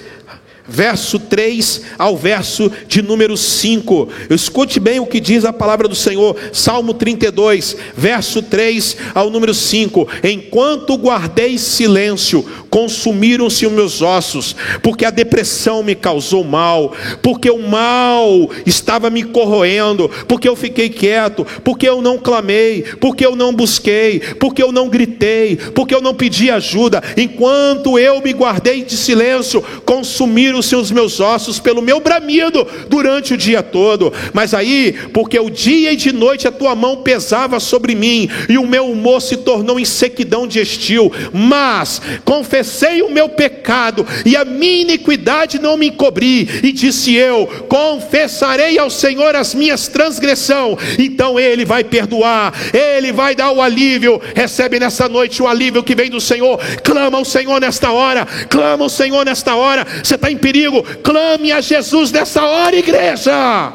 verso 0.70 1.20
3 1.20 1.82
ao 1.98 2.16
verso 2.16 2.72
de 2.88 3.02
número 3.02 3.36
5. 3.36 4.08
Escute 4.30 4.80
bem 4.80 5.00
o 5.00 5.06
que 5.06 5.20
diz 5.20 5.44
a 5.44 5.52
palavra 5.52 5.88
do 5.88 5.96
Senhor, 5.96 6.36
Salmo 6.54 6.94
32, 6.94 7.76
verso 7.96 8.42
3 8.42 8.98
ao 9.14 9.30
número 9.30 9.54
5. 9.54 10.08
Enquanto 10.24 10.96
guardei 10.96 11.58
silêncio, 11.58 12.46
consumiram-se 12.70 13.66
os 13.66 13.72
meus 13.72 14.02
ossos, 14.02 14.56
porque 14.82 15.06
a 15.06 15.10
depressão 15.10 15.82
me 15.84 15.96
causou 15.96 16.44
mal, 16.44 16.94
porque 17.22 17.50
o 17.50 17.60
mal 17.60 18.50
estava 18.66 19.10
me 19.10 19.24
corroendo, 19.24 20.10
porque 20.28 20.48
eu 20.48 20.56
fiquei 20.56 20.90
quieto, 20.90 21.46
porque 21.64 21.88
eu 21.88 22.02
não 22.02 22.18
clamei, 22.18 22.84
porque 23.00 23.26
eu 23.26 23.36
não 23.36 23.54
busquei, 23.54 24.20
porque 24.40 24.62
eu 24.62 24.72
não 24.72 24.88
gritei, 24.88 25.58
porque 25.74 25.96
eu 25.96 26.02
não 26.02 26.14
pedi 26.14 26.52
ajuda. 26.52 27.02
Enquanto 27.18 27.98
eu 27.98 28.22
me 28.22 28.32
guardei 28.34 28.84
de 28.84 28.96
silêncio, 28.96 29.64
consumiram-se 29.86 30.59
os 30.60 30.92
meus 30.92 31.20
ossos 31.20 31.60
pelo 31.60 31.82
meu 31.82 32.00
bramido 32.00 32.68
durante 32.88 33.34
o 33.34 33.38
dia 33.38 33.62
todo. 33.62 34.14
Mas 34.34 34.54
aí, 34.54 34.94
porque 35.14 35.40
o 35.40 35.50
dia 35.50 35.94
e 35.94 35.96
de 35.96 36.12
noite 36.12 36.48
a 36.48 36.52
tua 36.52 36.76
mão 36.76 36.98
pesava 36.98 37.60
sobre 37.60 37.96
mim, 37.96 38.30
e 38.48 38.58
o 38.58 38.68
meu 38.68 38.90
humor 38.90 39.22
se 39.22 39.38
tornou 39.38 39.80
em 39.80 39.86
sequidão 39.86 40.48
de 40.48 40.60
estio, 40.60 41.12
mas 41.34 42.02
confessei 42.24 43.02
o 43.02 43.12
meu 43.12 43.30
pecado 43.30 44.06
e 44.26 44.36
a 44.36 44.46
minha 44.46 44.82
iniquidade 44.82 45.60
não 45.60 45.78
me 45.78 45.88
encobri, 45.88 46.48
e 46.64 46.72
disse 46.72 47.16
eu: 47.16 47.48
confessarei 47.68 48.78
ao 48.78 48.90
Senhor 48.90 49.36
as 49.36 49.54
minhas 49.54 49.88
transgressões, 49.88 50.78
então 50.98 51.40
Ele 51.40 51.66
vai 51.66 51.84
perdoar, 51.84 52.54
Ele 52.74 53.12
vai 53.12 53.36
dar 53.36 53.52
o 53.52 53.62
alívio. 53.62 54.22
Recebe 54.36 54.80
nessa 54.80 55.08
noite 55.08 55.42
o 55.42 55.48
alívio 55.48 55.84
que 55.84 55.96
vem 55.96 56.10
do 56.10 56.22
Senhor. 56.22 56.60
Clama 56.84 57.18
ao 57.18 57.26
Senhor 57.26 57.60
nesta 57.60 57.92
hora, 57.92 58.26
clama 58.50 58.84
ao 58.84 58.90
Senhor 58.90 59.26
nesta 59.26 59.56
hora. 59.56 59.86
Você 60.04 60.16
está 60.16 60.32
em 60.32 60.38
perigo, 60.50 60.84
clame 61.04 61.52
a 61.52 61.62
Jesus 61.62 62.12
nessa 62.12 62.44
hora, 62.44 62.76
igreja. 62.76 63.72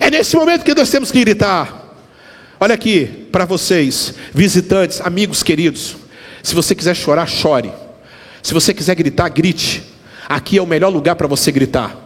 É 0.00 0.10
nesse 0.10 0.34
momento 0.34 0.64
que 0.64 0.74
nós 0.74 0.90
temos 0.90 1.12
que 1.12 1.20
gritar. 1.20 1.82
Olha 2.58 2.74
aqui 2.74 3.28
para 3.30 3.44
vocês, 3.44 4.14
visitantes, 4.32 5.00
amigos 5.02 5.42
queridos. 5.42 5.96
Se 6.42 6.54
você 6.54 6.74
quiser 6.74 6.96
chorar, 6.96 7.26
chore. 7.26 7.72
Se 8.42 8.54
você 8.54 8.72
quiser 8.72 8.94
gritar, 8.94 9.28
grite. 9.28 9.82
Aqui 10.26 10.56
é 10.56 10.62
o 10.62 10.66
melhor 10.66 10.88
lugar 10.88 11.14
para 11.16 11.26
você 11.26 11.52
gritar. 11.52 12.03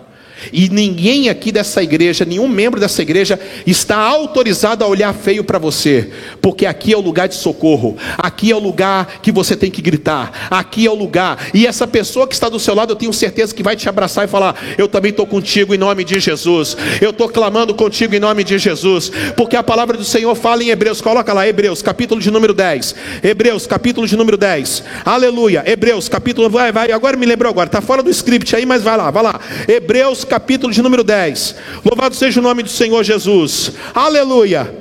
E 0.52 0.68
ninguém 0.68 1.28
aqui 1.28 1.50
dessa 1.52 1.82
igreja, 1.82 2.24
nenhum 2.24 2.48
membro 2.48 2.80
dessa 2.80 3.02
igreja 3.02 3.38
está 3.66 3.96
autorizado 3.96 4.84
a 4.84 4.86
olhar 4.86 5.12
feio 5.12 5.44
para 5.44 5.58
você, 5.58 6.10
porque 6.40 6.66
aqui 6.66 6.92
é 6.92 6.96
o 6.96 7.00
lugar 7.00 7.28
de 7.28 7.34
socorro, 7.34 7.96
aqui 8.16 8.50
é 8.50 8.56
o 8.56 8.58
lugar 8.58 9.20
que 9.22 9.32
você 9.32 9.56
tem 9.56 9.70
que 9.70 9.82
gritar, 9.82 10.48
aqui 10.50 10.86
é 10.86 10.90
o 10.90 10.94
lugar. 10.94 11.48
E 11.52 11.66
essa 11.66 11.86
pessoa 11.86 12.26
que 12.26 12.34
está 12.34 12.48
do 12.48 12.58
seu 12.58 12.74
lado, 12.74 12.92
eu 12.92 12.96
tenho 12.96 13.12
certeza 13.12 13.54
que 13.54 13.62
vai 13.62 13.76
te 13.76 13.88
abraçar 13.88 14.24
e 14.24 14.28
falar: 14.28 14.54
Eu 14.76 14.88
também 14.88 15.10
estou 15.10 15.26
contigo 15.26 15.74
em 15.74 15.78
nome 15.78 16.04
de 16.04 16.18
Jesus, 16.18 16.76
eu 17.00 17.10
estou 17.10 17.28
clamando 17.28 17.74
contigo 17.74 18.14
em 18.14 18.20
nome 18.20 18.44
de 18.44 18.58
Jesus, 18.58 19.10
porque 19.36 19.56
a 19.56 19.62
palavra 19.62 19.96
do 19.96 20.04
Senhor 20.04 20.34
fala 20.34 20.62
em 20.62 20.70
Hebreus, 20.70 21.00
coloca 21.00 21.32
lá, 21.32 21.46
Hebreus, 21.46 21.82
capítulo 21.82 22.20
de 22.20 22.30
número 22.30 22.54
10. 22.54 22.94
Hebreus, 23.22 23.66
capítulo 23.66 24.06
de 24.06 24.16
número 24.16 24.36
10. 24.36 24.84
Aleluia. 25.04 25.62
Hebreus, 25.66 26.08
capítulo, 26.08 26.48
vai, 26.48 26.72
vai, 26.72 26.92
agora 26.92 27.16
me 27.16 27.26
lembrou 27.26 27.50
agora, 27.50 27.66
está 27.66 27.80
fora 27.80 28.02
do 28.02 28.10
script 28.10 28.54
aí, 28.54 28.64
mas 28.64 28.82
vai 28.82 28.96
lá, 28.96 29.10
vai 29.10 29.22
lá. 29.22 29.40
Hebreus 29.66 30.24
capítulo 30.28 30.72
de 30.72 30.82
número 30.82 31.02
10. 31.02 31.56
Louvado 31.84 32.14
seja 32.14 32.38
o 32.38 32.42
nome 32.42 32.62
do 32.62 32.68
Senhor 32.68 33.02
Jesus. 33.02 33.72
Aleluia. 33.94 34.72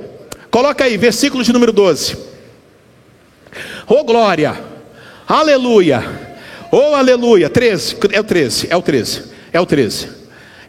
Coloca 0.52 0.84
aí, 0.84 0.98
versículo 0.98 1.43
de 1.43 1.52
número 1.52 1.72
12. 1.72 2.18
Oh 3.88 4.04
glória. 4.04 4.60
Aleluia. 5.28 6.04
Oh 6.72 6.93
aleluia. 6.93 7.50
13. 7.50 7.98
É 8.12 8.20
o 8.20 8.24
13. 8.24 8.68
É 8.70 8.78
o 8.78 8.82
13. 8.82 9.24
É 9.54 9.60
o 9.60 9.66
13. 9.66 10.10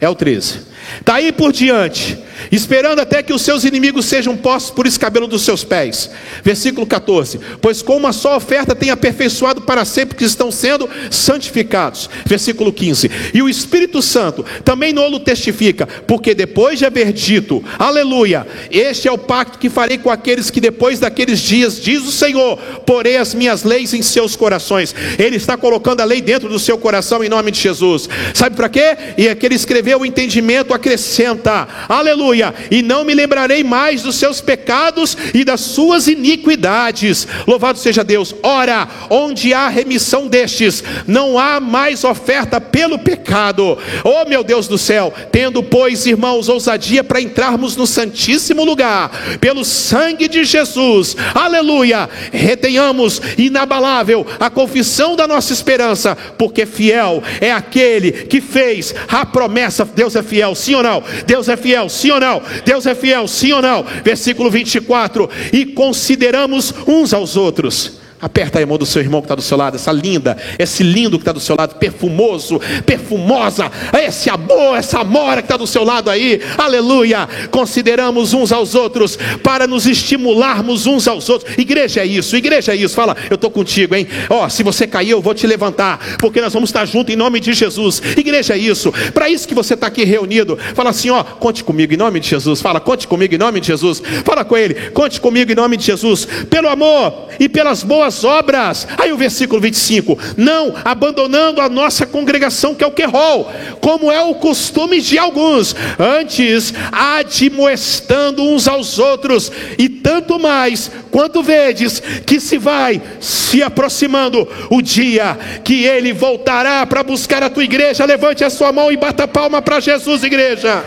É 0.01 0.09
o 0.09 0.15
13. 0.15 0.59
Daí 1.05 1.31
por 1.31 1.51
diante, 1.51 2.17
esperando 2.51 2.99
até 2.99 3.21
que 3.21 3.33
os 3.33 3.41
seus 3.41 3.63
inimigos 3.63 4.05
sejam 4.05 4.35
postos 4.35 4.71
por 4.71 4.85
escabelo 4.87 5.27
dos 5.27 5.43
seus 5.43 5.63
pés. 5.63 6.09
Versículo 6.43 6.85
14: 6.85 7.39
Pois 7.61 7.81
com 7.81 7.97
uma 7.97 8.13
só 8.13 8.35
oferta 8.37 8.75
tem 8.75 8.89
aperfeiçoado 8.89 9.61
para 9.61 9.85
sempre 9.85 10.15
que 10.15 10.23
estão 10.23 10.51
sendo 10.51 10.89
santificados. 11.09 12.09
Versículo 12.25 12.71
15: 12.71 13.09
E 13.33 13.41
o 13.41 13.49
Espírito 13.49 14.01
Santo 14.01 14.45
também 14.63 14.93
nolo 14.93 15.19
testifica, 15.19 15.87
porque 16.07 16.33
depois 16.33 16.79
de 16.79 16.85
haver 16.85 17.11
dito, 17.11 17.63
Aleluia, 17.77 18.47
este 18.71 19.07
é 19.07 19.11
o 19.11 19.17
pacto 19.17 19.59
que 19.59 19.69
farei 19.69 19.97
com 19.97 20.09
aqueles 20.09 20.49
que 20.49 20.61
depois 20.61 20.99
daqueles 20.99 21.39
dias, 21.39 21.79
diz 21.81 22.01
o 22.03 22.11
Senhor, 22.11 22.57
porei 22.85 23.17
as 23.17 23.33
minhas 23.33 23.63
leis 23.63 23.93
em 23.93 24.01
seus 24.01 24.35
corações. 24.35 24.95
Ele 25.17 25.35
está 25.35 25.57
colocando 25.57 26.01
a 26.01 26.05
lei 26.05 26.21
dentro 26.21 26.49
do 26.49 26.59
seu 26.59 26.77
coração 26.77 27.23
em 27.23 27.29
nome 27.29 27.51
de 27.51 27.59
Jesus. 27.59 28.09
Sabe 28.33 28.55
para 28.55 28.69
quê? 28.69 28.97
E 29.17 29.27
é 29.27 29.35
que 29.35 29.45
ele 29.45 29.55
escreveu 29.55 29.99
o 29.99 30.05
entendimento 30.05 30.73
acrescenta, 30.79 31.67
aleluia, 31.87 32.53
e 32.71 32.81
não 32.81 33.03
me 33.03 33.13
lembrarei 33.13 33.63
mais 33.63 34.01
dos 34.01 34.15
seus 34.15 34.39
pecados 34.39 35.15
e 35.33 35.43
das 35.43 35.59
suas 35.59 36.07
iniquidades. 36.07 37.27
Louvado 37.45 37.77
seja 37.77 38.03
Deus. 38.03 38.33
Ora, 38.41 38.87
onde 39.09 39.53
há 39.53 39.67
remissão 39.67 40.27
destes, 40.27 40.83
não 41.05 41.37
há 41.37 41.59
mais 41.59 42.03
oferta 42.03 42.61
pelo 42.61 42.97
pecado. 42.97 43.77
Oh 44.03 44.27
meu 44.27 44.43
Deus 44.43 44.67
do 44.67 44.77
céu, 44.77 45.13
tendo, 45.31 45.61
pois, 45.61 46.05
irmãos, 46.05 46.47
ousadia 46.47 47.03
para 47.03 47.21
entrarmos 47.21 47.75
no 47.75 47.85
Santíssimo 47.85 48.63
lugar, 48.63 49.11
pelo 49.41 49.65
sangue 49.65 50.27
de 50.27 50.43
Jesus, 50.43 51.15
aleluia, 51.33 52.09
retenhamos 52.31 53.21
inabalável 53.37 54.25
a 54.39 54.49
confissão 54.49 55.15
da 55.15 55.27
nossa 55.27 55.51
esperança, 55.51 56.15
porque 56.37 56.65
fiel 56.65 57.21
é 57.41 57.51
aquele 57.51 58.11
que 58.11 58.39
fez 58.39 58.95
a 59.07 59.25
promessa. 59.25 59.83
Deus 59.83 60.15
é 60.15 60.23
fiel, 60.23 60.55
sim 60.69 60.75
ou 60.75 60.83
não? 60.83 61.03
Deus 61.25 61.49
é 61.49 61.57
fiel, 61.57 61.89
sim 61.89 62.11
ou 62.11 62.19
não? 62.19 62.41
Deus 62.63 62.85
é 62.85 62.93
fiel, 62.93 63.27
sim 63.27 63.51
ou 63.51 63.61
não? 63.61 63.83
Versículo 64.03 64.51
24: 64.51 65.29
e 65.51 65.65
consideramos 65.65 66.73
uns 66.87 67.13
aos 67.13 67.35
outros 67.35 67.99
Aperta 68.21 68.61
a 68.61 68.65
mão 68.65 68.77
do 68.77 68.85
seu 68.85 69.01
irmão 69.01 69.21
que 69.21 69.25
está 69.25 69.35
do 69.35 69.41
seu 69.41 69.57
lado, 69.57 69.75
essa 69.75 69.93
linda, 69.93 70.35
esse 70.57 70.83
lindo 70.83 71.17
que 71.17 71.21
está 71.21 71.31
do 71.31 71.39
seu 71.39 71.55
lado, 71.55 71.75
perfumoso, 71.75 72.59
perfumosa, 72.85 73.71
esse 73.93 74.29
amor, 74.29 74.77
essa 74.77 74.99
amora 74.99 75.41
que 75.41 75.45
está 75.45 75.55
do 75.55 75.65
seu 75.65 75.85
lado 75.85 76.09
aí, 76.09 76.41
aleluia. 76.57 77.29
Consideramos 77.49 78.33
uns 78.33 78.51
aos 78.51 78.75
outros 78.75 79.17
para 79.41 79.65
nos 79.65 79.87
estimularmos 79.87 80.85
uns 80.85 81.07
aos 81.07 81.29
outros. 81.29 81.57
Igreja 81.57 82.01
é 82.01 82.05
isso, 82.05 82.35
igreja 82.35 82.73
é 82.73 82.75
isso. 82.75 82.93
Fala, 82.93 83.15
eu 83.29 83.35
estou 83.35 83.49
contigo, 83.49 83.95
hein? 83.95 84.05
Ó, 84.29 84.45
oh, 84.45 84.49
se 84.49 84.63
você 84.63 84.85
cair, 84.85 85.11
eu 85.11 85.21
vou 85.21 85.33
te 85.33 85.47
levantar, 85.47 86.17
porque 86.19 86.41
nós 86.41 86.51
vamos 86.51 86.69
estar 86.69 86.85
juntos 86.85 87.13
em 87.13 87.17
nome 87.17 87.39
de 87.39 87.53
Jesus. 87.53 88.01
Igreja 88.17 88.53
é 88.53 88.57
isso, 88.57 88.91
para 89.13 89.29
isso 89.29 89.47
que 89.47 89.55
você 89.55 89.75
está 89.75 89.87
aqui 89.87 90.03
reunido. 90.03 90.59
Fala 90.75 90.89
assim, 90.89 91.09
ó, 91.09 91.23
conte 91.23 91.63
comigo 91.63 91.93
em 91.93 91.97
nome 91.97 92.19
de 92.19 92.27
Jesus. 92.27 92.59
Fala, 92.59 92.81
conte 92.81 93.07
comigo 93.07 93.33
em 93.33 93.37
nome 93.37 93.61
de 93.61 93.67
Jesus. 93.67 94.03
Fala 94.25 94.43
com 94.43 94.57
ele, 94.57 94.73
conte 94.91 95.21
comigo 95.21 95.49
em 95.49 95.55
nome 95.55 95.77
de 95.77 95.85
Jesus. 95.85 96.27
Pelo 96.49 96.67
amor 96.67 97.29
e 97.39 97.47
pelas 97.47 97.81
boas 97.81 98.08
boas 98.09 98.23
obras. 98.23 98.87
Aí 98.97 99.11
o 99.11 99.17
versículo 99.17 99.61
25: 99.61 100.17
Não 100.35 100.73
abandonando 100.83 101.61
a 101.61 101.69
nossa 101.69 102.05
congregação, 102.05 102.73
que 102.73 102.83
é 102.83 102.87
o 102.87 102.91
Querol, 102.91 103.51
como 103.79 104.11
é 104.11 104.21
o 104.21 104.35
costume 104.35 104.99
de 104.99 105.17
alguns, 105.17 105.75
antes 105.97 106.73
admoestando 106.91 108.43
uns 108.43 108.67
aos 108.67 108.97
outros, 108.97 109.51
e 109.77 109.87
tanto 109.87 110.39
mais 110.39 110.91
quanto 111.11 111.43
vedes 111.43 112.01
que 112.25 112.39
se 112.39 112.57
vai 112.57 113.01
se 113.19 113.61
aproximando 113.61 114.47
o 114.69 114.81
dia 114.81 115.37
que 115.63 115.85
ele 115.85 116.11
voltará 116.11 116.85
para 116.85 117.03
buscar 117.03 117.43
a 117.43 117.49
tua 117.49 117.63
igreja. 117.63 118.05
Levante 118.05 118.43
a 118.43 118.49
sua 118.49 118.71
mão 118.71 118.91
e 118.91 118.97
bata 118.97 119.27
palma 119.27 119.61
para 119.61 119.79
Jesus, 119.79 120.23
igreja. 120.23 120.83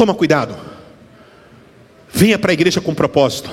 Toma 0.00 0.14
cuidado. 0.14 0.56
Venha 2.10 2.38
para 2.38 2.52
a 2.52 2.54
igreja 2.54 2.80
com 2.80 2.94
propósito. 2.94 3.50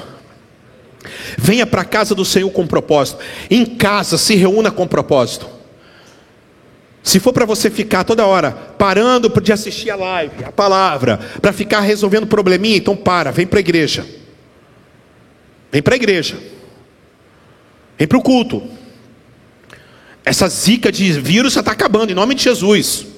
Venha 1.38 1.68
para 1.68 1.82
a 1.82 1.86
casa 1.86 2.16
do 2.16 2.24
Senhor 2.24 2.50
com 2.52 2.66
propósito. 2.66 3.20
Em 3.50 3.66
casa, 3.66 4.18
se 4.18 4.34
reúna 4.34 4.72
com 4.72 4.88
propósito. 4.88 5.45
Se 7.04 7.20
for 7.20 7.34
para 7.34 7.43
você 7.43 7.70
ficar 7.70 8.06
toda 8.06 8.26
hora 8.26 8.52
parando 8.78 9.30
de 9.41 9.52
assistir 9.52 9.89
a 9.89 9.98
live, 9.98 10.45
a 10.45 10.52
palavra, 10.54 11.20
para 11.41 11.52
ficar 11.52 11.82
resolvendo 11.82 12.26
probleminha, 12.26 12.78
então 12.78 12.95
para, 12.95 13.30
vem 13.30 13.45
para 13.45 13.60
a 13.60 13.66
igreja. 13.68 14.08
Vem 15.70 15.82
para 15.82 15.95
a 15.95 15.98
igreja. 15.98 16.38
Vem 17.98 18.08
para 18.08 18.18
o 18.18 18.24
culto. 18.24 18.64
Essa 20.24 20.48
zica 20.48 20.93
de 20.93 21.12
vírus 21.12 21.58
está 21.58 21.74
acabando, 21.74 22.14
em 22.14 22.16
nome 22.16 22.36
de 22.36 22.43
Jesus. 22.43 23.16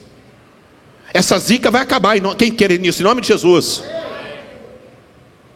Essa 1.14 1.38
zica 1.40 1.72
vai 1.72 1.82
acabar. 1.82 2.16
Quem 2.38 2.52
quer 2.52 2.78
nisso? 2.80 3.02
Em 3.02 3.06
nome 3.06 3.22
de 3.22 3.28
Jesus. 3.28 3.84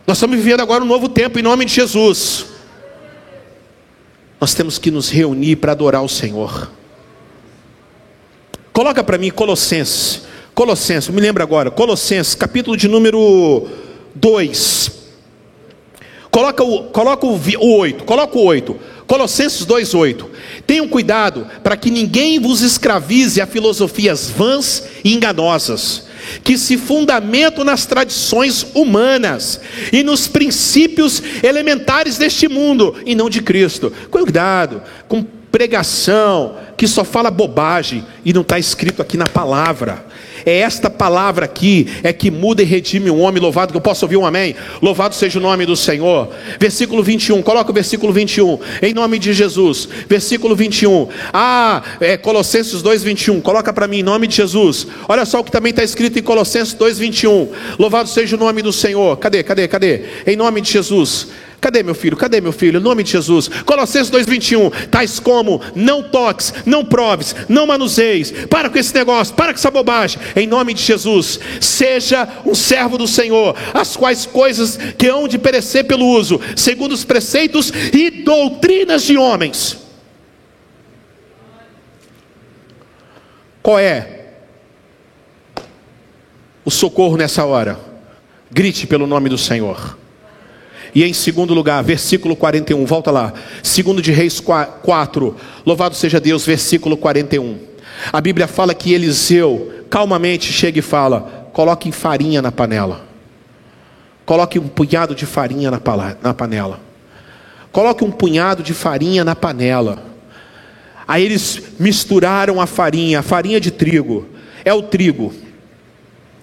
Nós 0.06 0.18
estamos 0.18 0.36
vivendo 0.36 0.62
agora 0.62 0.84
um 0.84 0.88
novo 0.88 1.08
tempo 1.08 1.39
em 1.39 1.41
nome 1.41 1.66
de 1.66 1.74
Jesus. 1.74 2.45
Nós 4.39 4.54
temos 4.54 4.78
que 4.78 4.91
nos 4.91 5.10
reunir 5.10 5.58
para 5.58 5.72
adorar 5.72 6.04
o 6.04 6.10
Senhor. 6.10 6.72
Coloca 8.74 9.04
para 9.04 9.18
mim 9.18 9.30
Colossenses. 9.30 10.24
Colossenses, 10.54 11.10
me 11.10 11.22
lembra 11.22 11.43
agora. 11.43 11.72
Colossenses, 11.72 12.36
capítulo 12.36 12.76
de 12.76 12.88
número 12.88 13.68
2. 14.16 14.91
Coloca 16.30 16.64
o, 16.64 16.84
coloca 16.86 17.26
o, 17.26 17.36
o 17.36 17.78
8. 17.78 18.04
Coloca 18.04 18.38
o 18.38 18.43
8. 18.43 18.80
Colossenses 19.08 19.66
2,8. 19.66 20.26
Tenham 20.66 20.88
cuidado 20.88 21.47
para 21.64 21.78
que 21.78 21.91
ninguém 21.91 22.39
vos 22.39 22.62
escravize 22.62 23.41
a 23.41 23.47
filosofias 23.47 24.30
vãs 24.30 24.84
e 25.04 25.14
enganosas, 25.14 26.04
que 26.43 26.58
se 26.58 26.78
fundamentam 26.78 27.64
nas 27.64 27.86
tradições 27.86 28.66
humanas 28.74 29.60
e 29.91 30.04
nos 30.04 30.28
princípios 30.28 31.22
elementares 31.43 32.18
deste 32.18 32.47
mundo 32.47 32.95
e 33.06 33.14
não 33.16 33.30
de 33.30 33.41
Cristo. 33.41 33.91
Cuidado 34.10 34.82
com 35.08 35.24
pregação 35.51 36.58
que 36.76 36.88
só 36.88 37.04
fala 37.04 37.30
bobagem 37.30 38.04
e 38.26 38.34
não 38.34 38.41
está 38.41 38.58
escrito 38.58 39.01
aqui 39.01 39.18
na 39.18 39.28
palavra. 39.28 40.04
É 40.45 40.59
esta 40.59 40.89
palavra 40.89 41.45
aqui 41.45 41.87
é 42.03 42.11
que 42.11 42.29
muda 42.29 42.61
e 42.61 42.65
redime 42.65 43.09
o 43.09 43.17
homem. 43.17 43.41
Louvado, 43.41 43.71
que 43.71 43.77
eu 43.77 43.81
posso 43.81 44.05
ouvir 44.05 44.17
um 44.17 44.25
amém? 44.25 44.55
Louvado 44.81 45.15
seja 45.15 45.39
o 45.39 45.41
nome 45.41 45.65
do 45.65 45.75
Senhor. 45.75 46.29
Versículo 46.59 47.03
21, 47.03 47.41
coloca 47.41 47.71
o 47.71 47.73
versículo 47.73 48.11
21. 48.13 48.59
Em 48.81 48.93
nome 48.93 49.19
de 49.19 49.33
Jesus. 49.33 49.87
Versículo 50.07 50.55
21. 50.55 51.07
Ah, 51.33 51.81
é 51.99 52.17
Colossenses 52.17 52.81
2, 52.81 53.03
21. 53.03 53.41
Coloca 53.41 53.71
para 53.73 53.87
mim 53.87 53.99
em 53.99 54.03
nome 54.03 54.27
de 54.27 54.35
Jesus. 54.35 54.87
Olha 55.07 55.25
só 55.25 55.39
o 55.39 55.43
que 55.43 55.51
também 55.51 55.71
está 55.71 55.83
escrito 55.83 56.19
em 56.19 56.23
Colossenses 56.23 56.73
2, 56.73 56.99
21. 56.99 57.49
Louvado 57.79 58.09
seja 58.09 58.35
o 58.35 58.39
nome 58.39 58.61
do 58.61 58.71
Senhor. 58.73 59.17
Cadê, 59.17 59.43
cadê, 59.43 59.67
cadê? 59.67 60.01
Em 60.25 60.35
nome 60.35 60.61
de 60.61 60.71
Jesus. 60.71 61.27
Cadê 61.64 61.82
meu 61.82 61.95
filho? 61.95 62.18
Cadê 62.18 62.41
meu 62.41 62.51
filho? 62.51 62.78
Em 62.78 62.84
nome 62.84 63.03
de 63.03 63.11
Jesus. 63.11 63.47
Colossenses 63.47 64.09
2:21, 64.09 64.70
tais 64.89 65.18
como 65.18 65.61
não 65.74 66.03
toques, 66.03 66.53
não 66.66 66.84
proves, 66.84 67.34
não 67.47 67.66
manuseis. 67.66 68.34
Para 68.49 68.70
com 68.70 68.78
esse 68.78 68.93
negócio, 68.93 69.34
para 69.34 69.53
com 69.53 69.57
essa 69.57 69.72
bobagem. 69.72 70.20
Em 70.36 70.45
nome 70.45 70.74
de 70.74 70.84
Jesus, 70.84 71.39
seja 71.61 72.28
um 72.45 72.53
servo 72.53 72.97
do 72.97 73.07
Senhor, 73.07 73.55
as 73.74 73.95
quais 73.95 74.26
coisas 74.26 74.76
que 74.97 75.07
hão 75.07 75.26
de 75.26 75.38
perecer 75.38 75.86
pelo 75.86 76.05
uso, 76.05 76.38
segundo 76.53 76.91
os 76.91 77.05
preceitos 77.05 77.72
e 77.93 78.11
doutrinas 78.26 79.03
de 79.03 79.16
homens. 79.16 79.78
Qual 83.61 83.80
é 83.80 84.34
o 86.66 86.70
socorro 86.70 87.16
nessa 87.16 87.45
hora? 87.45 87.80
Grite 88.51 88.86
pelo 88.86 89.07
nome 89.07 89.30
do 89.30 89.38
Senhor. 89.38 90.03
E 90.95 91.03
em 91.03 91.13
segundo 91.13 91.53
lugar, 91.53 91.83
versículo 91.83 92.35
41, 92.35 92.85
volta 92.85 93.09
lá. 93.09 93.33
Segundo 93.63 94.01
de 94.01 94.11
Reis 94.11 94.39
4, 94.39 95.35
louvado 95.65 95.95
seja 95.95 96.19
Deus, 96.19 96.45
versículo 96.45 96.95
41. 96.95 97.57
A 98.11 98.21
Bíblia 98.21 98.47
fala 98.47 98.73
que 98.73 98.93
Eliseu 98.93 99.85
calmamente 99.89 100.51
chega 100.51 100.79
e 100.79 100.81
fala: 100.83 101.49
coloque 101.51 101.91
farinha 101.91 102.41
na 102.41 102.51
panela. 102.51 103.05
Coloque 104.25 104.59
um 104.59 104.67
punhado 104.67 105.15
de 105.15 105.25
farinha 105.25 105.69
na 105.69 106.33
panela. 106.33 106.79
Coloque 107.71 108.03
um 108.03 108.11
punhado 108.11 108.61
de 108.61 108.73
farinha 108.73 109.23
na 109.23 109.35
panela. 109.35 110.03
Aí 111.07 111.23
eles 111.23 111.61
misturaram 111.79 112.61
a 112.61 112.67
farinha, 112.67 113.19
a 113.19 113.23
farinha 113.23 113.59
de 113.59 113.71
trigo. 113.71 114.27
É 114.63 114.73
o 114.73 114.83
trigo. 114.83 115.33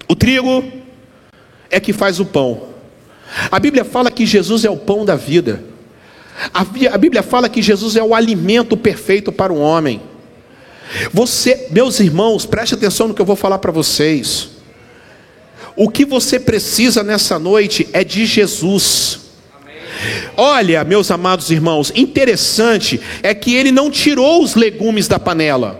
O 0.08 0.14
trigo 0.14 0.64
é 1.70 1.80
que 1.80 1.92
faz 1.92 2.20
o 2.20 2.26
pão. 2.26 2.69
A 3.50 3.58
Bíblia 3.58 3.84
fala 3.84 4.10
que 4.10 4.26
Jesus 4.26 4.64
é 4.64 4.70
o 4.70 4.76
pão 4.76 5.04
da 5.04 5.16
vida. 5.16 5.62
A 6.52 6.98
Bíblia 6.98 7.22
fala 7.22 7.48
que 7.48 7.60
Jesus 7.60 7.96
é 7.96 8.02
o 8.02 8.14
alimento 8.14 8.76
perfeito 8.76 9.30
para 9.30 9.52
o 9.52 9.58
homem. 9.58 10.00
Você, 11.12 11.68
meus 11.70 12.00
irmãos, 12.00 12.46
preste 12.46 12.74
atenção 12.74 13.08
no 13.08 13.14
que 13.14 13.20
eu 13.20 13.26
vou 13.26 13.36
falar 13.36 13.58
para 13.58 13.70
vocês. 13.70 14.48
O 15.76 15.88
que 15.88 16.04
você 16.04 16.40
precisa 16.40 17.02
nessa 17.02 17.38
noite 17.38 17.88
é 17.92 18.02
de 18.02 18.26
Jesus. 18.26 19.20
Olha, 20.36 20.82
meus 20.82 21.10
amados 21.10 21.50
irmãos, 21.50 21.92
interessante 21.94 23.00
é 23.22 23.34
que 23.34 23.54
ele 23.54 23.70
não 23.70 23.90
tirou 23.90 24.42
os 24.42 24.54
legumes 24.54 25.06
da 25.06 25.18
panela, 25.18 25.78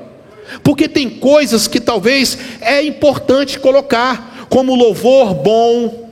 porque 0.62 0.88
tem 0.88 1.08
coisas 1.08 1.66
que 1.66 1.80
talvez 1.80 2.38
é 2.60 2.82
importante 2.82 3.58
colocar, 3.58 4.46
como 4.50 4.74
louvor 4.74 5.34
bom, 5.34 6.09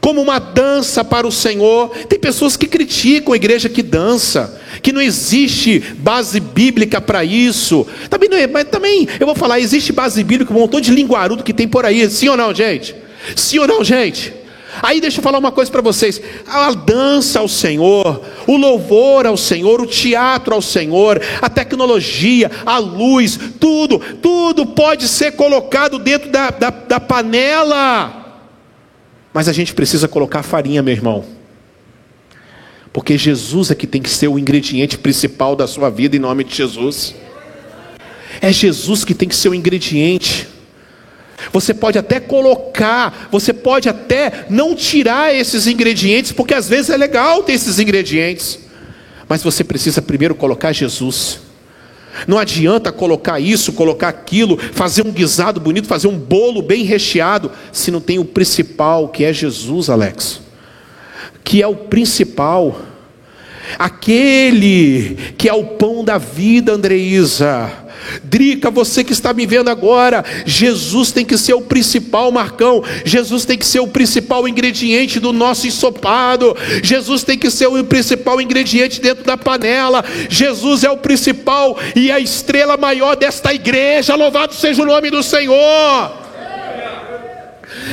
como 0.00 0.20
uma 0.20 0.38
dança 0.38 1.04
para 1.04 1.26
o 1.26 1.32
Senhor. 1.32 1.90
Tem 2.08 2.18
pessoas 2.18 2.56
que 2.56 2.66
criticam 2.66 3.32
a 3.32 3.36
igreja 3.36 3.68
que 3.68 3.82
dança, 3.82 4.60
que 4.82 4.92
não 4.92 5.00
existe 5.00 5.80
base 5.98 6.40
bíblica 6.40 7.00
para 7.00 7.24
isso. 7.24 7.86
Também 8.08 8.28
não 8.28 8.36
é, 8.36 8.46
mas 8.46 8.64
também 8.64 9.08
eu 9.18 9.26
vou 9.26 9.34
falar, 9.34 9.60
existe 9.60 9.92
base 9.92 10.22
bíblica, 10.22 10.52
um 10.52 10.58
montão 10.58 10.80
de 10.80 10.90
linguarudo 10.90 11.44
que 11.44 11.52
tem 11.52 11.68
por 11.68 11.84
aí, 11.84 12.08
sim 12.10 12.28
ou 12.28 12.36
não, 12.36 12.54
gente? 12.54 12.94
Sim 13.34 13.58
ou 13.58 13.66
não, 13.66 13.82
gente? 13.82 14.32
Aí 14.82 15.00
deixa 15.00 15.18
eu 15.18 15.22
falar 15.22 15.38
uma 15.38 15.52
coisa 15.52 15.70
para 15.70 15.80
vocês: 15.80 16.20
a 16.46 16.72
dança 16.72 17.40
ao 17.40 17.48
Senhor, 17.48 18.20
o 18.46 18.56
louvor 18.56 19.26
ao 19.26 19.36
Senhor, 19.36 19.80
o 19.80 19.86
teatro 19.86 20.54
ao 20.54 20.62
Senhor, 20.62 21.20
a 21.40 21.48
tecnologia, 21.48 22.50
a 22.66 22.78
luz, 22.78 23.38
tudo, 23.60 23.98
tudo 24.20 24.66
pode 24.66 25.06
ser 25.08 25.32
colocado 25.32 25.98
dentro 25.98 26.30
da, 26.30 26.50
da, 26.50 26.70
da 26.70 27.00
panela. 27.00 28.23
Mas 29.34 29.48
a 29.48 29.52
gente 29.52 29.74
precisa 29.74 30.06
colocar 30.06 30.44
farinha, 30.44 30.80
meu 30.80 30.94
irmão. 30.94 31.24
Porque 32.92 33.18
Jesus 33.18 33.72
é 33.72 33.74
que 33.74 33.88
tem 33.88 34.00
que 34.00 34.08
ser 34.08 34.28
o 34.28 34.38
ingrediente 34.38 34.96
principal 34.96 35.56
da 35.56 35.66
sua 35.66 35.90
vida, 35.90 36.14
em 36.14 36.20
nome 36.20 36.44
de 36.44 36.54
Jesus. 36.54 37.16
É 38.40 38.52
Jesus 38.52 39.04
que 39.04 39.12
tem 39.12 39.28
que 39.28 39.34
ser 39.34 39.48
o 39.48 39.54
ingrediente. 39.54 40.46
Você 41.52 41.74
pode 41.74 41.98
até 41.98 42.20
colocar, 42.20 43.28
você 43.32 43.52
pode 43.52 43.88
até 43.88 44.46
não 44.48 44.76
tirar 44.76 45.34
esses 45.34 45.66
ingredientes, 45.66 46.30
porque 46.30 46.54
às 46.54 46.68
vezes 46.68 46.90
é 46.90 46.96
legal 46.96 47.42
ter 47.42 47.54
esses 47.54 47.80
ingredientes, 47.80 48.60
mas 49.28 49.42
você 49.42 49.64
precisa 49.64 50.00
primeiro 50.00 50.36
colocar 50.36 50.72
Jesus. 50.72 51.40
Não 52.26 52.38
adianta 52.38 52.92
colocar 52.92 53.40
isso, 53.40 53.72
colocar 53.72 54.08
aquilo, 54.08 54.56
fazer 54.56 55.06
um 55.06 55.10
guisado 55.10 55.60
bonito, 55.60 55.88
fazer 55.88 56.08
um 56.08 56.18
bolo 56.18 56.62
bem 56.62 56.84
recheado, 56.84 57.50
se 57.72 57.90
não 57.90 58.00
tem 58.00 58.18
o 58.18 58.24
principal, 58.24 59.08
que 59.08 59.24
é 59.24 59.32
Jesus, 59.32 59.90
Alex. 59.90 60.40
Que 61.42 61.62
é 61.62 61.66
o 61.66 61.74
principal. 61.74 62.80
Aquele 63.78 65.16
que 65.36 65.48
é 65.48 65.54
o 65.54 65.64
pão 65.64 66.04
da 66.04 66.18
vida, 66.18 66.72
Andreísa 66.72 67.83
Drica, 68.22 68.70
você 68.70 69.04
que 69.04 69.12
está 69.12 69.32
me 69.32 69.46
vendo 69.46 69.70
agora, 69.70 70.24
Jesus 70.44 71.12
tem 71.12 71.24
que 71.24 71.36
ser 71.38 71.54
o 71.54 71.60
principal 71.60 72.30
Marcão, 72.32 72.82
Jesus 73.04 73.44
tem 73.44 73.58
que 73.58 73.66
ser 73.66 73.80
o 73.80 73.88
principal 73.88 74.46
ingrediente 74.48 75.20
do 75.20 75.32
nosso 75.32 75.66
ensopado, 75.66 76.56
Jesus 76.82 77.22
tem 77.22 77.38
que 77.38 77.50
ser 77.50 77.66
o 77.66 77.84
principal 77.84 78.40
ingrediente 78.40 79.00
dentro 79.00 79.24
da 79.24 79.36
panela, 79.36 80.04
Jesus 80.28 80.84
é 80.84 80.90
o 80.90 80.96
principal 80.96 81.78
e 81.94 82.10
a 82.10 82.18
estrela 82.18 82.76
maior 82.76 83.16
desta 83.16 83.52
igreja, 83.52 84.14
louvado 84.14 84.54
seja 84.54 84.82
o 84.82 84.86
nome 84.86 85.10
do 85.10 85.22
Senhor. 85.22 86.23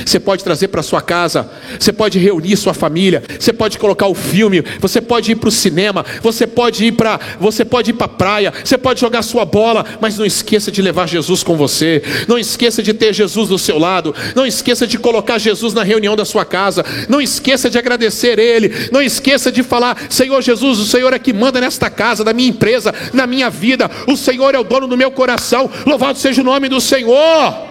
Você 0.05 0.19
pode 0.19 0.43
trazer 0.43 0.67
para 0.69 0.83
sua 0.83 1.01
casa, 1.01 1.49
você 1.79 1.91
pode 1.91 2.19
reunir 2.19 2.55
sua 2.57 2.73
família, 2.73 3.23
você 3.39 3.53
pode 3.53 3.77
colocar 3.77 4.07
o 4.07 4.15
filme, 4.15 4.63
você 4.79 5.01
pode 5.01 5.31
ir 5.31 5.35
para 5.35 5.49
o 5.49 5.51
cinema, 5.51 6.05
você 6.21 6.47
pode 6.47 6.85
ir 6.85 6.91
para, 6.93 7.19
você 7.39 7.63
pode 7.65 7.91
ir 7.91 7.93
para 7.93 8.05
a 8.05 8.09
praia, 8.09 8.53
você 8.63 8.77
pode 8.77 8.99
jogar 8.99 9.21
sua 9.21 9.45
bola, 9.45 9.85
mas 9.99 10.17
não 10.17 10.25
esqueça 10.25 10.71
de 10.71 10.81
levar 10.81 11.07
Jesus 11.07 11.43
com 11.43 11.55
você. 11.55 12.01
Não 12.27 12.37
esqueça 12.37 12.81
de 12.81 12.93
ter 12.93 13.13
Jesus 13.13 13.49
do 13.49 13.57
seu 13.57 13.77
lado. 13.77 14.13
Não 14.35 14.45
esqueça 14.45 14.85
de 14.87 14.97
colocar 14.97 15.37
Jesus 15.37 15.73
na 15.73 15.83
reunião 15.83 16.15
da 16.15 16.25
sua 16.25 16.45
casa. 16.45 16.85
Não 17.09 17.21
esqueça 17.21 17.69
de 17.69 17.77
agradecer 17.77 18.39
Ele. 18.39 18.89
Não 18.91 19.01
esqueça 19.01 19.51
de 19.51 19.63
falar: 19.63 19.97
Senhor 20.09 20.41
Jesus, 20.41 20.79
o 20.79 20.85
Senhor 20.85 21.13
é 21.13 21.19
que 21.19 21.33
manda 21.33 21.59
nesta 21.59 21.89
casa, 21.89 22.23
na 22.23 22.33
minha 22.33 22.49
empresa, 22.49 22.93
na 23.13 23.25
minha 23.27 23.49
vida. 23.49 23.89
O 24.07 24.15
Senhor 24.15 24.55
é 24.55 24.59
o 24.59 24.63
dono 24.63 24.87
do 24.87 24.97
meu 24.97 25.11
coração. 25.11 25.69
Louvado 25.85 26.17
seja 26.17 26.41
o 26.41 26.45
nome 26.45 26.69
do 26.69 26.79
Senhor. 26.81 27.70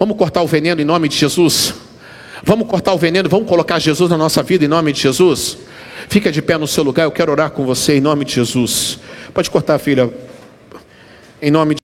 Vamos 0.00 0.16
cortar 0.16 0.40
o 0.40 0.46
veneno 0.46 0.80
em 0.80 0.84
nome 0.86 1.10
de 1.10 1.16
Jesus. 1.16 1.74
Vamos 2.42 2.66
cortar 2.66 2.94
o 2.94 2.96
veneno, 2.96 3.28
vamos 3.28 3.46
colocar 3.46 3.78
Jesus 3.78 4.08
na 4.08 4.16
nossa 4.16 4.42
vida 4.42 4.64
em 4.64 4.68
nome 4.68 4.94
de 4.94 5.00
Jesus. 5.02 5.58
Fica 6.08 6.32
de 6.32 6.40
pé 6.40 6.56
no 6.56 6.66
seu 6.66 6.82
lugar, 6.82 7.04
eu 7.04 7.10
quero 7.10 7.30
orar 7.30 7.50
com 7.50 7.66
você 7.66 7.98
em 7.98 8.00
nome 8.00 8.24
de 8.24 8.32
Jesus. 8.32 8.98
Pode 9.34 9.50
cortar, 9.50 9.78
filha. 9.78 10.10
Em 11.42 11.50
nome 11.50 11.74
de 11.74 11.78